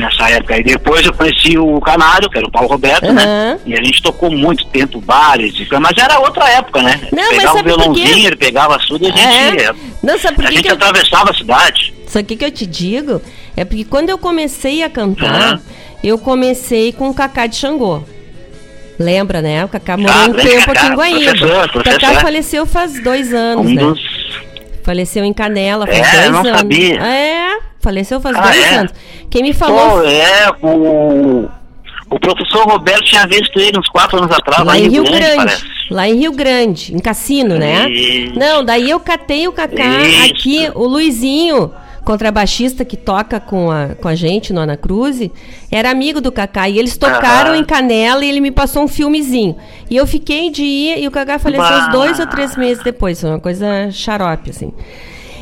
Nessa 0.00 0.28
época. 0.30 0.58
E 0.58 0.62
depois 0.64 1.04
eu 1.06 1.12
conheci 1.12 1.56
o 1.58 1.80
Canário, 1.80 2.28
que 2.30 2.38
era 2.38 2.46
o 2.46 2.50
Paulo 2.50 2.68
Roberto, 2.68 3.12
né? 3.12 3.58
E 3.64 3.74
a 3.74 3.82
gente 3.82 4.02
tocou 4.02 4.30
muito 4.30 4.64
tempo 4.66 5.00
bares, 5.00 5.54
mas 5.80 5.96
era 5.96 6.18
outra 6.18 6.48
época, 6.50 6.82
né? 6.82 7.00
Não, 7.12 7.28
pegava 7.28 7.58
quê? 7.58 7.62
violãozinho, 7.64 8.26
ele 8.26 8.36
pegava 8.36 8.78
tudo 8.86 9.04
e 9.04 9.08
a 9.08 9.10
gente, 9.16 9.62
É. 9.64 9.72
Não, 10.02 10.18
sabe 10.18 10.46
a 10.46 10.50
gente 10.50 10.66
eu- 10.68 10.74
atravessava 10.74 11.30
a 11.30 11.34
cidade. 11.34 11.94
O 12.12 12.24
que, 12.24 12.34
que 12.34 12.44
eu 12.44 12.50
te 12.50 12.66
digo? 12.66 13.22
É 13.56 13.64
porque 13.64 13.84
quando 13.84 14.10
eu 14.10 14.18
comecei 14.18 14.82
a 14.82 14.90
cantar, 14.90 15.32
Aham. 15.54 15.60
eu 16.02 16.18
comecei 16.18 16.92
com 16.92 17.08
o 17.10 17.14
Cacá 17.14 17.46
de 17.46 17.54
Xangô. 17.56 18.02
Lembra, 18.98 19.40
né? 19.40 19.64
O 19.64 19.68
Cacá 19.68 19.96
morou 19.96 20.14
Ah, 20.14 20.26
um 20.26 20.32
tempo 20.34 20.66
Cacá, 20.66 20.80
aqui 20.82 20.86
em 20.92 20.94
Guaíba. 20.96 21.20
professor, 21.30 21.64
o 21.64 21.84
Cacá 21.84 21.98
professor. 21.98 22.20
faleceu 22.20 22.66
faz 22.66 23.02
dois 23.02 23.32
anos, 23.32 23.66
Um 23.66 23.74
né? 23.74 23.80
dos... 23.82 24.00
Faleceu 24.82 25.24
em 25.24 25.32
Canela 25.32 25.86
faz 25.86 25.98
É, 25.98 26.02
dois 26.12 26.24
eu 26.26 26.32
não 26.32 26.40
anos. 26.40 26.58
sabia. 26.58 26.94
É, 27.00 27.49
faleceu 27.80 28.20
faz 28.20 28.36
Ah, 28.36 28.42
dois 28.42 28.56
é? 28.56 28.74
anos. 28.76 28.92
Quem 29.28 29.42
me 29.42 29.52
falou 29.52 30.00
Pô, 30.00 30.02
é, 30.04 30.50
o, 30.62 31.48
o 32.10 32.20
professor 32.20 32.64
Roberto 32.68 33.04
tinha 33.04 33.26
visto 33.26 33.58
ele 33.58 33.78
uns 33.78 33.88
quatro 33.88 34.18
anos 34.18 34.30
atrás, 34.34 34.64
lá 34.64 34.78
em 34.78 34.88
Rio 34.88 35.04
Grande. 35.04 35.36
parece. 35.36 35.64
Lá 35.90 36.08
em 36.08 36.14
Rio 36.14 36.32
Grande, 36.32 36.94
em 36.94 36.98
Cassino, 37.00 37.56
né? 37.58 37.88
Isso. 37.90 38.38
Não, 38.38 38.64
daí 38.64 38.88
eu 38.88 39.00
catei 39.00 39.48
o 39.48 39.52
Cacá 39.52 40.00
Isso. 40.02 40.30
aqui, 40.32 40.70
o 40.76 40.86
Luizinho, 40.86 41.72
contrabaixista 42.04 42.84
que 42.84 42.96
toca 42.96 43.40
com 43.40 43.70
a, 43.72 43.88
com 44.00 44.06
a 44.06 44.14
gente 44.14 44.52
no 44.52 44.60
Ana 44.60 44.76
Cruz, 44.76 45.20
era 45.70 45.90
amigo 45.90 46.20
do 46.20 46.30
Cacá. 46.30 46.68
E 46.68 46.78
eles 46.78 46.96
tocaram 46.96 47.56
em 47.56 47.64
Canela 47.64 48.24
e 48.24 48.28
ele 48.28 48.40
me 48.40 48.52
passou 48.52 48.84
um 48.84 48.88
filmezinho. 48.88 49.56
E 49.90 49.96
eu 49.96 50.06
fiquei 50.06 50.48
de 50.50 50.62
ir 50.62 51.02
e 51.02 51.08
o 51.08 51.10
Cacá 51.10 51.40
faleceu 51.40 51.64
Bah. 51.66 51.86
uns 51.88 51.92
dois 51.92 52.20
ou 52.20 52.26
três 52.28 52.56
meses 52.56 52.82
depois. 52.84 53.20
Foi 53.20 53.30
uma 53.30 53.40
coisa 53.40 53.90
xarope, 53.90 54.50
assim. 54.50 54.72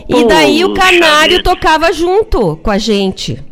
E 0.08 0.24
daí 0.26 0.64
o 0.64 0.72
Canário 0.74 1.42
tocava 1.42 1.92
junto 1.92 2.56
com 2.56 2.70
a 2.70 2.78
gente. 2.78 3.42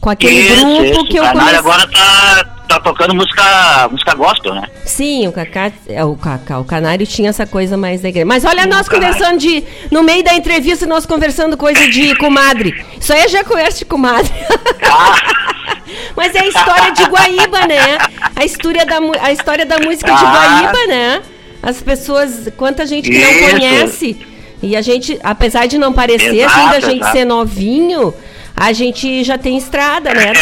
Com 0.00 0.08
aquele 0.08 0.40
Isso, 0.40 0.64
grupo 0.64 0.82
isso. 0.84 1.04
que 1.06 1.16
eu 1.18 1.22
o 1.24 1.26
Canário 1.26 1.58
agora 1.58 1.86
tá, 1.86 2.44
tá 2.66 2.80
tocando 2.80 3.14
música, 3.14 3.88
música 3.90 4.14
gospel, 4.14 4.54
né? 4.54 4.62
Sim, 4.86 5.26
o 5.28 5.32
Cacá, 5.32 5.70
é, 5.86 6.02
o 6.02 6.16
Cacá, 6.16 6.58
o 6.58 6.64
Canário 6.64 7.06
tinha 7.06 7.28
essa 7.28 7.44
coisa 7.46 7.76
mais 7.76 8.00
da 8.00 8.08
igreja. 8.08 8.24
Mas 8.24 8.44
olha 8.46 8.64
nós 8.64 8.88
conversando 8.88 9.38
de, 9.38 9.62
no 9.90 10.02
meio 10.02 10.24
da 10.24 10.32
entrevista, 10.34 10.86
nós 10.86 11.04
conversando 11.04 11.54
coisa 11.54 11.86
de 11.88 12.14
comadre. 12.16 12.82
Isso 12.98 13.12
aí 13.12 13.20
é 13.24 13.28
já 13.28 13.44
conversa 13.44 13.78
de 13.80 13.84
comadre. 13.84 14.32
Mas 16.16 16.34
é 16.34 16.40
a 16.40 16.46
história 16.46 16.92
de 16.92 17.04
Guaíba, 17.04 17.66
né? 17.66 17.98
A 18.36 18.44
história 18.44 18.86
da, 18.86 18.98
a 19.22 19.32
história 19.32 19.66
da 19.66 19.78
música 19.78 20.12
de 20.12 20.24
Ah. 20.24 20.30
Guaíba, 20.32 20.86
né? 20.86 21.22
As 21.62 21.82
pessoas, 21.82 22.48
quanta 22.56 22.86
gente 22.86 23.10
que 23.10 23.18
não 23.18 23.30
Isso. 23.30 23.50
conhece. 23.50 24.26
E 24.62 24.76
a 24.76 24.82
gente, 24.82 25.18
apesar 25.22 25.66
de 25.66 25.78
não 25.78 25.92
parecer, 25.92 26.34
Exato, 26.36 26.58
assim, 26.60 26.68
da 26.70 26.80
gente 26.80 27.00
exato. 27.00 27.16
ser 27.16 27.24
novinho, 27.24 28.12
a 28.56 28.72
gente 28.72 29.24
já 29.24 29.38
tem 29.38 29.56
estrada, 29.56 30.12
né? 30.12 30.32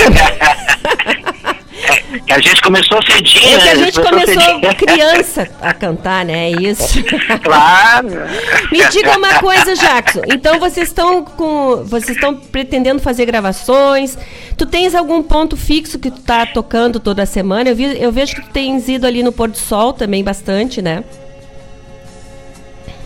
Que 2.26 2.32
a 2.34 2.40
gente 2.40 2.60
começou 2.60 3.00
cedinho, 3.02 3.54
É 3.54 3.58
que 3.58 3.64
né? 3.64 3.70
a 3.70 3.74
gente 3.76 4.00
começou 4.00 4.42
cedinho. 4.42 4.74
criança 4.74 5.48
a 5.60 5.72
cantar, 5.72 6.24
né? 6.24 6.50
É 6.50 6.60
Isso. 6.62 6.98
Claro. 7.42 8.08
Me 8.72 8.88
diga 8.88 9.16
uma 9.16 9.34
coisa, 9.34 9.74
Jackson. 9.76 10.22
Então 10.26 10.58
vocês 10.58 10.88
estão 10.88 11.22
com, 11.24 11.84
vocês 11.84 12.16
estão 12.16 12.34
pretendendo 12.34 13.00
fazer 13.00 13.24
gravações? 13.24 14.18
Tu 14.56 14.66
tens 14.66 14.94
algum 14.94 15.22
ponto 15.22 15.56
fixo 15.56 15.98
que 15.98 16.10
tu 16.10 16.20
tá 16.20 16.44
tocando 16.44 16.98
toda 16.98 17.24
semana? 17.24 17.70
Eu, 17.70 17.76
vi, 17.76 17.96
eu 18.02 18.10
vejo 18.10 18.34
que 18.34 18.42
tu 18.42 18.48
tens 18.50 18.88
ido 18.88 19.06
ali 19.06 19.22
no 19.22 19.30
pôr 19.32 19.48
do 19.48 19.56
sol 19.56 19.92
também 19.92 20.24
bastante, 20.24 20.82
né? 20.82 21.04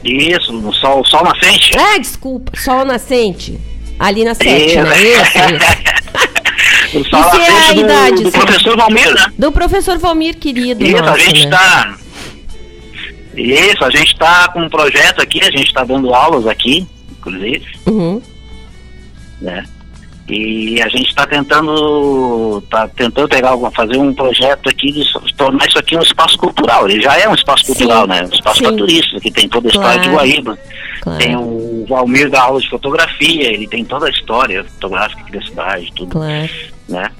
Isso, 0.04 0.52
no 0.52 0.72
sol, 0.74 1.04
sol 1.06 1.22
nascente. 1.24 1.70
Ah, 1.78 1.98
desculpa, 1.98 2.52
sol 2.58 2.84
nascente. 2.84 3.58
Ali 3.98 4.24
na 4.24 4.34
sete, 4.34 4.66
Isso. 4.74 4.82
né? 4.82 5.00
Isso, 5.00 5.38
isso. 6.98 6.98
O 6.98 7.00
Isso 7.00 7.16
é 7.16 7.22
Frente 7.30 7.70
a 7.70 7.72
do, 7.74 7.80
idade, 7.80 8.22
do 8.24 8.30
sim. 8.30 8.38
professor 8.38 8.76
Valmir, 8.76 9.14
né? 9.14 9.26
Do 9.38 9.52
professor 9.52 9.98
Valmir, 9.98 10.36
querido. 10.38 10.82
Isso, 10.84 11.04
a 11.04 11.16
gente 11.18 11.46
né? 11.46 11.54
está. 11.56 11.94
Isso, 13.36 13.84
a 13.84 13.90
gente 13.90 14.12
está 14.12 14.48
com 14.48 14.60
um 14.60 14.68
projeto 14.68 15.22
aqui, 15.22 15.40
a 15.40 15.50
gente 15.50 15.68
está 15.68 15.84
dando 15.84 16.12
aulas 16.14 16.46
aqui, 16.46 16.86
inclusive, 17.18 17.64
Uhum. 17.86 18.20
né? 19.40 19.64
E 20.28 20.81
a 20.81 20.89
gente 20.89 21.09
está 21.09 21.27
tentando, 21.27 22.62
tá 22.70 22.86
tentando 22.89 23.28
pegar 23.28 23.51
alguma, 23.51 23.70
fazer 23.73 23.97
um 23.97 24.15
projeto 24.15 24.69
aqui 24.69 24.93
de 24.93 25.05
tornar 25.36 25.66
isso 25.66 25.78
aqui 25.78 25.97
um 25.97 26.03
espaço 26.03 26.39
cultural. 26.39 26.89
Ele 26.89 27.03
já 27.03 27.19
é 27.19 27.28
um 27.28 27.35
espaço 27.35 27.66
cultural, 27.66 28.07
né? 28.07 28.23
Um 28.23 28.35
espaço 28.35 28.59
sim. 28.59 28.65
para 28.65 28.77
turistas, 28.77 29.20
que 29.20 29.31
tem 29.31 29.49
toda 29.49 29.69
a 29.69 29.70
história 29.70 30.01
de 30.01 30.09
Claro. 30.09 30.28
Guaíba. 30.28 30.59
Claro. 31.01 31.19
Tem 31.19 31.36
o 31.36 31.85
Valmir 31.89 32.31
da 32.31 32.43
aula 32.43 32.61
de 32.61 32.70
fotografia, 32.70 33.53
ele 33.53 33.66
tem 33.66 33.85
toda 33.85 34.07
a 34.07 34.11
história 34.11 34.65
fotográfica 34.65 35.20
aqui 35.23 35.32
da 35.32 35.43
cidade, 35.43 35.93
tudo 35.97 36.12
Claro. 36.12 36.49
né? 36.89 37.11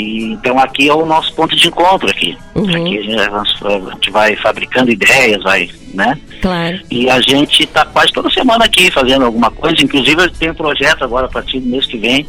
E, 0.00 0.32
então 0.32 0.58
aqui 0.58 0.88
é 0.88 0.94
o 0.94 1.04
nosso 1.04 1.32
ponto 1.34 1.54
de 1.54 1.68
encontro 1.68 2.10
aqui. 2.10 2.36
Uhum. 2.54 2.64
Aqui 2.64 2.98
a 2.98 3.02
gente, 3.02 3.20
a 3.20 3.92
gente 3.92 4.10
vai 4.10 4.36
fabricando 4.36 4.90
ideias, 4.90 5.42
vai, 5.42 5.68
né? 5.94 6.18
Claro. 6.40 6.80
E 6.90 7.08
a 7.10 7.20
gente 7.20 7.64
está 7.64 7.84
quase 7.84 8.12
toda 8.12 8.30
semana 8.30 8.64
aqui 8.64 8.90
fazendo 8.90 9.24
alguma 9.24 9.50
coisa. 9.50 9.82
Inclusive 9.82 10.22
eu 10.22 10.30
tenho 10.30 10.52
um 10.52 10.56
projeto 10.56 11.04
agora 11.04 11.26
a 11.26 11.30
partir 11.30 11.60
do 11.60 11.68
mês 11.68 11.86
que 11.86 11.98
vem. 11.98 12.26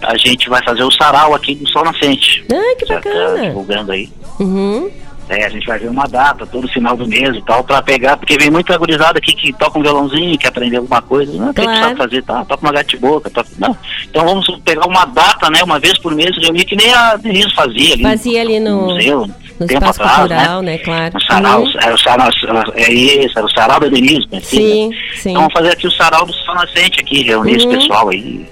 A 0.00 0.16
gente 0.16 0.48
vai 0.48 0.62
fazer 0.64 0.82
o 0.82 0.90
sarau 0.90 1.34
aqui 1.34 1.54
do 1.54 1.68
Sol 1.68 1.84
Nascente. 1.84 2.44
Ah, 2.52 2.76
que 2.78 2.86
Já 2.86 3.00
tá 3.00 3.08
bacana. 3.08 3.46
divulgando 3.46 3.92
aí. 3.92 4.08
Uhum. 4.40 4.90
É, 5.34 5.46
a 5.46 5.48
gente 5.48 5.66
vai 5.66 5.78
ver 5.78 5.88
uma 5.88 6.06
data 6.06 6.44
todo 6.46 6.68
final 6.68 6.94
do 6.94 7.06
mês 7.08 7.34
e 7.34 7.40
tal, 7.42 7.64
pra 7.64 7.80
pegar, 7.80 8.18
porque 8.18 8.36
vem 8.36 8.50
muita 8.50 8.76
gurizada 8.76 9.18
aqui 9.18 9.32
que 9.34 9.52
toca 9.54 9.78
um 9.78 9.82
violãozinho, 9.82 10.36
quer 10.38 10.48
aprender 10.48 10.76
alguma 10.76 11.00
coisa. 11.00 11.32
Não, 11.32 11.50
o 11.50 11.54
que 11.54 11.62
Claro. 11.62 11.80
sabe 11.80 11.96
fazer? 11.96 12.22
Tá, 12.22 12.44
toca 12.44 12.66
uma 12.66 12.72
gate-boca. 12.72 13.30
Toca... 13.30 13.48
Não. 13.58 13.74
Então 14.10 14.24
vamos 14.26 14.46
pegar 14.64 14.86
uma 14.86 15.06
data, 15.06 15.48
né, 15.48 15.62
uma 15.62 15.78
vez 15.80 15.96
por 15.98 16.14
mês, 16.14 16.36
reunir 16.36 16.64
que 16.66 16.76
nem 16.76 16.92
a 16.92 17.16
Denise 17.16 17.50
fazia 17.54 17.94
ali. 17.94 18.02
Fazia 18.02 18.40
ali 18.42 18.60
no, 18.60 18.82
museu, 18.82 19.26
no 19.58 19.66
tempo 19.66 19.84
atrás, 19.86 20.16
cultural, 20.18 20.60
né? 20.62 20.78
Claro. 20.78 21.16
O 21.16 21.20
sarau, 21.22 21.62
Uhum. 21.62 21.72
era 21.80 21.94
o 21.94 21.98
sarau, 21.98 22.28
é 22.74 22.92
isso, 22.92 23.38
era 23.38 23.46
o 23.46 23.50
sarau 23.50 23.80
da 23.80 23.88
Denise, 23.88 24.26
né, 24.30 24.40
Sim, 24.42 24.90
né? 24.90 24.96
sim. 25.16 25.30
Então 25.30 25.42
vamos 25.42 25.52
fazer 25.54 25.70
aqui 25.72 25.86
o 25.86 25.90
sarau 25.92 26.26
do 26.26 26.32
Sol 26.34 26.54
Nascente 26.56 27.00
aqui, 27.00 27.22
reunir 27.22 27.56
esse 27.56 27.66
Uhum. 27.66 27.72
pessoal 27.72 28.08
aí. 28.10 28.46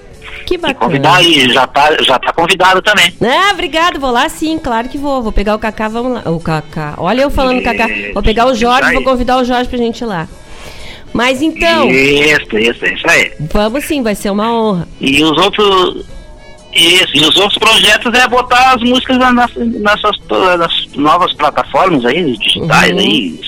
Que 0.47 0.55
E 0.55 0.59
bacana. 0.59 0.75
convidar 0.81 1.17
aí, 1.17 1.53
já 1.53 1.67
tá, 1.67 1.97
já 2.03 2.19
tá 2.19 2.33
convidado 2.33 2.83
também. 2.83 3.13
Ah, 3.23 3.51
obrigado, 3.53 3.99
vou 4.01 4.11
lá 4.11 4.29
sim, 4.29 4.59
claro 4.59 4.89
que 4.89 4.99
vou. 4.99 5.23
Vou 5.23 5.33
pegar 5.33 5.55
o 5.55 5.59
Cacá, 5.59 5.89
vamos 5.89 6.13
lá. 6.15 6.31
O 6.31 6.41
Cacá. 6.41 6.95
Olha 6.99 7.23
eu 7.23 7.31
falando 7.31 7.63
Cacá. 7.63 7.87
Vou 8.15 8.23
pegar 8.23 8.47
o 8.47 8.55
Jorge, 8.55 8.93
vou 8.95 9.03
convidar 9.05 9.37
o 9.39 9.45
Jorge 9.45 9.69
pra 9.69 9.79
gente 9.79 10.01
ir 10.01 10.07
lá. 10.07 10.27
Mas 11.13 11.43
então, 11.43 11.91
Isso, 11.91 12.57
isso, 12.59 12.87
isso 12.87 13.11
aí. 13.11 13.33
vamos 13.53 13.85
sim, 13.85 14.01
vai 14.03 14.15
ser 14.15 14.31
uma 14.31 14.53
honra. 14.53 14.89
E 15.01 15.23
os 15.25 15.37
outros. 15.39 16.07
Isso, 16.73 17.17
e 17.17 17.21
os 17.23 17.35
outros 17.37 17.59
projetos 17.59 18.15
é 18.15 18.29
botar 18.29 18.75
as 18.75 18.81
músicas 18.81 19.19
na- 19.19 19.33
nas, 19.33 19.51
nessas 19.57 20.17
nas 20.57 20.87
novas 20.95 21.33
plataformas 21.33 22.05
aí, 22.05 22.37
digitais 22.39 22.93
Uhum. 22.93 22.99
aí, 23.01 23.41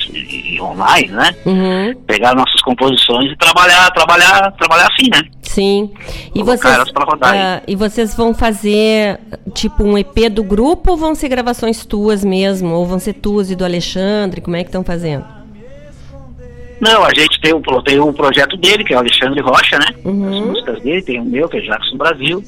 online, 0.60 1.08
né? 1.08 1.34
Uhum. 1.46 1.94
Pegar 2.06 2.34
nossas 2.34 2.60
composições 2.62 3.32
e 3.32 3.36
trabalhar, 3.36 3.90
trabalhar, 3.90 4.52
trabalhar 4.52 4.88
assim, 4.92 5.08
né? 5.10 5.22
Sim. 5.42 5.90
E 6.34 6.40
Colocar 6.40 6.56
vocês, 6.56 6.74
elas 6.74 6.92
pra 6.92 7.04
rodar 7.04 7.34
ah, 7.34 7.62
e 7.66 7.76
vocês 7.76 8.14
vão 8.14 8.34
fazer 8.34 9.20
tipo 9.54 9.84
um 9.84 9.98
EP 9.98 10.30
do 10.30 10.42
grupo 10.42 10.92
ou 10.92 10.96
vão 10.96 11.14
ser 11.14 11.28
gravações 11.28 11.84
tuas 11.84 12.24
mesmo? 12.24 12.74
Ou 12.74 12.86
vão 12.86 12.98
ser 12.98 13.14
tuas 13.14 13.50
e 13.50 13.56
do 13.56 13.64
Alexandre? 13.64 14.40
Como 14.40 14.56
é 14.56 14.62
que 14.62 14.68
estão 14.68 14.82
fazendo? 14.82 15.24
Não, 16.82 17.04
a 17.04 17.10
gente 17.14 17.31
tem 17.42 17.52
o, 17.52 17.60
tem 17.82 17.98
o 17.98 18.12
projeto 18.12 18.56
dele, 18.56 18.84
que 18.84 18.94
é 18.94 18.96
o 18.96 19.00
Alexandre 19.00 19.40
Rocha, 19.40 19.78
né? 19.78 19.86
Uhum. 20.04 20.28
As 20.28 20.46
músicas 20.46 20.82
dele, 20.82 21.02
tem 21.02 21.20
o 21.20 21.24
meu, 21.24 21.48
que 21.48 21.58
é 21.58 21.60
Jackson 21.60 21.96
Brasil. 21.96 22.42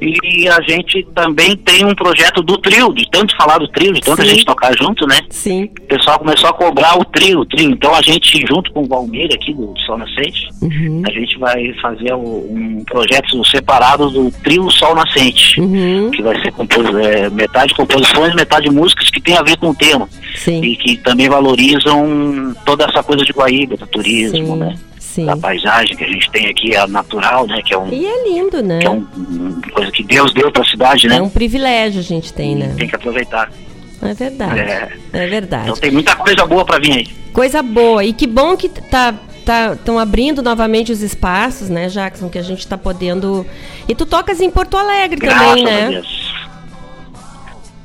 E 0.00 0.48
a 0.48 0.60
gente 0.62 1.06
também 1.14 1.54
tem 1.56 1.84
um 1.84 1.94
projeto 1.94 2.42
do 2.42 2.58
trio, 2.58 2.92
de 2.92 3.08
tanto 3.10 3.36
falar 3.36 3.58
do 3.58 3.68
trio, 3.68 3.92
de 3.92 4.00
tanta 4.00 4.24
gente 4.24 4.44
tocar 4.44 4.76
junto, 4.76 5.06
né? 5.06 5.20
Sim. 5.30 5.64
O 5.64 5.86
pessoal 5.86 6.18
começou 6.18 6.48
a 6.48 6.52
cobrar 6.54 6.98
o 6.98 7.04
trio, 7.04 7.40
o 7.40 7.46
trio. 7.46 7.70
Então 7.70 7.94
a 7.94 8.02
gente, 8.02 8.44
junto 8.48 8.72
com 8.72 8.82
o 8.82 8.86
Valmir 8.88 9.28
aqui 9.32 9.52
do 9.52 9.72
Sol 9.86 9.98
Nascente, 9.98 10.48
Uhum. 10.62 11.02
a 11.06 11.10
gente 11.10 11.38
vai 11.38 11.72
fazer 11.74 12.14
um 12.14 12.84
projeto 12.84 13.44
separado 13.44 14.10
do 14.10 14.30
trio 14.42 14.70
Sol 14.70 14.94
Nascente. 14.94 15.60
Uhum. 15.60 16.10
Que 16.10 16.22
vai 16.22 16.40
ser 16.40 16.52
compos, 16.52 16.86
é, 16.96 17.28
metade 17.30 17.74
composições, 17.74 18.34
metade 18.34 18.70
músicas 18.70 19.10
que 19.10 19.20
tem 19.20 19.36
a 19.36 19.42
ver 19.42 19.56
com 19.58 19.70
o 19.70 19.74
tema. 19.74 20.08
Sim. 20.36 20.62
E 20.62 20.76
que 20.76 20.96
também 20.96 21.28
valorizam 21.28 22.54
toda 22.64 22.84
essa 22.84 23.02
coisa 23.02 23.24
de 23.24 23.32
Guaíba, 23.32 23.76
do 23.76 23.86
turismo, 23.86 24.56
né? 24.56 24.76
Sim. 24.98 25.26
Da 25.26 25.36
paisagem 25.36 25.94
que 25.96 26.04
a 26.04 26.06
gente 26.08 26.30
tem 26.30 26.46
aqui, 26.46 26.74
a 26.74 26.86
natural, 26.86 27.46
né? 27.46 27.60
Que 27.62 27.74
é, 27.74 27.78
um, 27.78 27.92
E 27.92 28.06
é 28.06 28.28
lindo, 28.28 28.62
né? 28.62 28.78
que 28.78 28.86
é 28.86 28.90
um, 28.90 29.06
uma 29.16 29.60
coisa 29.72 29.92
que 29.92 30.02
Deus 30.02 30.32
deu 30.32 30.50
pra 30.50 30.64
cidade, 30.64 31.06
né? 31.06 31.16
É 31.18 31.22
um 31.22 31.28
privilégio 31.28 32.00
a 32.00 32.02
gente 32.02 32.32
tem, 32.32 32.56
né? 32.56 32.74
Tem 32.78 32.88
que 32.88 32.96
aproveitar. 32.96 33.50
É 34.00 34.14
verdade. 34.14 34.58
É. 34.58 34.88
É 35.12 35.26
verdade. 35.26 35.64
Então 35.64 35.76
tem 35.76 35.90
muita 35.90 36.16
coisa 36.16 36.46
boa 36.46 36.64
pra 36.64 36.78
vir 36.78 36.92
aí. 36.92 37.06
Coisa 37.32 37.62
boa. 37.62 38.02
E 38.04 38.12
que 38.12 38.26
bom 38.26 38.56
que 38.56 38.68
tá 38.68 39.14
estão 39.74 39.98
abrindo 39.98 40.42
novamente 40.42 40.92
os 40.92 41.02
espaços, 41.02 41.68
né, 41.68 41.88
Jackson, 41.88 42.28
que 42.28 42.38
a 42.38 42.42
gente 42.42 42.66
tá 42.66 42.78
podendo. 42.78 43.44
E 43.88 43.94
tu 43.94 44.06
tocas 44.06 44.40
em 44.40 44.50
Porto 44.50 44.76
Alegre 44.76 45.18
Graças 45.18 45.46
também, 45.48 45.66
a 45.66 45.70
né? 45.70 45.88
Deus. 45.90 46.21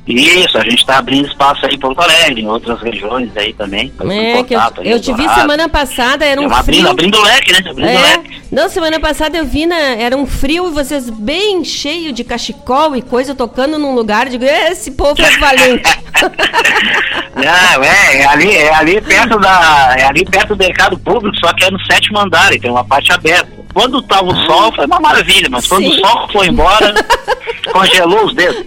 Isso, 0.08 0.58
a 0.58 0.64
gente 0.64 0.78
está 0.78 0.98
abrindo 1.00 1.28
espaço 1.28 1.66
aí 1.66 1.76
em 1.76 1.80
Porto 1.80 2.00
Alegre, 2.00 2.42
em 2.42 2.48
outras 2.48 2.82
regiões 2.82 3.30
aí 3.36 3.54
também. 3.54 3.92
É, 4.10 4.34
eu, 4.34 4.38
contato 4.38 4.82
aí, 4.82 4.90
eu 4.90 5.02
te 5.02 5.14
vi 5.14 5.28
semana 5.30 5.68
passada, 5.68 6.26
era 6.26 6.40
um 6.40 6.46
abrindo, 6.46 6.64
frio. 6.64 6.90
abrindo 6.90 7.18
o 7.18 7.22
leque, 7.22 7.52
né? 7.52 7.60
Abrindo 7.70 7.90
É, 7.90 8.02
leque. 8.02 8.42
não, 8.52 8.70
semana 8.70 9.00
passada 9.00 9.38
eu 9.38 9.46
vi, 9.46 9.66
na, 9.66 9.76
era 9.76 10.16
um 10.16 10.26
frio 10.26 10.70
e 10.70 10.72
vocês 10.72 11.10
bem 11.10 11.64
cheio 11.66 12.14
de 12.14 12.24
cachecol 12.24 12.96
e 12.96 13.02
coisa 13.02 13.36
tocando 13.36 13.78
num 13.78 13.94
lugar. 13.94 14.30
Digo, 14.30 14.46
esse 14.46 14.92
povo 14.92 15.22
é 15.22 15.38
valente. 15.38 15.84
Não, 17.36 17.84
é, 17.84 18.22
é 18.22 18.26
ali, 18.26 18.56
é 18.56 18.74
ali 18.74 19.00
perto 19.02 19.38
da. 19.40 19.96
É 19.98 20.06
ali 20.06 20.26
perto 20.26 20.56
do 20.56 20.58
mercado 20.58 20.98
público, 20.98 21.38
só 21.38 21.54
que 21.54 21.64
é 21.66 21.70
no 21.70 21.80
sétimo 21.86 22.18
andar, 22.20 22.52
e 22.54 22.60
tem 22.60 22.72
uma 22.72 22.84
parte 22.84 23.12
aberta. 23.12 23.57
Quando 23.78 24.02
tava 24.02 24.26
o 24.26 24.36
sol, 24.48 24.74
foi 24.74 24.88
uma 24.88 25.00
maravilha, 25.00 25.48
mas 25.52 25.68
quando. 25.68 25.84
Sim. 25.84 26.02
o 26.02 26.08
sol 26.08 26.28
foi 26.34 26.48
embora, 26.48 26.96
congelou 27.72 28.26
os 28.26 28.34
dedos. 28.34 28.64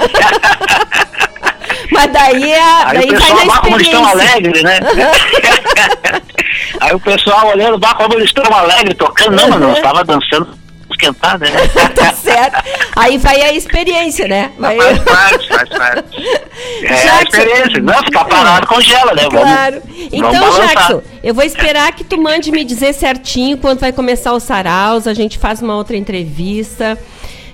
Mas 1.90 2.12
daí 2.12 2.52
é. 2.52 2.62
Aí 2.62 2.94
daí 2.94 3.04
o 3.06 3.08
pessoal, 3.08 3.44
bah, 3.44 3.58
como 3.58 3.74
eles 3.74 3.88
estão 3.88 4.06
alegres, 4.06 4.62
né? 4.62 4.78
Aí 6.80 6.94
o 6.94 7.00
pessoal 7.00 7.48
olhando, 7.48 7.76
bah, 7.76 7.94
como 7.94 8.14
eles 8.14 8.26
estão 8.26 8.44
alegres, 8.54 8.96
tocando. 8.96 9.34
Não, 9.34 9.50
mano, 9.50 9.70
eu 9.70 9.72
estava 9.72 10.04
dançando 10.04 10.59
esquentada, 11.04 11.46
né? 11.48 11.68
tá 11.94 12.12
certo. 12.12 12.62
Aí 12.96 13.16
vai 13.18 13.40
a 13.42 13.52
experiência, 13.54 14.28
né? 14.28 14.50
Vai... 14.58 14.76
Faz 14.76 14.98
parte, 15.00 15.48
faz 15.48 15.68
parte. 15.68 16.20
É 16.82 17.08
a 17.10 17.22
experiência. 17.22 17.82
Não, 17.82 17.94
ficar 18.04 18.24
parado 18.26 18.66
congela, 18.66 19.12
né? 19.14 19.22
Vamos- 19.30 19.40
Claro. 19.40 19.82
Então, 20.12 20.32
vamos. 20.32 20.56
Jackson, 20.56 21.02
eu 21.22 21.34
vou 21.34 21.44
esperar 21.44 21.92
que 21.92 22.04
tu 22.04 22.20
mande 22.20 22.50
me 22.50 22.64
dizer 22.64 22.92
certinho 22.92 23.56
quando 23.58 23.80
vai 23.80 23.92
começar 23.92 24.32
o 24.32 24.40
Saraus, 24.40 25.06
a 25.06 25.14
gente 25.14 25.38
faz 25.38 25.60
uma 25.62 25.74
outra 25.76 25.96
entrevista. 25.96 26.98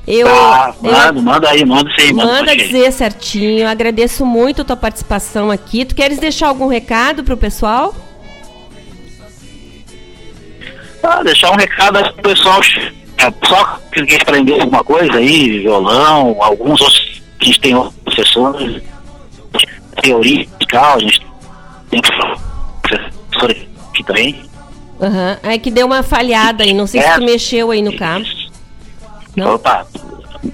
Eu, 0.06 0.26
Tá, 0.28 0.74
eu- 0.82 0.90
manda, 0.92 1.12
manda 1.22 1.50
aí, 1.50 1.64
manda 1.64 1.90
sim, 1.98 2.12
manda. 2.12 2.32
Manda 2.32 2.56
dizer 2.56 2.92
certinho. 2.92 3.68
Agradeço 3.68 4.24
muito 4.26 4.62
a 4.62 4.64
tua 4.64 4.76
participação 4.76 5.50
aqui. 5.50 5.84
Tu 5.84 5.94
queres 5.94 6.18
deixar 6.18 6.48
algum 6.48 6.66
recado 6.68 7.24
pro 7.24 7.36
pessoal? 7.36 7.94
Ah, 11.02 11.22
deixar 11.22 11.50
um 11.52 11.56
recado 11.56 11.98
aí 11.98 12.12
pro 12.12 12.22
pessoal. 12.22 12.60
É, 13.18 13.32
só 13.46 13.78
que 13.92 14.04
quer 14.06 14.22
aprender 14.22 14.60
alguma 14.60 14.84
coisa 14.84 15.16
aí, 15.16 15.60
violão, 15.60 16.36
alguns 16.40 16.80
outros. 16.80 17.22
A 17.40 17.44
gente 17.44 17.60
tem 17.60 17.74
outros 17.74 17.94
professores, 18.04 18.82
teoria 20.02 20.46
musical, 20.54 20.94
a 20.96 20.98
gente 20.98 21.26
tem 21.90 22.00
professor 22.02 23.50
aqui 23.90 24.04
também. 24.04 24.42
Aham. 25.00 25.38
É 25.42 25.58
que 25.58 25.70
deu 25.70 25.86
uma 25.86 26.02
falhada 26.02 26.64
aí. 26.64 26.72
Não 26.72 26.86
sei 26.86 27.00
se 27.02 27.06
É. 27.08 27.14
tu 27.14 27.20
mexeu 27.22 27.70
aí 27.70 27.82
no 27.82 27.96
cabo. 27.96 28.24
Não? 29.34 29.54
Opa, 29.54 29.86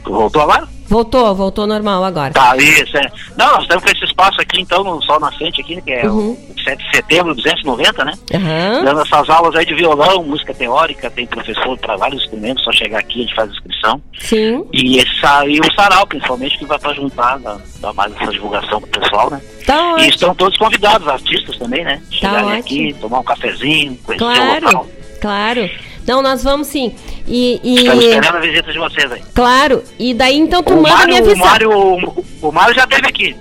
voltou 0.05 0.43
agora? 0.43 0.68
Voltou, 0.93 1.35
voltou 1.35 1.66
normal 1.66 2.05
agora. 2.05 2.35
Tá, 2.35 2.55
isso, 2.59 2.94
é. 2.98 3.10
Não, 3.39 3.52
nós 3.55 3.62
estamos 3.62 3.82
com 3.82 3.90
esse 3.90 4.05
espaço 4.05 4.39
aqui, 4.43 4.60
então, 4.60 4.85
no 4.85 5.01
Sol 5.02 5.19
Nascente 5.19 5.62
aqui, 5.62 5.81
que 5.81 5.90
é 5.90 6.06
Uhum. 6.06 6.32
o 6.32 6.62
7 6.62 6.85
de 6.85 6.97
setembro, 6.97 7.35
290, 7.35 8.05
né? 8.05 8.12
Aham. 8.35 8.85
Dando 8.85 9.01
essas 9.01 9.31
aulas 9.31 9.56
aí 9.56 9.64
de 9.64 9.74
violão, 9.74 10.23
música 10.23 10.52
teórica, 10.52 11.10
tem 11.10 11.27
professor 11.27 11.78
para 11.78 11.97
vários 11.97 12.23
instrumentos, 12.23 12.62
só 12.62 12.70
chegar 12.73 12.98
aqui 12.98 13.20
a 13.20 13.23
gente 13.23 13.35
faz 13.35 13.48
a 13.48 13.52
inscrição. 13.55 14.02
Sim. 14.20 14.66
E, 14.70 14.98
esse, 14.98 15.09
e 15.48 15.60
o 15.60 15.74
sarau, 15.74 16.06
principalmente, 16.06 16.59
que 16.59 16.66
vai 16.66 16.78
para 16.78 16.93
juntar, 16.93 17.39
dar, 17.39 17.56
dar 17.81 17.93
mais 17.94 18.12
essa 18.20 18.31
divulgação 18.31 18.78
pro 18.82 19.01
pessoal, 19.01 19.31
né? 19.31 19.40
Tá 19.66 19.94
E 19.98 20.09
estão 20.10 20.35
todos 20.35 20.59
convidados, 20.59 21.09
artistas 21.09 21.56
também, 21.56 21.85
né? 21.85 22.02
Chegarem 22.10 22.44
ótimo. 22.44 22.59
aqui, 22.60 22.97
tomar 23.01 23.20
um 23.20 23.24
cafezinho, 23.24 23.97
conhecer 24.05 24.24
o 24.24 24.27
Claro, 24.28 24.66
local. 24.66 24.86
claro. 25.23 25.70
Não, 26.07 26.20
nós 26.23 26.43
vamos 26.43 26.66
sim. 26.69 26.95
E, 27.27 27.61
e- 27.62 27.74
Estamos 27.77 28.05
esperando 28.05 28.37
a 28.37 28.41
visita 28.41 28.73
de 28.73 28.79
vocês 28.79 29.12
aí. 29.12 29.23
claro. 29.35 29.83
E 29.99 30.12
daí 30.15 30.39
então 30.39 30.62
tu 30.62 30.74
O 30.74 30.83
manda 30.83 31.07
me 31.07 31.12
Mário, 31.12 31.15
o, 31.15 31.19
avisar. 31.31 31.47
Mário, 31.51 31.70
o, 31.70 32.24
o 32.49 32.53
Mário 32.53 32.74
já 32.74 32.85
esteve 32.85 33.07
aqui. 33.07 33.37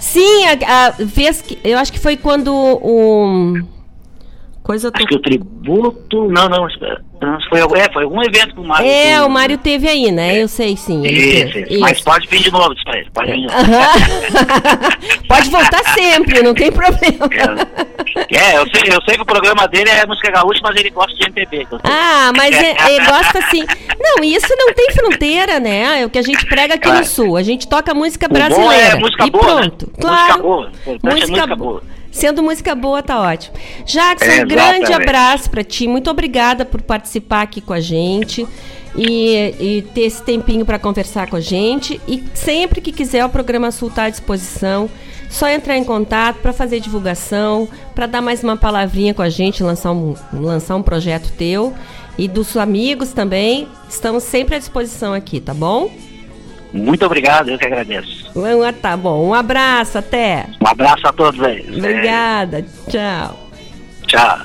Sim, 0.00 0.44
a, 0.66 0.86
a 0.86 0.90
vez 0.98 1.40
que 1.42 1.58
eu 1.64 1.78
acho 1.78 1.92
que 1.92 1.98
foi 1.98 2.16
quando 2.16 2.52
o 2.54 3.54
Coisa 4.64 4.90
Acho 4.94 5.06
que 5.06 5.14
o 5.14 5.20
tributo. 5.20 6.26
Não, 6.30 6.48
não. 6.48 6.66
Foi, 7.50 7.60
é, 7.78 7.92
foi 7.92 8.04
algum 8.04 8.22
evento 8.22 8.54
com 8.54 8.62
o 8.62 8.66
Mário. 8.66 8.86
É, 8.88 9.22
o 9.22 9.28
Mário 9.28 9.58
teve 9.58 9.86
aí, 9.86 10.10
né? 10.10 10.42
Eu 10.42 10.48
sei 10.48 10.74
sim. 10.74 11.02
Isso, 11.06 11.58
isso. 11.58 11.80
Mas 11.80 12.00
pode 12.00 12.26
vir 12.28 12.40
de 12.42 12.50
novo, 12.50 12.74
ele. 12.94 13.10
Pode 13.12 13.30
vir 13.30 13.40
de 13.40 13.46
novo. 13.46 13.54
Pode 15.28 15.50
voltar 15.50 15.82
sempre, 15.94 16.42
não 16.42 16.54
tem 16.54 16.70
problema. 16.72 17.28
É, 18.30 18.56
eu 18.56 18.66
sei, 18.74 18.82
eu 18.94 19.02
sei 19.06 19.16
que 19.16 19.22
o 19.22 19.26
programa 19.26 19.66
dele 19.68 19.90
é 19.90 20.06
música 20.06 20.30
gaúcha, 20.30 20.60
mas 20.62 20.76
ele 20.76 20.90
gosta 20.90 21.14
de 21.14 21.24
MPB. 21.24 21.66
que. 21.66 21.76
Ah, 21.84 22.32
mas 22.36 22.54
é, 22.56 22.70
é, 22.96 23.04
gosta 23.04 23.38
assim. 23.40 23.64
Não, 24.00 24.22
isso 24.24 24.48
não 24.56 24.72
tem 24.72 24.90
fronteira, 24.92 25.60
né? 25.60 26.00
É 26.02 26.06
o 26.06 26.10
que 26.10 26.18
a 26.18 26.22
gente 26.22 26.44
prega 26.46 26.74
aqui 26.74 26.86
no 26.86 26.92
Claro. 26.94 27.06
Sul. 27.06 27.36
A 27.36 27.42
gente 27.42 27.68
toca 27.68 27.92
música 27.92 28.26
O 28.26 28.28
bom 28.28 28.34
brasileira. 28.34 28.86
é 28.86 28.94
música 28.96 29.26
e 29.26 29.30
boa, 29.30 29.44
né? 29.46 29.60
pronto. 29.60 29.86
Música 29.86 30.00
Claro. 30.00 30.42
boa. 30.42 30.72
O 30.86 30.90
importante 30.92 31.22
é 31.24 31.26
música 31.26 31.56
boa. 31.56 31.82
Sendo 32.14 32.44
música 32.44 32.76
boa, 32.76 33.02
tá 33.02 33.20
ótimo. 33.20 33.56
Jackson, 33.84 34.30
É, 34.30 34.44
um 34.44 34.46
grande 34.46 34.92
abraço 34.92 35.50
pra 35.50 35.64
ti. 35.64 35.88
Muito 35.88 36.08
obrigada 36.08 36.64
por 36.64 36.80
participar 36.80 37.42
aqui 37.42 37.60
com 37.60 37.72
a 37.72 37.80
gente 37.80 38.46
e, 38.96 39.54
e 39.58 39.82
ter 39.92 40.02
esse 40.02 40.22
tempinho 40.22 40.64
pra 40.64 40.78
conversar 40.78 41.28
com 41.28 41.34
a 41.34 41.40
gente. 41.40 42.00
E 42.06 42.22
sempre 42.32 42.80
que 42.80 42.92
quiser, 42.92 43.24
o 43.24 43.28
programa 43.28 43.72
Sul 43.72 43.90
tá 43.90 44.04
à 44.04 44.10
disposição. 44.10 44.88
Só 45.28 45.48
entrar 45.48 45.76
em 45.76 45.82
contato 45.82 46.36
para 46.36 46.52
fazer 46.52 46.78
divulgação, 46.78 47.68
para 47.96 48.06
dar 48.06 48.22
mais 48.22 48.44
uma 48.44 48.56
palavrinha 48.56 49.12
com 49.12 49.22
a 49.22 49.28
gente, 49.28 49.64
lançar 49.64 49.90
um, 49.90 50.14
lançar 50.32 50.76
um 50.76 50.82
projeto 50.82 51.32
teu 51.36 51.74
e 52.16 52.28
dos 52.28 52.56
amigos 52.56 53.12
também. 53.12 53.66
Estamos 53.88 54.22
sempre 54.22 54.54
à 54.54 54.58
disposição 54.60 55.12
aqui, 55.12 55.40
tá 55.40 55.52
bom? 55.52 55.90
Muito 56.74 57.06
obrigado, 57.06 57.50
eu 57.50 57.56
que 57.58 57.64
agradeço. 57.64 58.32
Ah, 58.36 58.72
Tá 58.72 58.96
bom. 58.96 59.28
Um 59.28 59.32
abraço, 59.32 59.96
até. 59.96 60.46
Um 60.60 60.66
abraço 60.66 61.06
a 61.06 61.12
todos 61.12 61.40
aí. 61.40 61.64
Obrigada. 61.68 62.66
Tchau. 62.88 63.38
Tchau. 64.08 64.38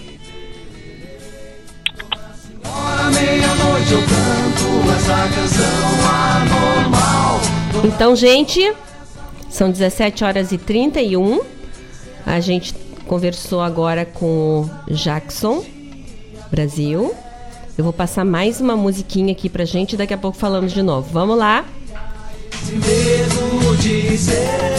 Então, 7.83 8.15
gente, 8.15 8.73
são 9.49 9.71
17 9.71 10.23
horas 10.23 10.51
e 10.51 10.57
31. 10.59 11.41
A 12.27 12.39
gente 12.39 12.75
conversou 13.07 13.61
agora 13.61 14.05
com 14.05 14.69
o 14.87 14.93
Jackson 14.93 15.65
Brasil. 16.51 17.11
Eu 17.75 17.83
vou 17.83 17.93
passar 17.93 18.23
mais 18.23 18.61
uma 18.61 18.75
musiquinha 18.75 19.31
aqui 19.31 19.49
pra 19.49 19.65
gente, 19.65 19.97
daqui 19.97 20.13
a 20.13 20.17
pouco 20.17 20.37
falamos 20.37 20.71
de 20.71 20.83
novo. 20.83 21.09
Vamos 21.11 21.35
lá. 21.35 21.65
Se 22.65 22.73
mesmo 22.73 23.75
dizer. 23.77 24.78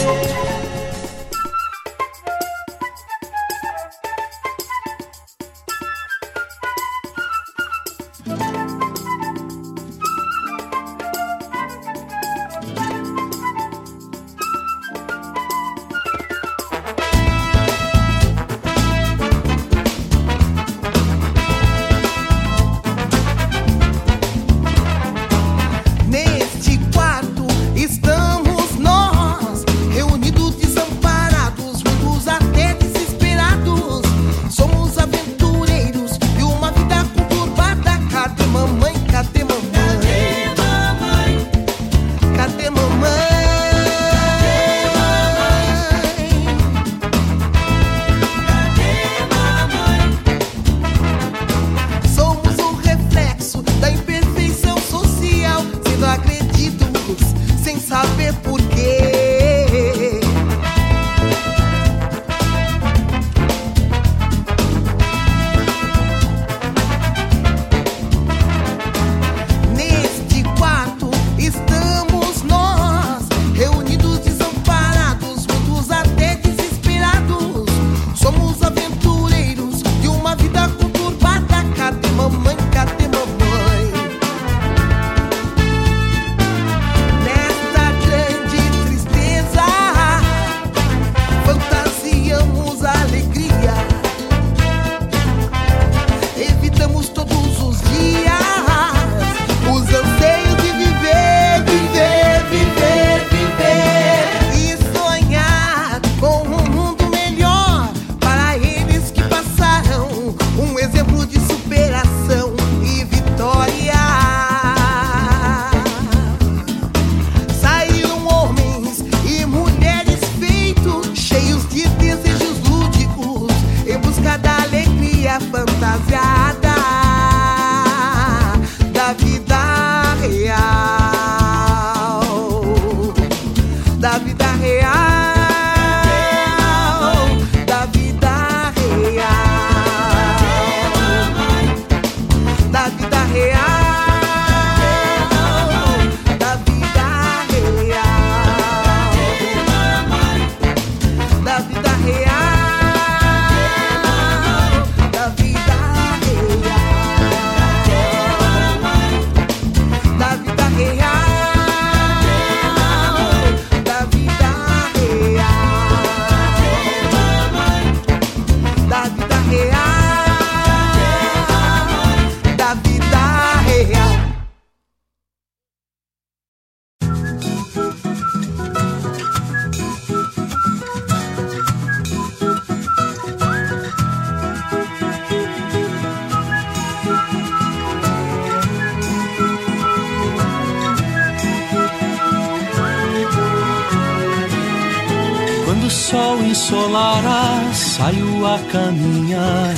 Saio 198.11 198.45
a 198.45 198.59
caminhar. 198.71 199.73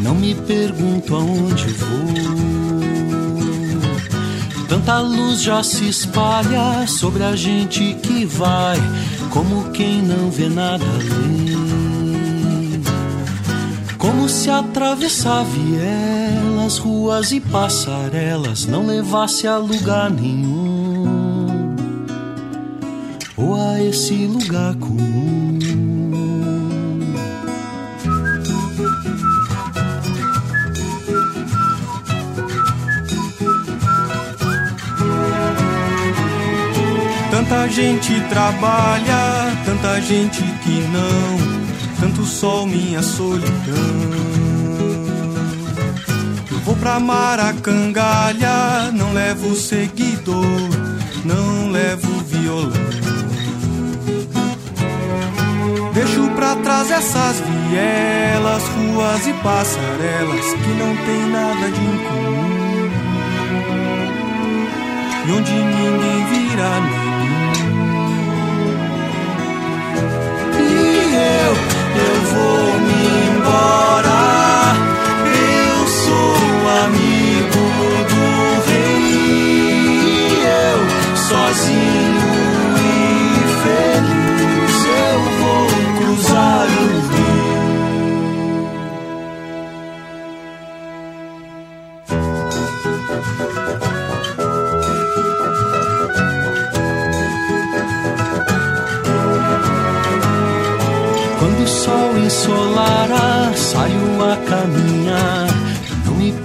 Não 0.00 0.14
me 0.14 0.34
pergunto 0.34 1.14
aonde 1.14 1.66
vou. 1.68 2.14
Tanta 4.68 4.98
luz 5.00 5.42
já 5.42 5.62
se 5.62 5.88
espalha 5.88 6.86
sobre 6.86 7.22
a 7.22 7.36
gente 7.36 7.94
que 8.02 8.24
vai, 8.24 8.78
como 9.30 9.70
quem 9.70 10.02
não 10.02 10.30
vê 10.30 10.48
nada 10.48 10.84
além. 10.84 11.54
Como 13.98 14.28
se 14.28 14.50
atravessar 14.50 15.44
vielas, 15.44 16.78
ruas 16.78 17.32
e 17.32 17.40
passarelas 17.40 18.66
não 18.66 18.86
levasse 18.86 19.46
a 19.46 19.56
lugar 19.56 20.10
nenhum, 20.10 21.74
ou 23.36 23.54
a 23.54 23.82
esse 23.82 24.26
lugar 24.26 24.74
comum. 24.74 25.33
Tanta 37.64 37.76
gente 37.76 38.20
trabalha, 38.28 39.50
tanta 39.64 39.98
gente 40.02 40.42
que 40.42 40.86
não 40.92 41.98
tanto 41.98 42.22
sol, 42.22 42.66
minha 42.66 43.00
solidão. 43.00 43.48
Eu 46.50 46.58
vou 46.58 46.76
pra 46.76 47.00
Maracangalha, 47.00 48.92
não 48.92 49.14
levo 49.14 49.56
seguidor, 49.56 50.44
não 51.24 51.70
levo 51.70 52.10
violão. 52.24 52.70
Deixo 55.94 56.28
pra 56.36 56.56
trás 56.56 56.90
essas 56.90 57.40
vielas, 57.70 58.62
ruas 58.76 59.26
e 59.26 59.32
passarelas 59.42 60.52
que 60.52 60.68
não 60.68 60.94
tem 61.06 61.30
nada 61.30 61.70
de 61.70 61.80
incomum. 61.80 62.90
E 65.26 65.32
onde 65.32 65.52
ninguém 65.52 66.26
vira 66.26 66.80
nenhum. 66.80 67.03
Eu 71.14 71.52
eu 72.06 72.16
vou 72.32 72.80
me 72.80 73.02
embora. 73.28 74.74
Eu 75.26 75.86
sou 75.86 76.68
amigo 76.84 77.13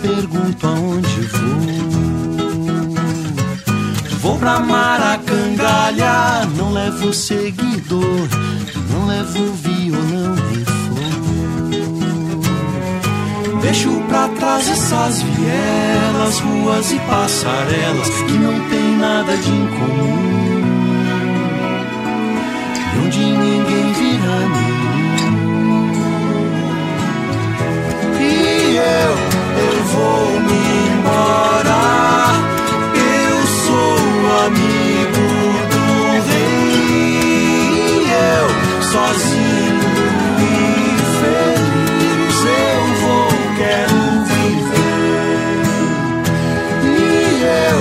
pergunto 0.09 0.65
aonde 0.65 1.21
vou. 1.21 1.59
Vou 4.21 4.37
pra 4.37 4.59
Maracangalha, 4.59 6.45
não 6.57 6.73
levo 6.73 7.13
seguidor, 7.13 8.27
não 8.91 9.05
levo 9.05 9.53
violão 9.53 10.35
nem 10.35 10.65
flor. 10.65 10.89
Deixo 13.61 13.91
pra 14.07 14.27
trás 14.29 14.67
essas 14.67 15.21
vielas, 15.21 16.39
ruas 16.39 16.91
e 16.91 16.99
passarelas 16.99 18.09
que 18.09 18.33
não 18.33 18.59
tem 18.69 18.97
nada 18.97 19.37
de 19.37 19.51
incomum. 19.51 20.39
E 22.93 22.97
onde 23.05 23.19
ninguém 23.19 23.93
virá 23.93 24.39
nenhum. 24.49 24.68
Vou 29.99 30.39
me 30.39 30.63
embora. 30.93 31.81
Eu 32.95 33.37
sou 33.65 33.99
amigo 34.45 35.25
do 35.73 35.85
rei. 36.29 37.27
Eu 38.31 38.47
sozinho 38.91 39.89
e 40.39 40.51
feliz 41.19 42.39
eu 42.45 42.81
vou, 43.01 43.31
quero 43.57 43.99
viver. 44.29 45.63
E 46.85 46.97
eu, 47.67 47.79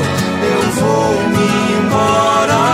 eu 0.55 0.62
vou 0.81 1.12
me 1.35 1.49
embora. 1.78 2.65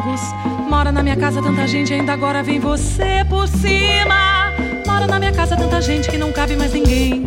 esporros. 0.00 0.20
Mora 0.68 0.90
na 0.90 1.02
minha 1.02 1.16
casa 1.16 1.42
tanta 1.42 1.66
gente, 1.66 1.92
ainda 1.92 2.12
agora 2.12 2.42
vem 2.42 2.58
você 2.58 3.24
por 3.28 3.46
cima. 3.48 4.52
Mora 4.86 5.06
na 5.06 5.18
minha 5.18 5.32
casa 5.32 5.56
tanta 5.56 5.80
gente 5.80 6.08
que 6.10 6.16
não 6.16 6.32
cabe 6.32 6.56
mais 6.56 6.72
ninguém. 6.72 7.24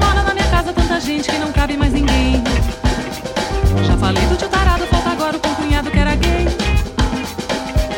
Mora 0.00 0.22
na 0.22 0.34
minha 0.34 0.48
casa 0.48 0.72
tanta 0.72 1.00
gente 1.00 1.30
que 1.30 1.38
não 1.38 1.52
cabe 1.52 1.76
mais 1.76 1.92
ninguém. 1.92 2.42
Já 3.86 3.96
falei 3.96 4.24
do 4.26 4.36
tio 4.36 4.48
tarado, 4.48 4.86
falta 4.86 5.10
agora 5.10 5.36
o 5.36 5.40
concunhado 5.40 5.90
que 5.90 5.98
era 5.98 6.14
gay. 6.14 6.46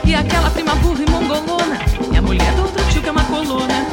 E 0.04 0.14
aquela 0.14 0.50
prima 0.50 0.74
burra 0.76 1.02
e 1.06 1.10
mongolona. 1.10 1.78
E 2.12 2.16
a 2.16 2.22
mulher 2.22 2.52
do 2.54 2.62
outro 2.62 2.84
tio 2.90 3.02
que 3.02 3.08
é 3.08 3.12
uma 3.12 3.24
colona. 3.24 3.86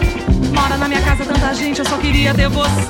Mora 0.53 0.77
na 0.77 0.87
minha 0.87 1.01
casa 1.01 1.23
tanta 1.25 1.53
gente, 1.53 1.79
eu 1.79 1.85
só 1.85 1.97
queria 1.97 2.33
ter 2.33 2.49
você, 2.49 2.88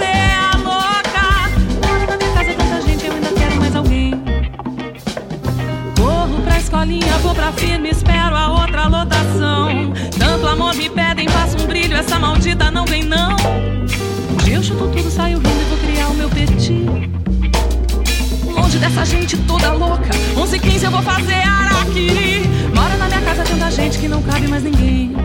dessa 19.00 19.06
gente 19.06 19.38
toda 19.38 19.72
louca. 19.72 20.10
11 20.36 20.56
e 20.56 20.60
15 20.60 20.86
eu 20.86 20.92
vou 20.92 21.02
fazer 21.02 21.34
araquiri. 21.34 22.42
Mora 22.76 22.98
na 22.98 23.08
minha 23.08 23.22
casa 23.22 23.44
tanta 23.44 23.72
gente 23.72 23.98
que 23.98 24.08
não 24.08 24.22
cabe 24.22 24.48
mais 24.48 24.64
ninguém. 24.64 25.16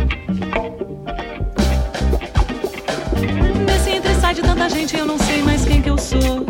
Nesse 3.67 3.91
entra 3.91 4.13
e 4.13 4.21
sai 4.21 4.35
de 4.35 4.43
tanta 4.43 4.69
gente, 4.69 4.97
eu 4.97 5.05
não 5.05 5.19
sei 5.19 5.43
mais 5.43 5.65
quem 5.65 5.83
que 5.83 5.91
eu 5.91 5.99
sou. 5.99 6.47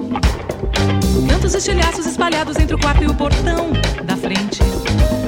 Tantos 1.29 1.55
estilhaços 1.55 2.07
espalhados 2.07 2.59
entre 2.59 2.75
o 2.75 2.79
quarto 2.79 3.03
e 3.03 3.07
o 3.07 3.15
portão 3.15 3.73
da 4.05 4.17
frente. 4.17 4.61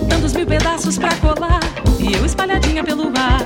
Tantos 0.08 0.34
mil 0.34 0.46
pedaços 0.46 0.98
pra 0.98 1.14
colar. 1.16 1.60
E 1.98 2.12
eu 2.12 2.26
espalhadinha 2.26 2.84
pelo 2.84 3.10
bar. 3.10 3.40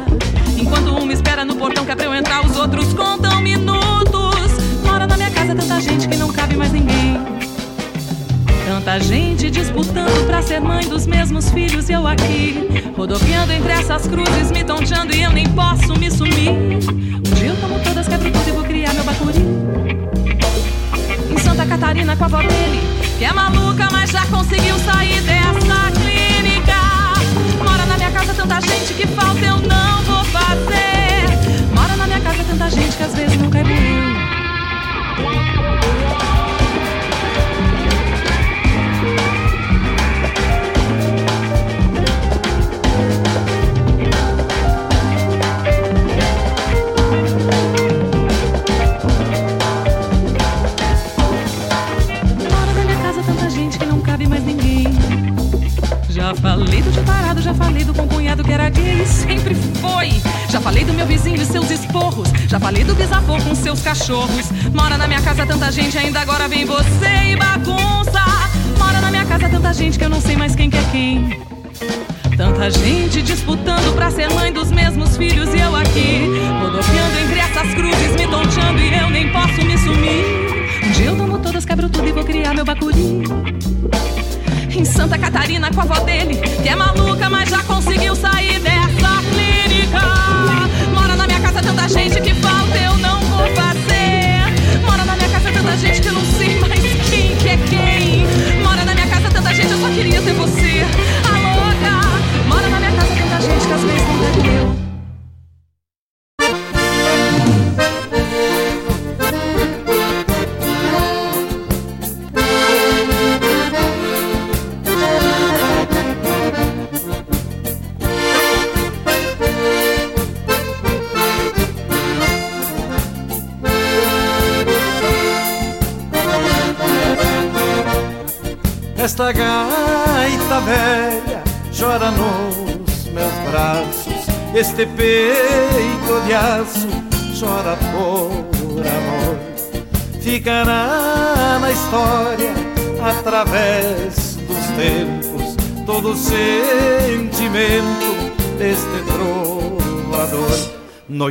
Enquanto 0.58 0.92
um 0.92 1.06
me 1.06 1.14
espera 1.14 1.44
no 1.44 1.54
portão 1.54 1.84
que 1.84 1.92
é 1.92 1.96
pra 1.96 2.06
eu 2.06 2.14
entrar, 2.14 2.44
os 2.44 2.56
outros 2.56 2.92
contam 2.94 3.40
minutos. 3.40 4.50
Mora 4.84 5.06
na 5.06 5.16
minha 5.16 5.30
casa 5.30 5.54
tanta 5.54 5.80
gente 5.80 6.08
que 6.08 6.16
não 6.16 6.32
cabe 6.32 6.56
mais 6.56 6.72
ninguém. 6.72 6.99
Tanta 8.90 9.04
gente 9.04 9.48
disputando 9.52 10.26
pra 10.26 10.42
ser 10.42 10.60
mãe 10.60 10.84
dos 10.88 11.06
mesmos 11.06 11.48
filhos 11.52 11.88
e 11.88 11.92
eu 11.92 12.08
aqui. 12.08 12.82
Rodopiando 12.96 13.52
entre 13.52 13.70
essas 13.70 14.04
cruzes, 14.08 14.50
me 14.50 14.64
tonteando 14.64 15.14
e 15.14 15.22
eu 15.22 15.30
nem 15.30 15.48
posso 15.50 15.96
me 15.96 16.10
sumir. 16.10 16.50
Um 16.50 17.34
dia 17.36 17.50
eu 17.50 17.56
tomo 17.60 17.78
todas, 17.84 18.08
quebro 18.08 18.32
tudo 18.32 18.48
e 18.48 18.50
vou 18.50 18.64
criar 18.64 18.92
meu 18.94 19.04
bacuri. 19.04 19.38
Em 21.30 21.38
Santa 21.38 21.66
Catarina 21.66 22.16
com 22.16 22.24
a 22.24 22.26
avó 22.26 22.38
dele, 22.38 22.80
que 23.16 23.24
é 23.24 23.32
maluca, 23.32 23.88
mas 23.92 24.10
já 24.10 24.26
conseguiu 24.26 24.76
sair 24.80 25.20
dessa 25.20 25.92
clínica. 25.92 27.64
Mora 27.64 27.86
na 27.86 27.96
minha 27.96 28.10
casa 28.10 28.34
tanta 28.34 28.60
gente 28.60 28.92
que 28.94 29.06
falta 29.06 29.38
eu 29.38 29.58
não 29.68 30.02
vou 30.02 30.24
fazer. 30.24 31.28
Mora 31.72 31.94
na 31.94 32.08
minha 32.08 32.20
casa 32.20 32.42
tanta 32.42 32.68
gente 32.68 32.96
que 32.96 33.02
às 33.04 33.14
vezes 33.14 33.38
não 33.38 33.50
cai 33.50 33.62
buil. 33.62 33.89
Já 56.40 56.56
falei 56.56 56.80
do 56.80 56.90
tio 56.90 57.02
parado, 57.02 57.42
já 57.42 57.54
falei 57.54 57.84
do 57.84 57.92
concunhado 57.92 58.42
que 58.42 58.50
era 58.50 58.70
gay, 58.70 59.04
sempre 59.04 59.54
foi. 59.54 60.08
Já 60.48 60.58
falei 60.58 60.84
do 60.86 60.94
meu 60.94 61.06
vizinho 61.06 61.36
e 61.36 61.44
seus 61.44 61.70
esporros, 61.70 62.30
já 62.48 62.58
falei 62.58 62.82
do 62.82 62.94
bisavô 62.94 63.36
com 63.36 63.54
seus 63.54 63.82
cachorros. 63.82 64.50
Mora 64.72 64.96
na 64.96 65.06
minha 65.06 65.20
casa 65.20 65.44
tanta 65.44 65.70
gente, 65.70 65.98
ainda 65.98 66.20
agora 66.20 66.48
vem 66.48 66.64
você 66.64 67.32
e 67.32 67.36
bagunça. 67.36 68.24
Mora 68.78 69.02
na 69.02 69.10
minha 69.10 69.26
casa 69.26 69.50
tanta 69.50 69.74
gente 69.74 69.98
que 69.98 70.04
eu 70.04 70.08
não 70.08 70.20
sei 70.20 70.34
mais 70.34 70.56
quem 70.56 70.70
que 70.70 70.78
é 70.78 70.84
quem. 70.90 71.40
Tanta 72.38 72.70
gente 72.70 73.20
disputando 73.20 73.94
pra 73.94 74.10
ser 74.10 74.32
mãe 74.32 74.50
dos 74.50 74.70
mesmos 74.70 75.18
filhos 75.18 75.52
e 75.52 75.58
eu 75.58 75.76
aqui, 75.76 76.26
rodopiando 76.58 77.18
entre 77.22 77.38
essas 77.38 77.74
cruzes, 77.74 78.16
me 78.16 78.26
tonteando 78.26 78.80
e 78.80 78.98
eu 78.98 79.10
nem 79.10 79.30
posso 79.30 79.62
me 79.62 79.76
sumir. 79.76 80.24
Um 80.86 80.90
dia 80.92 81.06
eu 81.06 81.16
tomo 81.16 81.38
todas, 81.38 81.66
quebro 81.66 81.90
tudo 81.90 82.08
e 82.08 82.12
vou 82.12 82.24
criar 82.24 82.54
meu 82.54 82.64
bacuri. 82.64 83.24
Em 84.72 84.84
Santa 84.84 85.18
Catarina 85.18 85.70
com 85.72 85.80
a 85.80 85.84
avó 85.84 86.00
dele, 86.04 86.36
que 86.62 86.68
é 86.68 86.76
maluca, 86.76 87.28
mas 87.28 87.48
já 87.48 87.62
conseguiu 87.64 88.14
sair 88.14 88.60
dessa 88.60 89.22
clínica. 89.30 90.00
Mora 90.94 91.16
na 91.16 91.26
minha 91.26 91.40
casa 91.40 91.60
tanta 91.60 91.88
gente 91.88 92.20
que 92.20 92.32
falta 92.34 92.76
eu 92.78 92.96
não 92.98 93.20
vou 93.22 93.46
fazer. 93.48 94.84
Mora 94.86 95.04
na 95.04 95.16
minha 95.16 95.28
casa 95.28 95.50
tanta 95.52 95.76
gente 95.76 96.00
que 96.00 96.08
eu 96.08 96.12
não 96.12 96.24
sei 96.24 96.58
mais 96.60 96.80
quem 97.10 97.36
que 97.36 97.48
é 97.48 97.56
quem. 97.56 98.62
Mora 98.62 98.84
na 98.84 98.94
minha 98.94 99.06
casa 99.08 99.28
tanta 99.28 99.52
gente, 99.54 99.70
eu 99.70 99.80
só 99.80 99.88
queria 99.88 100.22
ter 100.22 100.34
você. 100.34 100.69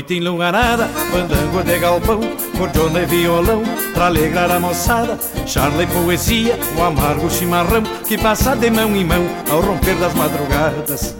Noite 0.10 0.24
enluarada, 0.24 0.88
fandango 1.12 1.64
de 1.64 1.78
galpão, 1.78 2.20
cordiona 2.58 3.02
e 3.02 3.06
violão, 3.06 3.62
pra 3.94 4.08
alegrar 4.08 4.50
a 4.50 4.60
moçada, 4.60 5.20
charla 5.46 5.84
e 5.84 5.88
poesia, 5.88 6.58
o 6.76 6.82
amargo 6.82 7.30
chimarrão, 7.30 7.84
que 8.08 8.18
passa 8.18 8.56
de 8.56 8.72
mão 8.72 8.96
em 8.96 9.06
mão 9.06 9.24
ao 9.52 9.62
romper 9.62 9.96
das 9.98 10.16
madrugadas. 10.16 11.16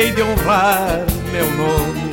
Hei 0.00 0.12
de 0.12 0.22
honrar 0.22 1.04
meu 1.30 1.46
nome. 1.56 2.10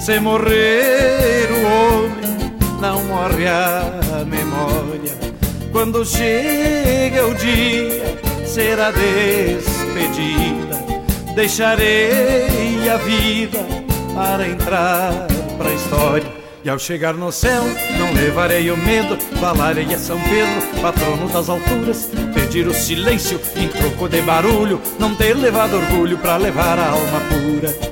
Se 0.00 0.18
morrer 0.18 1.48
o 1.52 1.60
homem, 1.66 2.52
não 2.80 3.04
morre 3.04 3.46
a 3.46 4.24
memória. 4.26 5.14
Quando 5.70 6.04
chega 6.04 7.26
o 7.26 7.34
dia, 7.34 8.18
será 8.44 8.90
despedida. 8.90 10.76
Deixarei 11.36 12.90
a 12.90 12.96
vida 12.96 13.60
para 14.14 14.48
entrar 14.48 15.28
pra 15.56 15.72
história. 15.72 16.29
E 16.62 16.68
ao 16.68 16.78
chegar 16.78 17.14
no 17.14 17.32
céu, 17.32 17.62
não 17.98 18.12
levarei 18.12 18.70
o 18.70 18.76
medo, 18.76 19.18
falarei 19.40 19.94
a 19.94 19.98
São 19.98 20.20
Pedro, 20.20 20.82
patrono 20.82 21.26
das 21.30 21.48
alturas, 21.48 22.10
pedir 22.34 22.68
o 22.68 22.74
silêncio 22.74 23.40
em 23.56 23.66
troco 23.68 24.08
de 24.08 24.20
barulho, 24.20 24.80
não 24.98 25.14
ter 25.14 25.34
levado 25.34 25.76
orgulho 25.76 26.18
pra 26.18 26.36
levar 26.36 26.78
a 26.78 26.90
alma 26.90 27.20
pura. 27.20 27.89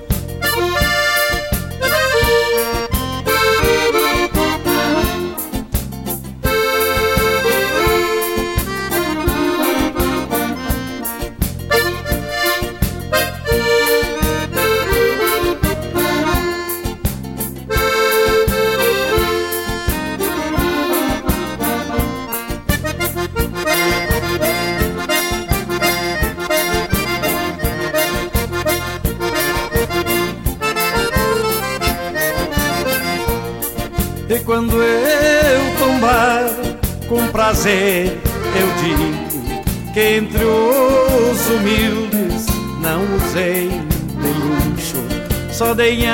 Só 45.78 45.84
dei 45.84 46.04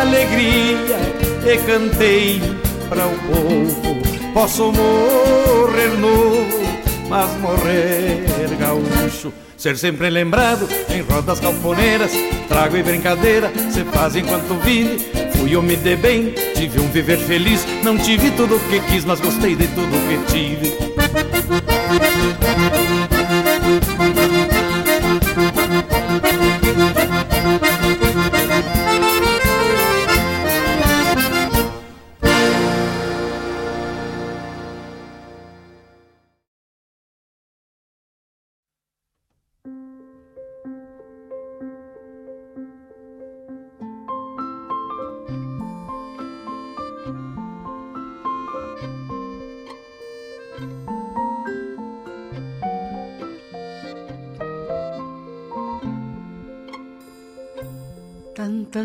alegria 0.00 0.96
e 1.44 1.58
cantei 1.58 2.40
para 2.88 3.06
o 3.06 3.18
povo. 3.18 3.98
Posso 4.32 4.72
morrer 4.72 5.88
novo, 5.98 6.62
mas 7.08 7.30
morrer 7.38 8.24
gaúcho. 8.58 9.30
Ser 9.58 9.76
sempre 9.76 10.08
lembrado 10.08 10.66
em 10.88 11.02
rodas 11.02 11.38
galponeiras, 11.38 12.12
trago 12.48 12.78
e 12.78 12.82
brincadeira, 12.82 13.52
se 13.70 13.84
faz 13.84 14.16
enquanto 14.16 14.58
vive. 14.62 14.98
Fui 15.36 15.54
eu 15.54 15.62
me 15.62 15.76
dei 15.76 15.96
bem, 15.96 16.32
tive 16.54 16.80
um 16.80 16.88
viver 16.88 17.18
feliz. 17.18 17.66
Não 17.82 17.98
tive 17.98 18.30
tudo 18.30 18.56
o 18.56 18.60
que 18.60 18.80
quis, 18.80 19.04
mas 19.04 19.20
gostei 19.20 19.54
de 19.54 19.66
tudo 19.68 19.90
que 20.08 20.32
tive. 20.32 20.87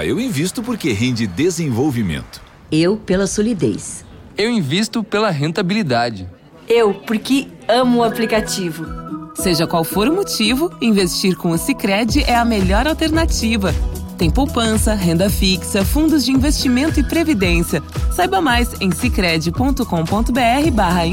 Ah, 0.00 0.06
eu 0.06 0.18
invisto 0.18 0.62
porque 0.62 0.92
rende 0.92 1.26
desenvolvimento. 1.26 2.40
Eu 2.72 2.96
pela 2.96 3.26
solidez. 3.26 4.02
Eu 4.34 4.50
invisto 4.50 5.04
pela 5.04 5.28
rentabilidade. 5.28 6.26
Eu 6.66 6.94
porque 6.94 7.48
amo 7.68 7.98
o 7.98 8.02
aplicativo. 8.02 8.86
Seja 9.34 9.66
qual 9.66 9.84
for 9.84 10.08
o 10.08 10.14
motivo, 10.14 10.74
investir 10.80 11.36
com 11.36 11.50
o 11.50 11.58
Sicredi 11.58 12.22
é 12.22 12.34
a 12.34 12.46
melhor 12.46 12.86
alternativa. 12.86 13.74
Tem 14.16 14.30
poupança, 14.30 14.94
renda 14.94 15.28
fixa, 15.28 15.84
fundos 15.84 16.24
de 16.24 16.32
investimento 16.32 16.98
e 16.98 17.04
previdência. 17.04 17.82
Saiba 18.16 18.40
mais 18.40 18.70
em 18.80 18.90
sicredi.com.br/barra 18.90 21.04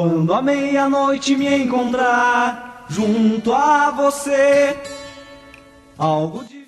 Quando 0.00 0.32
a 0.32 0.40
meia-noite 0.40 1.36
me 1.36 1.62
encontrar 1.62 2.86
junto 2.88 3.52
a 3.52 3.90
você. 3.90 4.74
Algo 5.98 6.42
de 6.42 6.64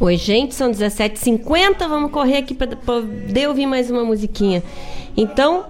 Oi, 0.00 0.16
gente, 0.16 0.54
são 0.54 0.70
17h50. 0.70 1.86
Vamos 1.86 2.10
correr 2.10 2.38
aqui 2.38 2.54
para 2.54 2.74
poder 2.74 3.46
ouvir 3.46 3.66
mais 3.66 3.90
uma 3.90 4.02
musiquinha. 4.06 4.62
Então, 5.14 5.66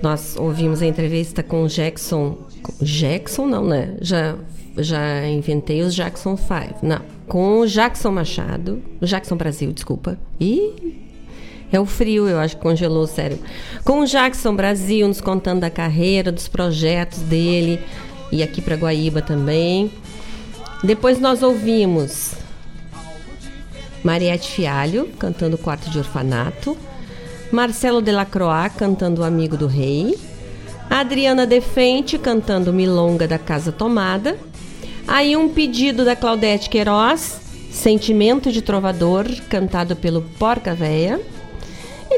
nós 0.00 0.36
ouvimos 0.36 0.80
a 0.80 0.86
entrevista 0.86 1.42
com 1.42 1.64
o 1.64 1.68
Jackson. 1.68 2.38
Jackson, 2.80 3.46
não, 3.48 3.64
né? 3.64 3.96
Já, 4.00 4.36
já 4.78 5.26
inventei 5.26 5.82
os 5.82 5.92
Jackson 5.92 6.36
5. 6.36 6.86
Não, 6.86 7.00
com 7.26 7.58
o 7.58 7.66
Jackson 7.66 8.12
Machado. 8.12 8.80
Jackson 9.00 9.34
Brasil, 9.34 9.72
desculpa. 9.72 10.16
E 10.40 11.02
é 11.72 11.80
o 11.80 11.86
frio, 11.86 12.28
eu 12.28 12.38
acho 12.38 12.56
que 12.56 12.62
congelou 12.62 13.04
o 13.04 13.06
cérebro. 13.06 13.44
Com 13.84 14.00
o 14.00 14.06
Jackson 14.06 14.54
Brasil, 14.54 15.08
nos 15.08 15.20
contando 15.20 15.60
da 15.60 15.70
carreira, 15.70 16.30
dos 16.30 16.46
projetos 16.46 17.20
dele. 17.20 17.80
E 18.30 18.42
aqui 18.42 18.60
para 18.60 18.76
Guaíba 18.76 19.22
também. 19.22 19.90
Depois 20.84 21.18
nós 21.18 21.42
ouvimos 21.42 22.34
Mariette 24.04 24.50
Fialho, 24.50 25.08
cantando 25.18 25.56
Quarto 25.56 25.90
de 25.90 25.98
Orfanato. 25.98 26.76
Marcelo 27.50 28.00
Delacroix, 28.00 28.74
cantando 28.76 29.20
O 29.20 29.24
Amigo 29.24 29.56
do 29.56 29.66
Rei. 29.66 30.18
Adriana 30.90 31.46
Defente, 31.46 32.18
cantando 32.18 32.72
Milonga 32.72 33.26
da 33.26 33.38
Casa 33.38 33.72
Tomada. 33.72 34.38
Aí 35.06 35.36
um 35.36 35.48
pedido 35.48 36.04
da 36.04 36.14
Claudete 36.14 36.68
Queiroz, 36.68 37.40
Sentimento 37.70 38.52
de 38.52 38.60
Trovador, 38.60 39.26
cantado 39.48 39.96
pelo 39.96 40.22
Porca 40.38 40.74
Véia. 40.74 41.20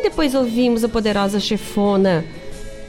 Depois 0.04 0.34
ouvimos 0.34 0.84
a 0.84 0.88
poderosa 0.88 1.40
chefona 1.40 2.26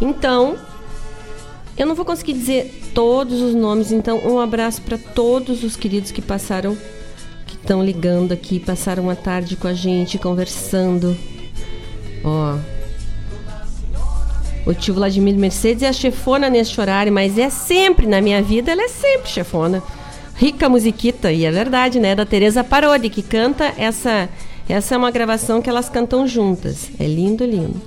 Então, 0.00 0.56
eu 1.76 1.86
não 1.86 1.94
vou 1.94 2.04
conseguir 2.04 2.32
dizer 2.34 2.92
todos 2.94 3.40
os 3.40 3.54
nomes, 3.54 3.92
então 3.92 4.18
um 4.18 4.38
abraço 4.38 4.82
para 4.82 4.96
todos 4.96 5.64
os 5.64 5.76
queridos 5.76 6.12
que 6.12 6.22
passaram, 6.22 6.78
que 7.46 7.56
estão 7.56 7.84
ligando 7.84 8.30
aqui, 8.32 8.60
passaram 8.60 9.10
a 9.10 9.16
tarde 9.16 9.56
com 9.56 9.66
a 9.66 9.74
gente, 9.74 10.18
conversando. 10.18 11.16
Ó. 12.24 12.71
O 14.64 14.72
tio 14.72 14.94
Vladimir 14.94 15.34
Mercedes 15.34 15.82
é 15.82 15.92
chefona 15.92 16.48
neste 16.48 16.80
horário, 16.80 17.12
mas 17.12 17.36
é 17.36 17.50
sempre 17.50 18.06
na 18.06 18.20
minha 18.20 18.40
vida, 18.40 18.70
ela 18.70 18.82
é 18.82 18.88
sempre 18.88 19.28
chefona. 19.28 19.82
Rica 20.36 20.68
musiquita, 20.68 21.32
e 21.32 21.44
é 21.44 21.50
verdade, 21.50 21.98
né? 21.98 22.14
Da 22.14 22.24
Teresa 22.24 22.62
Parodi, 22.62 23.10
que 23.10 23.22
canta 23.22 23.72
essa. 23.76 24.28
Essa 24.68 24.94
é 24.94 24.98
uma 24.98 25.10
gravação 25.10 25.60
que 25.60 25.68
elas 25.68 25.88
cantam 25.88 26.26
juntas. 26.26 26.90
É 26.98 27.06
lindo, 27.06 27.44
lindo. 27.44 27.82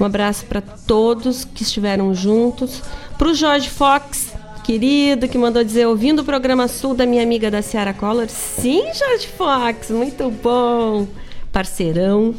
Um 0.00 0.04
abraço 0.04 0.46
para 0.46 0.60
todos 0.60 1.44
que 1.44 1.62
estiveram 1.62 2.14
juntos. 2.14 2.82
Para 3.18 3.28
o 3.28 3.34
Jorge 3.34 3.68
Fox, 3.68 4.32
querido, 4.64 5.28
que 5.28 5.36
mandou 5.36 5.62
dizer, 5.62 5.86
ouvindo 5.86 6.20
o 6.20 6.24
programa 6.24 6.68
Sul 6.68 6.94
da 6.94 7.04
minha 7.04 7.22
amiga 7.22 7.50
da 7.50 7.60
Ciara 7.60 7.92
Collor. 7.92 8.28
Sim, 8.28 8.82
Jorge 8.94 9.28
Fox, 9.36 9.90
muito 9.90 10.30
bom. 10.30 11.06
Parceirão. 11.52 12.34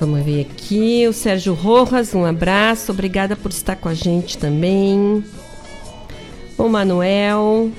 Vamos 0.00 0.22
ver 0.22 0.42
aqui. 0.42 1.06
O 1.08 1.12
Sérgio 1.12 1.54
Rojas, 1.54 2.14
um 2.14 2.24
abraço. 2.24 2.92
Obrigada 2.92 3.36
por 3.36 3.50
estar 3.50 3.76
com 3.76 3.88
a 3.88 3.94
gente 3.94 4.38
também. 4.38 5.24
O 6.58 6.68
Manuel. 6.68 7.70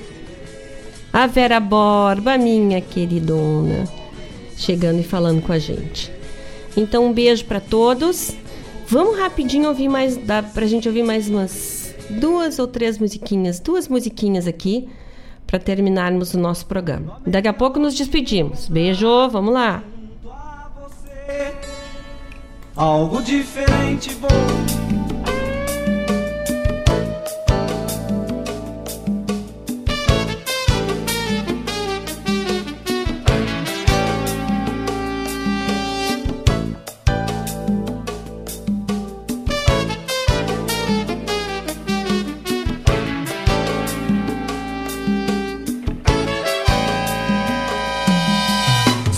A 1.12 1.26
Vera 1.26 1.60
Borba, 1.60 2.36
minha 2.36 2.80
queridona. 2.80 3.84
Chegando 4.56 5.00
e 5.00 5.04
falando 5.04 5.42
com 5.42 5.52
a 5.52 5.58
gente. 5.58 6.10
Então, 6.76 7.06
um 7.06 7.12
beijo 7.12 7.44
para 7.44 7.60
todos. 7.60 8.32
Vamos 8.88 9.18
rapidinho 9.18 9.68
ouvir 9.68 9.88
mais, 9.88 10.16
dá 10.16 10.42
pra 10.42 10.66
gente 10.66 10.88
ouvir 10.88 11.02
mais 11.02 11.28
umas 11.28 11.94
duas 12.08 12.58
ou 12.58 12.66
três 12.66 12.98
musiquinhas, 12.98 13.58
duas 13.58 13.88
musiquinhas 13.88 14.46
aqui 14.46 14.88
para 15.46 15.58
terminarmos 15.58 16.34
o 16.34 16.38
nosso 16.38 16.66
programa. 16.66 17.20
Daqui 17.26 17.48
a 17.48 17.52
pouco 17.52 17.78
nos 17.78 17.94
despedimos. 17.94 18.68
Beijo, 18.68 19.28
vamos 19.28 19.52
lá. 19.52 19.82
Algo 22.76 23.22
diferente 23.22 24.10
vou 24.10 24.28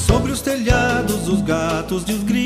Sobre 0.07 0.31
os 0.31 0.41
telhados, 0.43 1.29
os 1.29 1.43
gatos 1.43 2.05
e 2.09 2.13
os 2.13 2.23
gritos, 2.23 2.38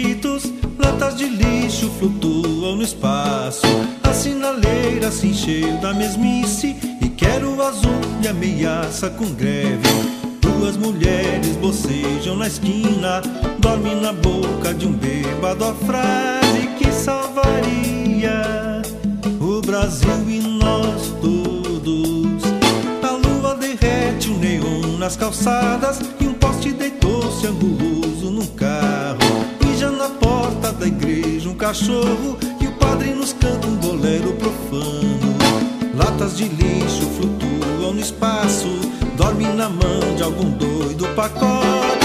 latas 1.03 1.17
de 1.17 1.25
lixo 1.27 1.91
flutuam 1.99 2.77
no 2.77 2.83
espaço. 2.83 3.67
A 4.05 4.13
sinaleira 4.13 5.11
se 5.11 5.29
encheu 5.29 5.77
da 5.79 5.93
mesmice 5.93 6.77
e 7.01 7.09
quero 7.09 7.61
azul 7.61 7.91
me 8.21 8.29
ameaça 8.29 9.11
com 9.11 9.27
greve. 9.35 9.89
Duas 10.41 10.77
mulheres 10.77 11.57
bocejam 11.57 12.37
na 12.37 12.47
esquina, 12.47 13.21
dorme 13.59 13.95
na 13.97 14.13
boca 14.13 14.73
de 14.73 14.87
um 14.87 14.93
bêbado 14.93 15.65
a 15.65 15.75
frase 15.75 16.69
que 16.79 16.93
salvaria 16.93 18.83
o 19.41 19.61
Brasil 19.61 20.09
e 20.29 20.39
nós 20.39 21.13
todos. 21.21 22.43
A 23.03 23.11
lua 23.11 23.57
derrete 23.57 24.29
o 24.29 24.39
neon 24.39 24.99
nas 24.99 25.17
calçadas 25.17 26.01
e 26.21 26.29
um 26.29 26.35
poste 26.35 26.73
deitou-se 26.73 27.47
anguloso 27.47 28.31
num 28.31 28.47
carro. 28.47 29.02
Da 30.83 30.89
igreja 30.89 31.49
um 31.49 31.55
cachorro 31.55 32.37
e 32.61 32.67
o 32.67 32.73
padre 32.73 33.15
nos 33.15 33.33
canta 33.33 33.69
um 33.69 33.77
bolero 33.77 34.33
profano. 34.33 35.21
Latas 35.95 36.37
de 36.37 36.49
lixo 36.49 37.03
flutuam 37.17 37.93
no 37.95 38.01
espaço, 38.01 38.67
dorme 39.17 39.45
na 39.45 39.69
mão 39.69 40.17
de 40.17 40.25
algum 40.25 40.51
doido 40.51 41.07
pacote 41.15 42.02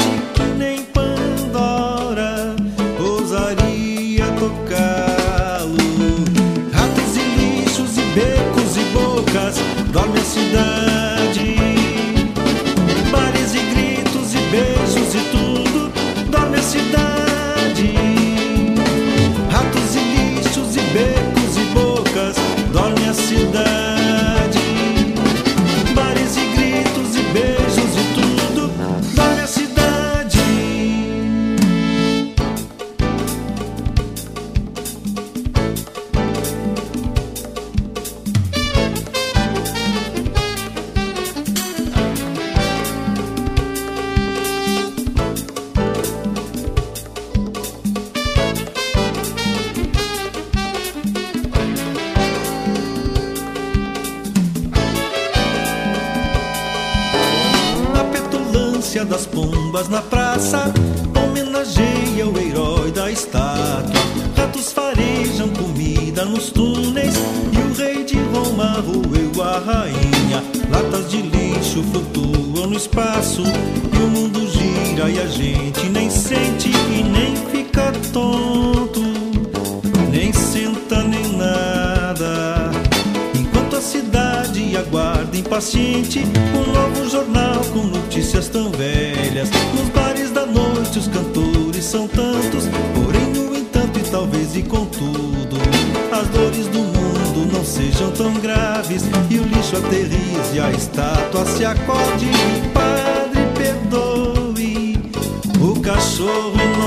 das 59.06 59.26
pombas 59.26 59.88
na 59.90 60.02
praça 60.02 60.74
homenageia 61.16 62.28
o 62.28 62.38
herói 62.38 62.92
da 62.92 63.12
estátua. 63.12 64.02
Ratos 64.36 64.72
farejam 64.72 65.50
comida 65.50 66.26
nos 66.26 66.50
túneis 66.52 67.16
e 67.16 67.58
o 67.58 67.74
rei 67.78 68.04
de 68.04 68.18
Roma 68.34 68.82
roeu 68.82 69.44
a 69.44 69.60
rainha. 69.60 70.44
Latas 70.72 71.12
de 71.12 71.22
lixo 71.22 71.84
flutuam 71.84 72.68
no 72.68 72.78
espaço 72.78 73.44
e 73.44 73.98
o 73.98 74.08
mundo 74.08 74.48
gira 74.48 75.10
e 75.10 75.20
a 75.20 75.28
gente 75.28 75.90
nem 75.90 76.10
sente 76.10 76.70
e 76.70 77.04
nem 77.04 77.36
fica 77.52 77.92
tonto, 78.12 78.47
aguarda 84.78 85.36
impaciente 85.36 86.20
um 86.20 86.72
novo 86.72 87.10
jornal 87.10 87.62
com 87.74 87.84
notícias 87.84 88.48
tão 88.48 88.70
velhas. 88.72 89.50
Nos 89.74 89.90
bares 89.90 90.32
da 90.32 90.46
noite 90.46 91.00
os 91.00 91.08
cantores 91.08 91.84
são 91.84 92.08
tantos, 92.08 92.66
porém 92.94 93.28
no 93.34 93.58
entanto 93.58 94.00
e 94.00 94.04
talvez 94.04 94.56
e 94.56 94.62
contudo 94.64 95.58
as 96.12 96.28
dores 96.30 96.68
do 96.68 96.80
mundo 96.80 97.54
não 97.54 97.66
sejam 97.66 98.12
tão 98.12 98.34
graves 98.36 99.04
e 99.30 99.38
o 99.38 99.44
lixo 99.44 99.78
aterrize 99.78 100.56
e 100.56 100.60
a 100.60 100.72
estátua 100.72 101.46
se 101.46 101.66
acorde. 101.66 102.28
Padre 102.74 103.42
perdoe 103.56 104.98
o 105.60 105.80
cachorro 105.82 106.54
e 106.56 106.78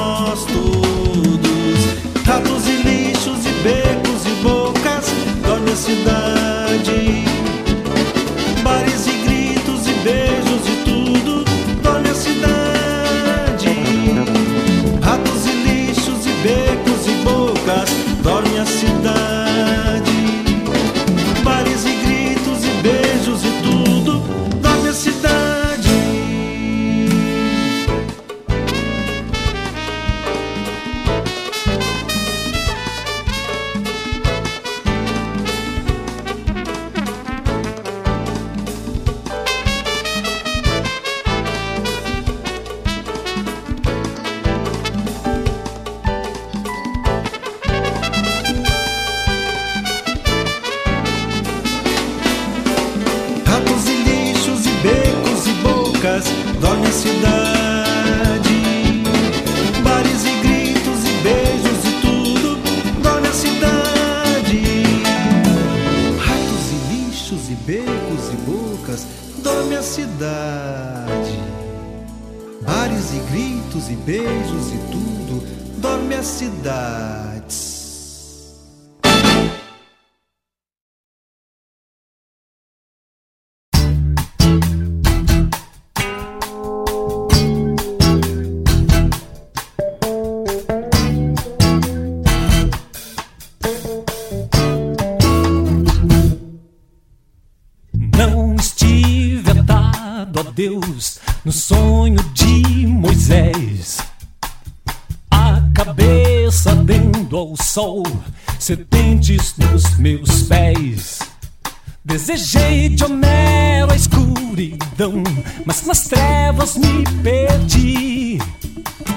nas 115.91 116.03
trevas 116.03 116.77
me 116.77 117.03
perdi. 117.21 118.39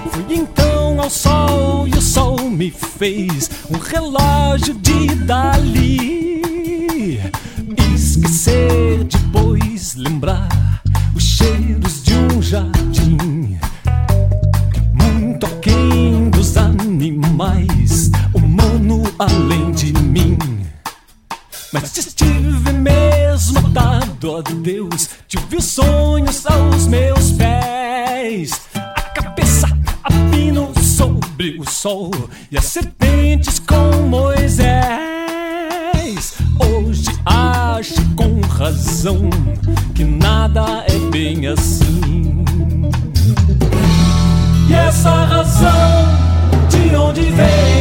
Fui 0.09 0.25
então 0.35 0.99
ao 0.99 1.07
sol 1.07 1.87
e 1.87 1.91
o 1.91 2.01
sol 2.01 2.49
me 2.49 2.71
fez 2.71 3.47
um 3.69 3.77
relógio 3.77 4.73
de 4.73 5.13
Dali. 5.23 7.21
Esquecer, 7.93 9.03
depois 9.03 9.93
lembrar 9.93 10.49
os 11.15 11.23
cheiros 11.23 12.01
de 12.01 12.15
um 12.15 12.41
jardim. 12.41 13.59
Muito 14.95 15.45
aquém 15.45 16.31
dos 16.31 16.57
animais, 16.57 18.09
humano 18.33 19.03
além 19.19 19.71
de 19.73 19.93
mim. 19.93 20.39
Mas 21.71 21.95
estive 21.97 22.71
mesmo 22.71 23.59
atado 23.59 24.37
a 24.37 24.41
Deus, 24.41 25.09
tive 25.27 25.57
os 25.57 25.62
sol 31.83 32.11
e 32.49 32.57
as 32.57 32.63
serpentes 32.63 33.59
com 33.59 34.07
Moisés. 34.07 34.73
Hoje 36.57 37.09
acho 37.25 38.01
com 38.15 38.39
razão 38.39 39.29
que 39.93 40.05
nada 40.05 40.85
é 40.87 40.97
bem 41.11 41.45
assim. 41.45 42.45
E 44.69 44.73
essa 44.73 45.25
razão 45.25 46.07
de 46.69 46.95
onde 46.95 47.23
vem? 47.23 47.72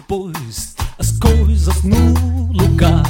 Pôs 0.00 0.74
as 0.98 1.12
coisas 1.18 1.82
no 1.82 2.52
lugar. 2.52 3.02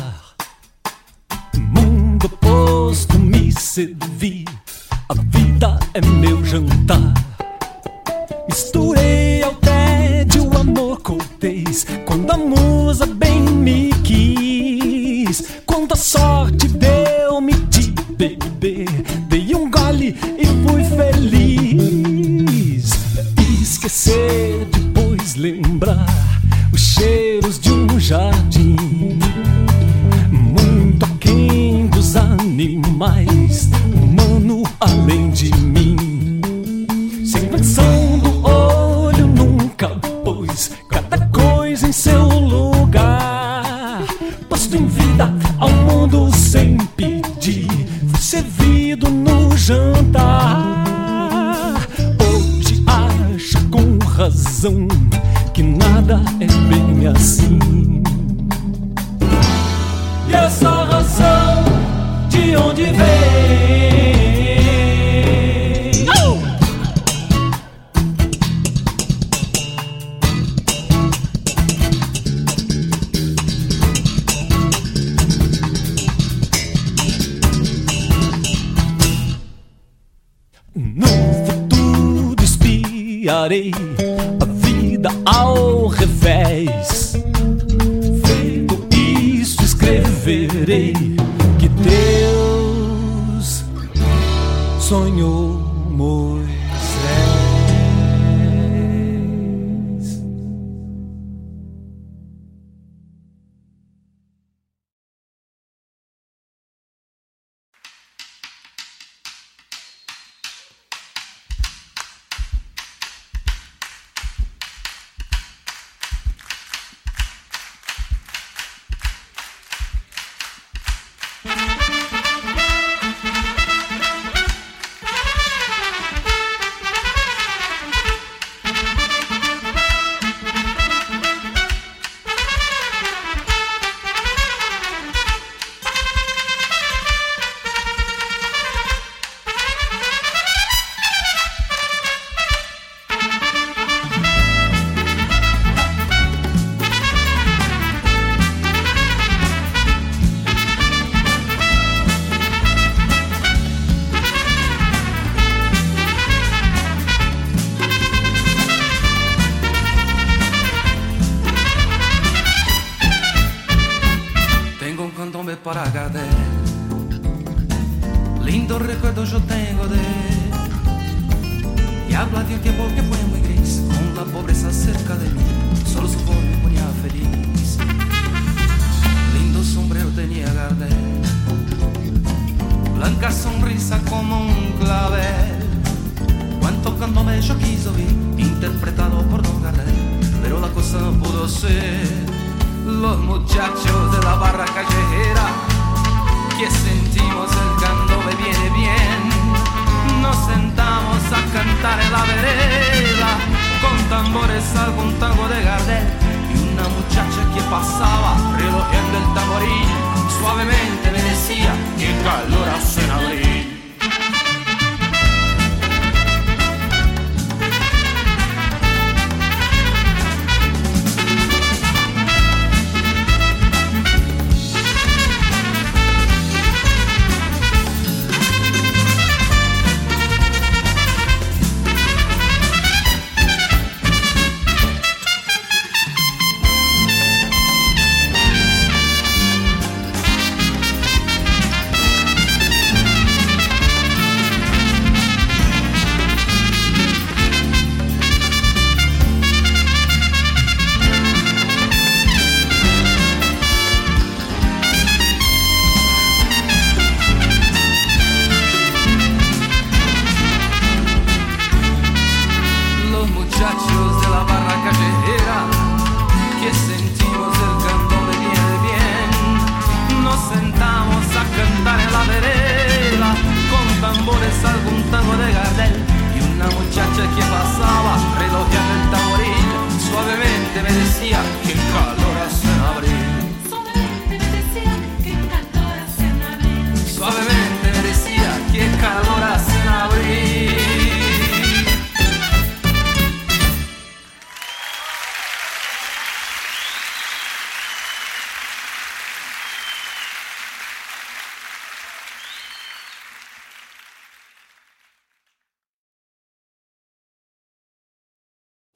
Mundo 1.57 2.27
oposto 2.27 3.19
me 3.19 3.53
servi, 3.53 4.45
a 5.09 5.15
vida 5.15 5.79
é 5.95 6.01
meu 6.01 6.45
jantar. 6.45 7.12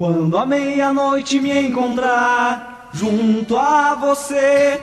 Quando 0.07 0.39
a 0.39 0.47
meia-noite 0.47 1.41
me 1.41 1.51
encontrar 1.67 2.91
junto 2.95 3.57
a 3.57 3.97
você. 3.97 4.81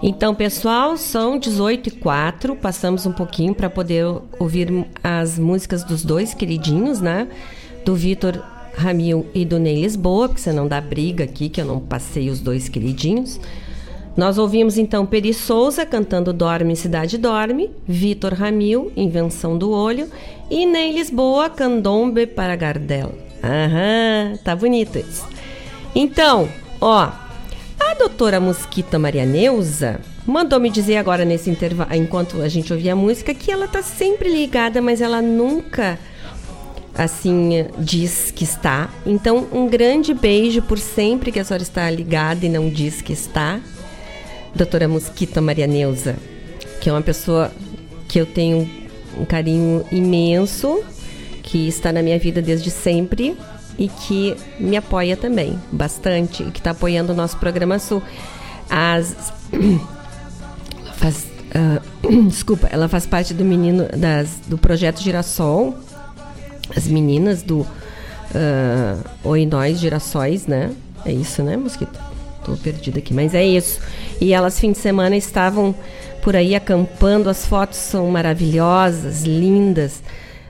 Então, 0.00 0.36
pessoal, 0.36 0.96
são 0.96 1.36
18 1.36 1.88
e 1.88 1.90
4. 1.90 2.54
Passamos 2.54 3.06
um 3.06 3.12
pouquinho 3.12 3.56
para 3.56 3.68
poder 3.68 4.04
ouvir 4.38 4.86
as 5.02 5.36
músicas 5.36 5.82
dos 5.82 6.04
dois 6.04 6.32
queridinhos, 6.32 7.00
né? 7.00 7.26
Do 7.84 7.96
Vitor 7.96 8.40
Ramil 8.76 9.26
e 9.34 9.44
do 9.44 9.58
Ney 9.58 9.82
Lisboa, 9.82 10.28
porque 10.28 10.42
senão 10.42 10.68
dá 10.68 10.80
briga 10.80 11.24
aqui, 11.24 11.48
que 11.48 11.60
eu 11.60 11.64
não 11.64 11.80
passei 11.80 12.30
os 12.30 12.38
dois 12.38 12.68
queridinhos. 12.68 13.40
Nós 14.16 14.38
ouvimos 14.38 14.78
então 14.78 15.04
Peri 15.06 15.34
Souza 15.34 15.84
cantando 15.84 16.32
Dorme 16.32 16.76
Cidade 16.76 17.18
Dorme, 17.18 17.68
Vitor 17.84 18.32
Ramil, 18.32 18.92
Invenção 18.96 19.58
do 19.58 19.72
Olho, 19.72 20.08
e 20.48 20.64
Ney 20.66 20.92
Lisboa, 20.92 21.50
Candombe 21.50 22.28
para 22.28 22.54
Gardel. 22.54 23.26
Aham, 23.42 24.36
tá 24.42 24.54
bonito 24.54 24.98
isso. 24.98 25.26
Então, 25.94 26.48
ó, 26.80 27.10
a 27.80 27.94
doutora 27.94 28.40
Mosquita 28.40 28.98
Maria 28.98 29.24
Neuza 29.24 30.00
mandou 30.26 30.60
me 30.60 30.68
dizer 30.68 30.96
agora 30.96 31.24
nesse 31.24 31.48
intervalo, 31.48 31.94
enquanto 31.94 32.42
a 32.42 32.48
gente 32.48 32.72
ouvia 32.72 32.92
a 32.92 32.96
música, 32.96 33.32
que 33.32 33.50
ela 33.50 33.66
tá 33.66 33.82
sempre 33.82 34.28
ligada, 34.28 34.82
mas 34.82 35.00
ela 35.00 35.22
nunca 35.22 35.98
assim 36.98 37.66
diz 37.78 38.32
que 38.32 38.42
está. 38.42 38.90
Então, 39.06 39.46
um 39.52 39.68
grande 39.68 40.12
beijo 40.12 40.60
por 40.62 40.78
sempre 40.78 41.30
que 41.30 41.38
a 41.38 41.44
senhora 41.44 41.62
está 41.62 41.88
ligada 41.88 42.44
e 42.44 42.48
não 42.48 42.68
diz 42.68 43.00
que 43.00 43.12
está. 43.12 43.60
Doutora 44.54 44.88
Mosquita 44.88 45.40
Maria 45.40 45.66
Neuza, 45.66 46.16
que 46.80 46.88
é 46.88 46.92
uma 46.92 47.02
pessoa 47.02 47.52
que 48.08 48.18
eu 48.20 48.26
tenho 48.26 48.68
um 49.16 49.24
carinho 49.24 49.84
imenso, 49.92 50.82
que 51.48 51.66
está 51.66 51.90
na 51.92 52.02
minha 52.02 52.18
vida 52.18 52.42
desde 52.42 52.70
sempre 52.70 53.36
e 53.78 53.88
que 53.88 54.36
me 54.60 54.76
apoia 54.76 55.16
também 55.16 55.58
bastante, 55.72 56.42
e 56.42 56.50
que 56.50 56.58
está 56.58 56.72
apoiando 56.72 57.12
o 57.12 57.16
nosso 57.16 57.38
programa 57.38 57.78
Sul. 57.78 58.02
As 58.68 59.32
ela 60.84 60.92
faz, 60.94 61.26
ah, 61.54 61.80
desculpa, 62.28 62.68
ela 62.70 62.86
faz 62.86 63.06
parte 63.06 63.32
do 63.32 63.44
menino 63.44 63.88
das, 63.96 64.40
do 64.46 64.58
projeto 64.58 65.00
Girassol, 65.00 65.76
as 66.76 66.86
meninas 66.86 67.42
do 67.42 67.66
Uh, 68.28 69.02
Oi 69.24 69.46
Nós 69.46 69.80
Girassóis, 69.80 70.46
né? 70.46 70.70
É 71.02 71.10
isso, 71.10 71.42
né, 71.42 71.56
Mosquito? 71.56 71.98
Tô 72.44 72.52
perdida 72.58 72.98
aqui, 72.98 73.14
mas 73.14 73.34
é 73.34 73.42
isso. 73.42 73.80
E 74.20 74.34
elas, 74.34 74.60
fim 74.60 74.72
de 74.72 74.76
semana, 74.78 75.16
estavam 75.16 75.74
por 76.20 76.36
aí 76.36 76.54
acampando. 76.54 77.30
As 77.30 77.46
fotos 77.46 77.78
são 77.78 78.06
maravilhosas, 78.10 79.22
lindas, 79.22 80.02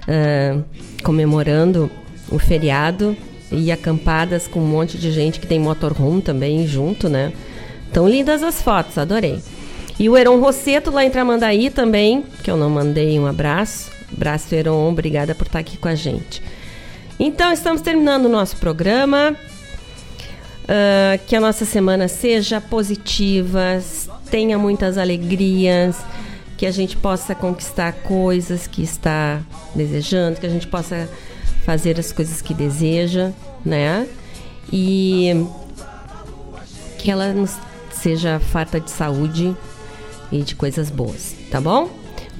uh, 0.09 0.65
comemorando 1.03 1.91
o 2.31 2.39
feriado 2.39 3.17
e 3.51 3.71
acampadas 3.71 4.47
com 4.47 4.61
um 4.61 4.67
monte 4.67 4.99
de 4.99 5.11
gente 5.11 5.41
que 5.41 5.47
tem 5.47 5.59
motorhome 5.59 6.21
também 6.21 6.67
junto, 6.67 7.09
né? 7.09 7.33
Tão 7.93 8.09
lindas 8.09 8.43
as 8.43 8.61
fotos, 8.61 8.99
adorei. 8.99 9.41
E 9.99 10.09
o 10.09 10.17
Heron 10.17 10.39
Rosseto 10.39 10.91
lá 10.91 11.05
em 11.05 11.11
Tramandaí 11.11 11.71
também, 11.71 12.25
que 12.43 12.51
eu 12.51 12.57
não 12.57 12.71
mandei 12.71 13.19
um 13.19 13.27
abraço. 13.27 13.91
Abraço, 14.13 14.55
Heron, 14.55 14.91
obrigada 14.91 15.35
por 15.35 15.47
estar 15.47 15.59
aqui 15.59 15.77
com 15.77 15.89
a 15.89 15.95
gente. 15.95 16.43
Então, 17.19 17.53
estamos 17.53 17.81
terminando 17.81 18.27
o 18.27 18.29
nosso 18.29 18.57
programa. 18.57 19.35
Uh, 20.65 21.19
que 21.27 21.35
a 21.35 21.41
nossa 21.41 21.65
semana 21.65 22.09
seja 22.09 22.61
positiva, 22.61 23.83
tenha 24.31 24.59
muitas 24.59 24.99
alegrias, 24.99 25.97
que 26.59 26.67
a 26.67 26.73
gente 26.73 26.97
possa 26.97 27.37
conquistar 27.37 27.93
coisas 27.93 28.67
que 28.67 28.83
está 28.83 29.41
desejando, 29.75 30.41
que 30.41 30.47
a 30.47 30.51
gente 30.51 30.67
possa 30.67 31.09
fazer 31.65 31.99
as 32.01 32.13
coisas 32.13 32.43
que 32.43 32.53
deseja, 32.53 33.31
né? 33.65 34.07
E 34.73 35.47
que 36.99 37.11
ela 37.13 37.33
nos 37.33 37.57
seja 37.93 38.41
farta 38.41 38.81
de 38.81 38.91
saúde 38.91 39.57
e 40.33 40.43
de 40.43 40.57
coisas 40.57 40.91
boas, 40.91 41.35
tá 41.49 41.61
bom? 41.61 41.89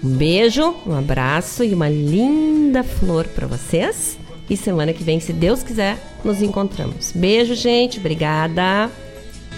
Um 0.03 0.11
beijo, 0.11 0.75
um 0.85 0.95
abraço 0.97 1.63
e 1.63 1.73
uma 1.73 1.89
linda 1.89 2.83
flor 2.83 3.25
para 3.29 3.47
vocês. 3.47 4.19
E 4.51 4.57
semana 4.57 4.93
que 4.93 5.05
vem, 5.05 5.21
se 5.21 5.33
Deus 5.33 5.63
quiser, 5.63 5.97
nos 6.25 6.43
encontramos. 6.43 7.13
Beijo, 7.15 7.55
gente. 7.55 7.99
Obrigada. 7.99 8.91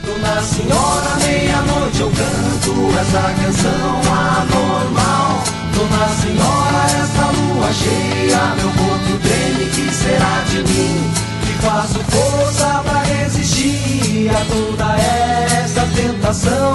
Dona 0.04 0.42
Senhora, 0.42 1.16
meia-noite 1.22 2.00
eu 2.00 2.10
canto 2.10 2.98
essa 2.98 3.22
canção 3.42 4.00
anormal. 4.12 5.42
Dona 5.74 6.08
Senhora, 6.20 6.82
essa 7.02 7.26
lua 7.30 7.72
cheia, 7.72 8.54
meu 8.56 8.70
corpo 8.70 9.18
treme, 9.22 9.70
que 9.70 9.94
será 9.94 10.42
de 10.48 10.62
mim? 10.72 11.12
Que 11.46 11.52
faço 11.66 12.00
força 12.08 12.82
pra 12.84 13.02
resistir 13.02 14.30
a 14.30 14.44
toda 14.46 14.96
essa 14.96 15.86
tentação. 15.94 16.74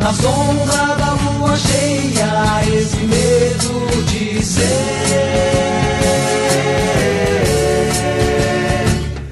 Na 0.00 0.12
sombra 0.12 0.96
da 0.96 1.12
lua 1.12 1.56
cheia, 1.56 2.62
esse 2.66 2.96
medo 2.96 4.04
de 4.06 4.44
ser. 4.44 5.81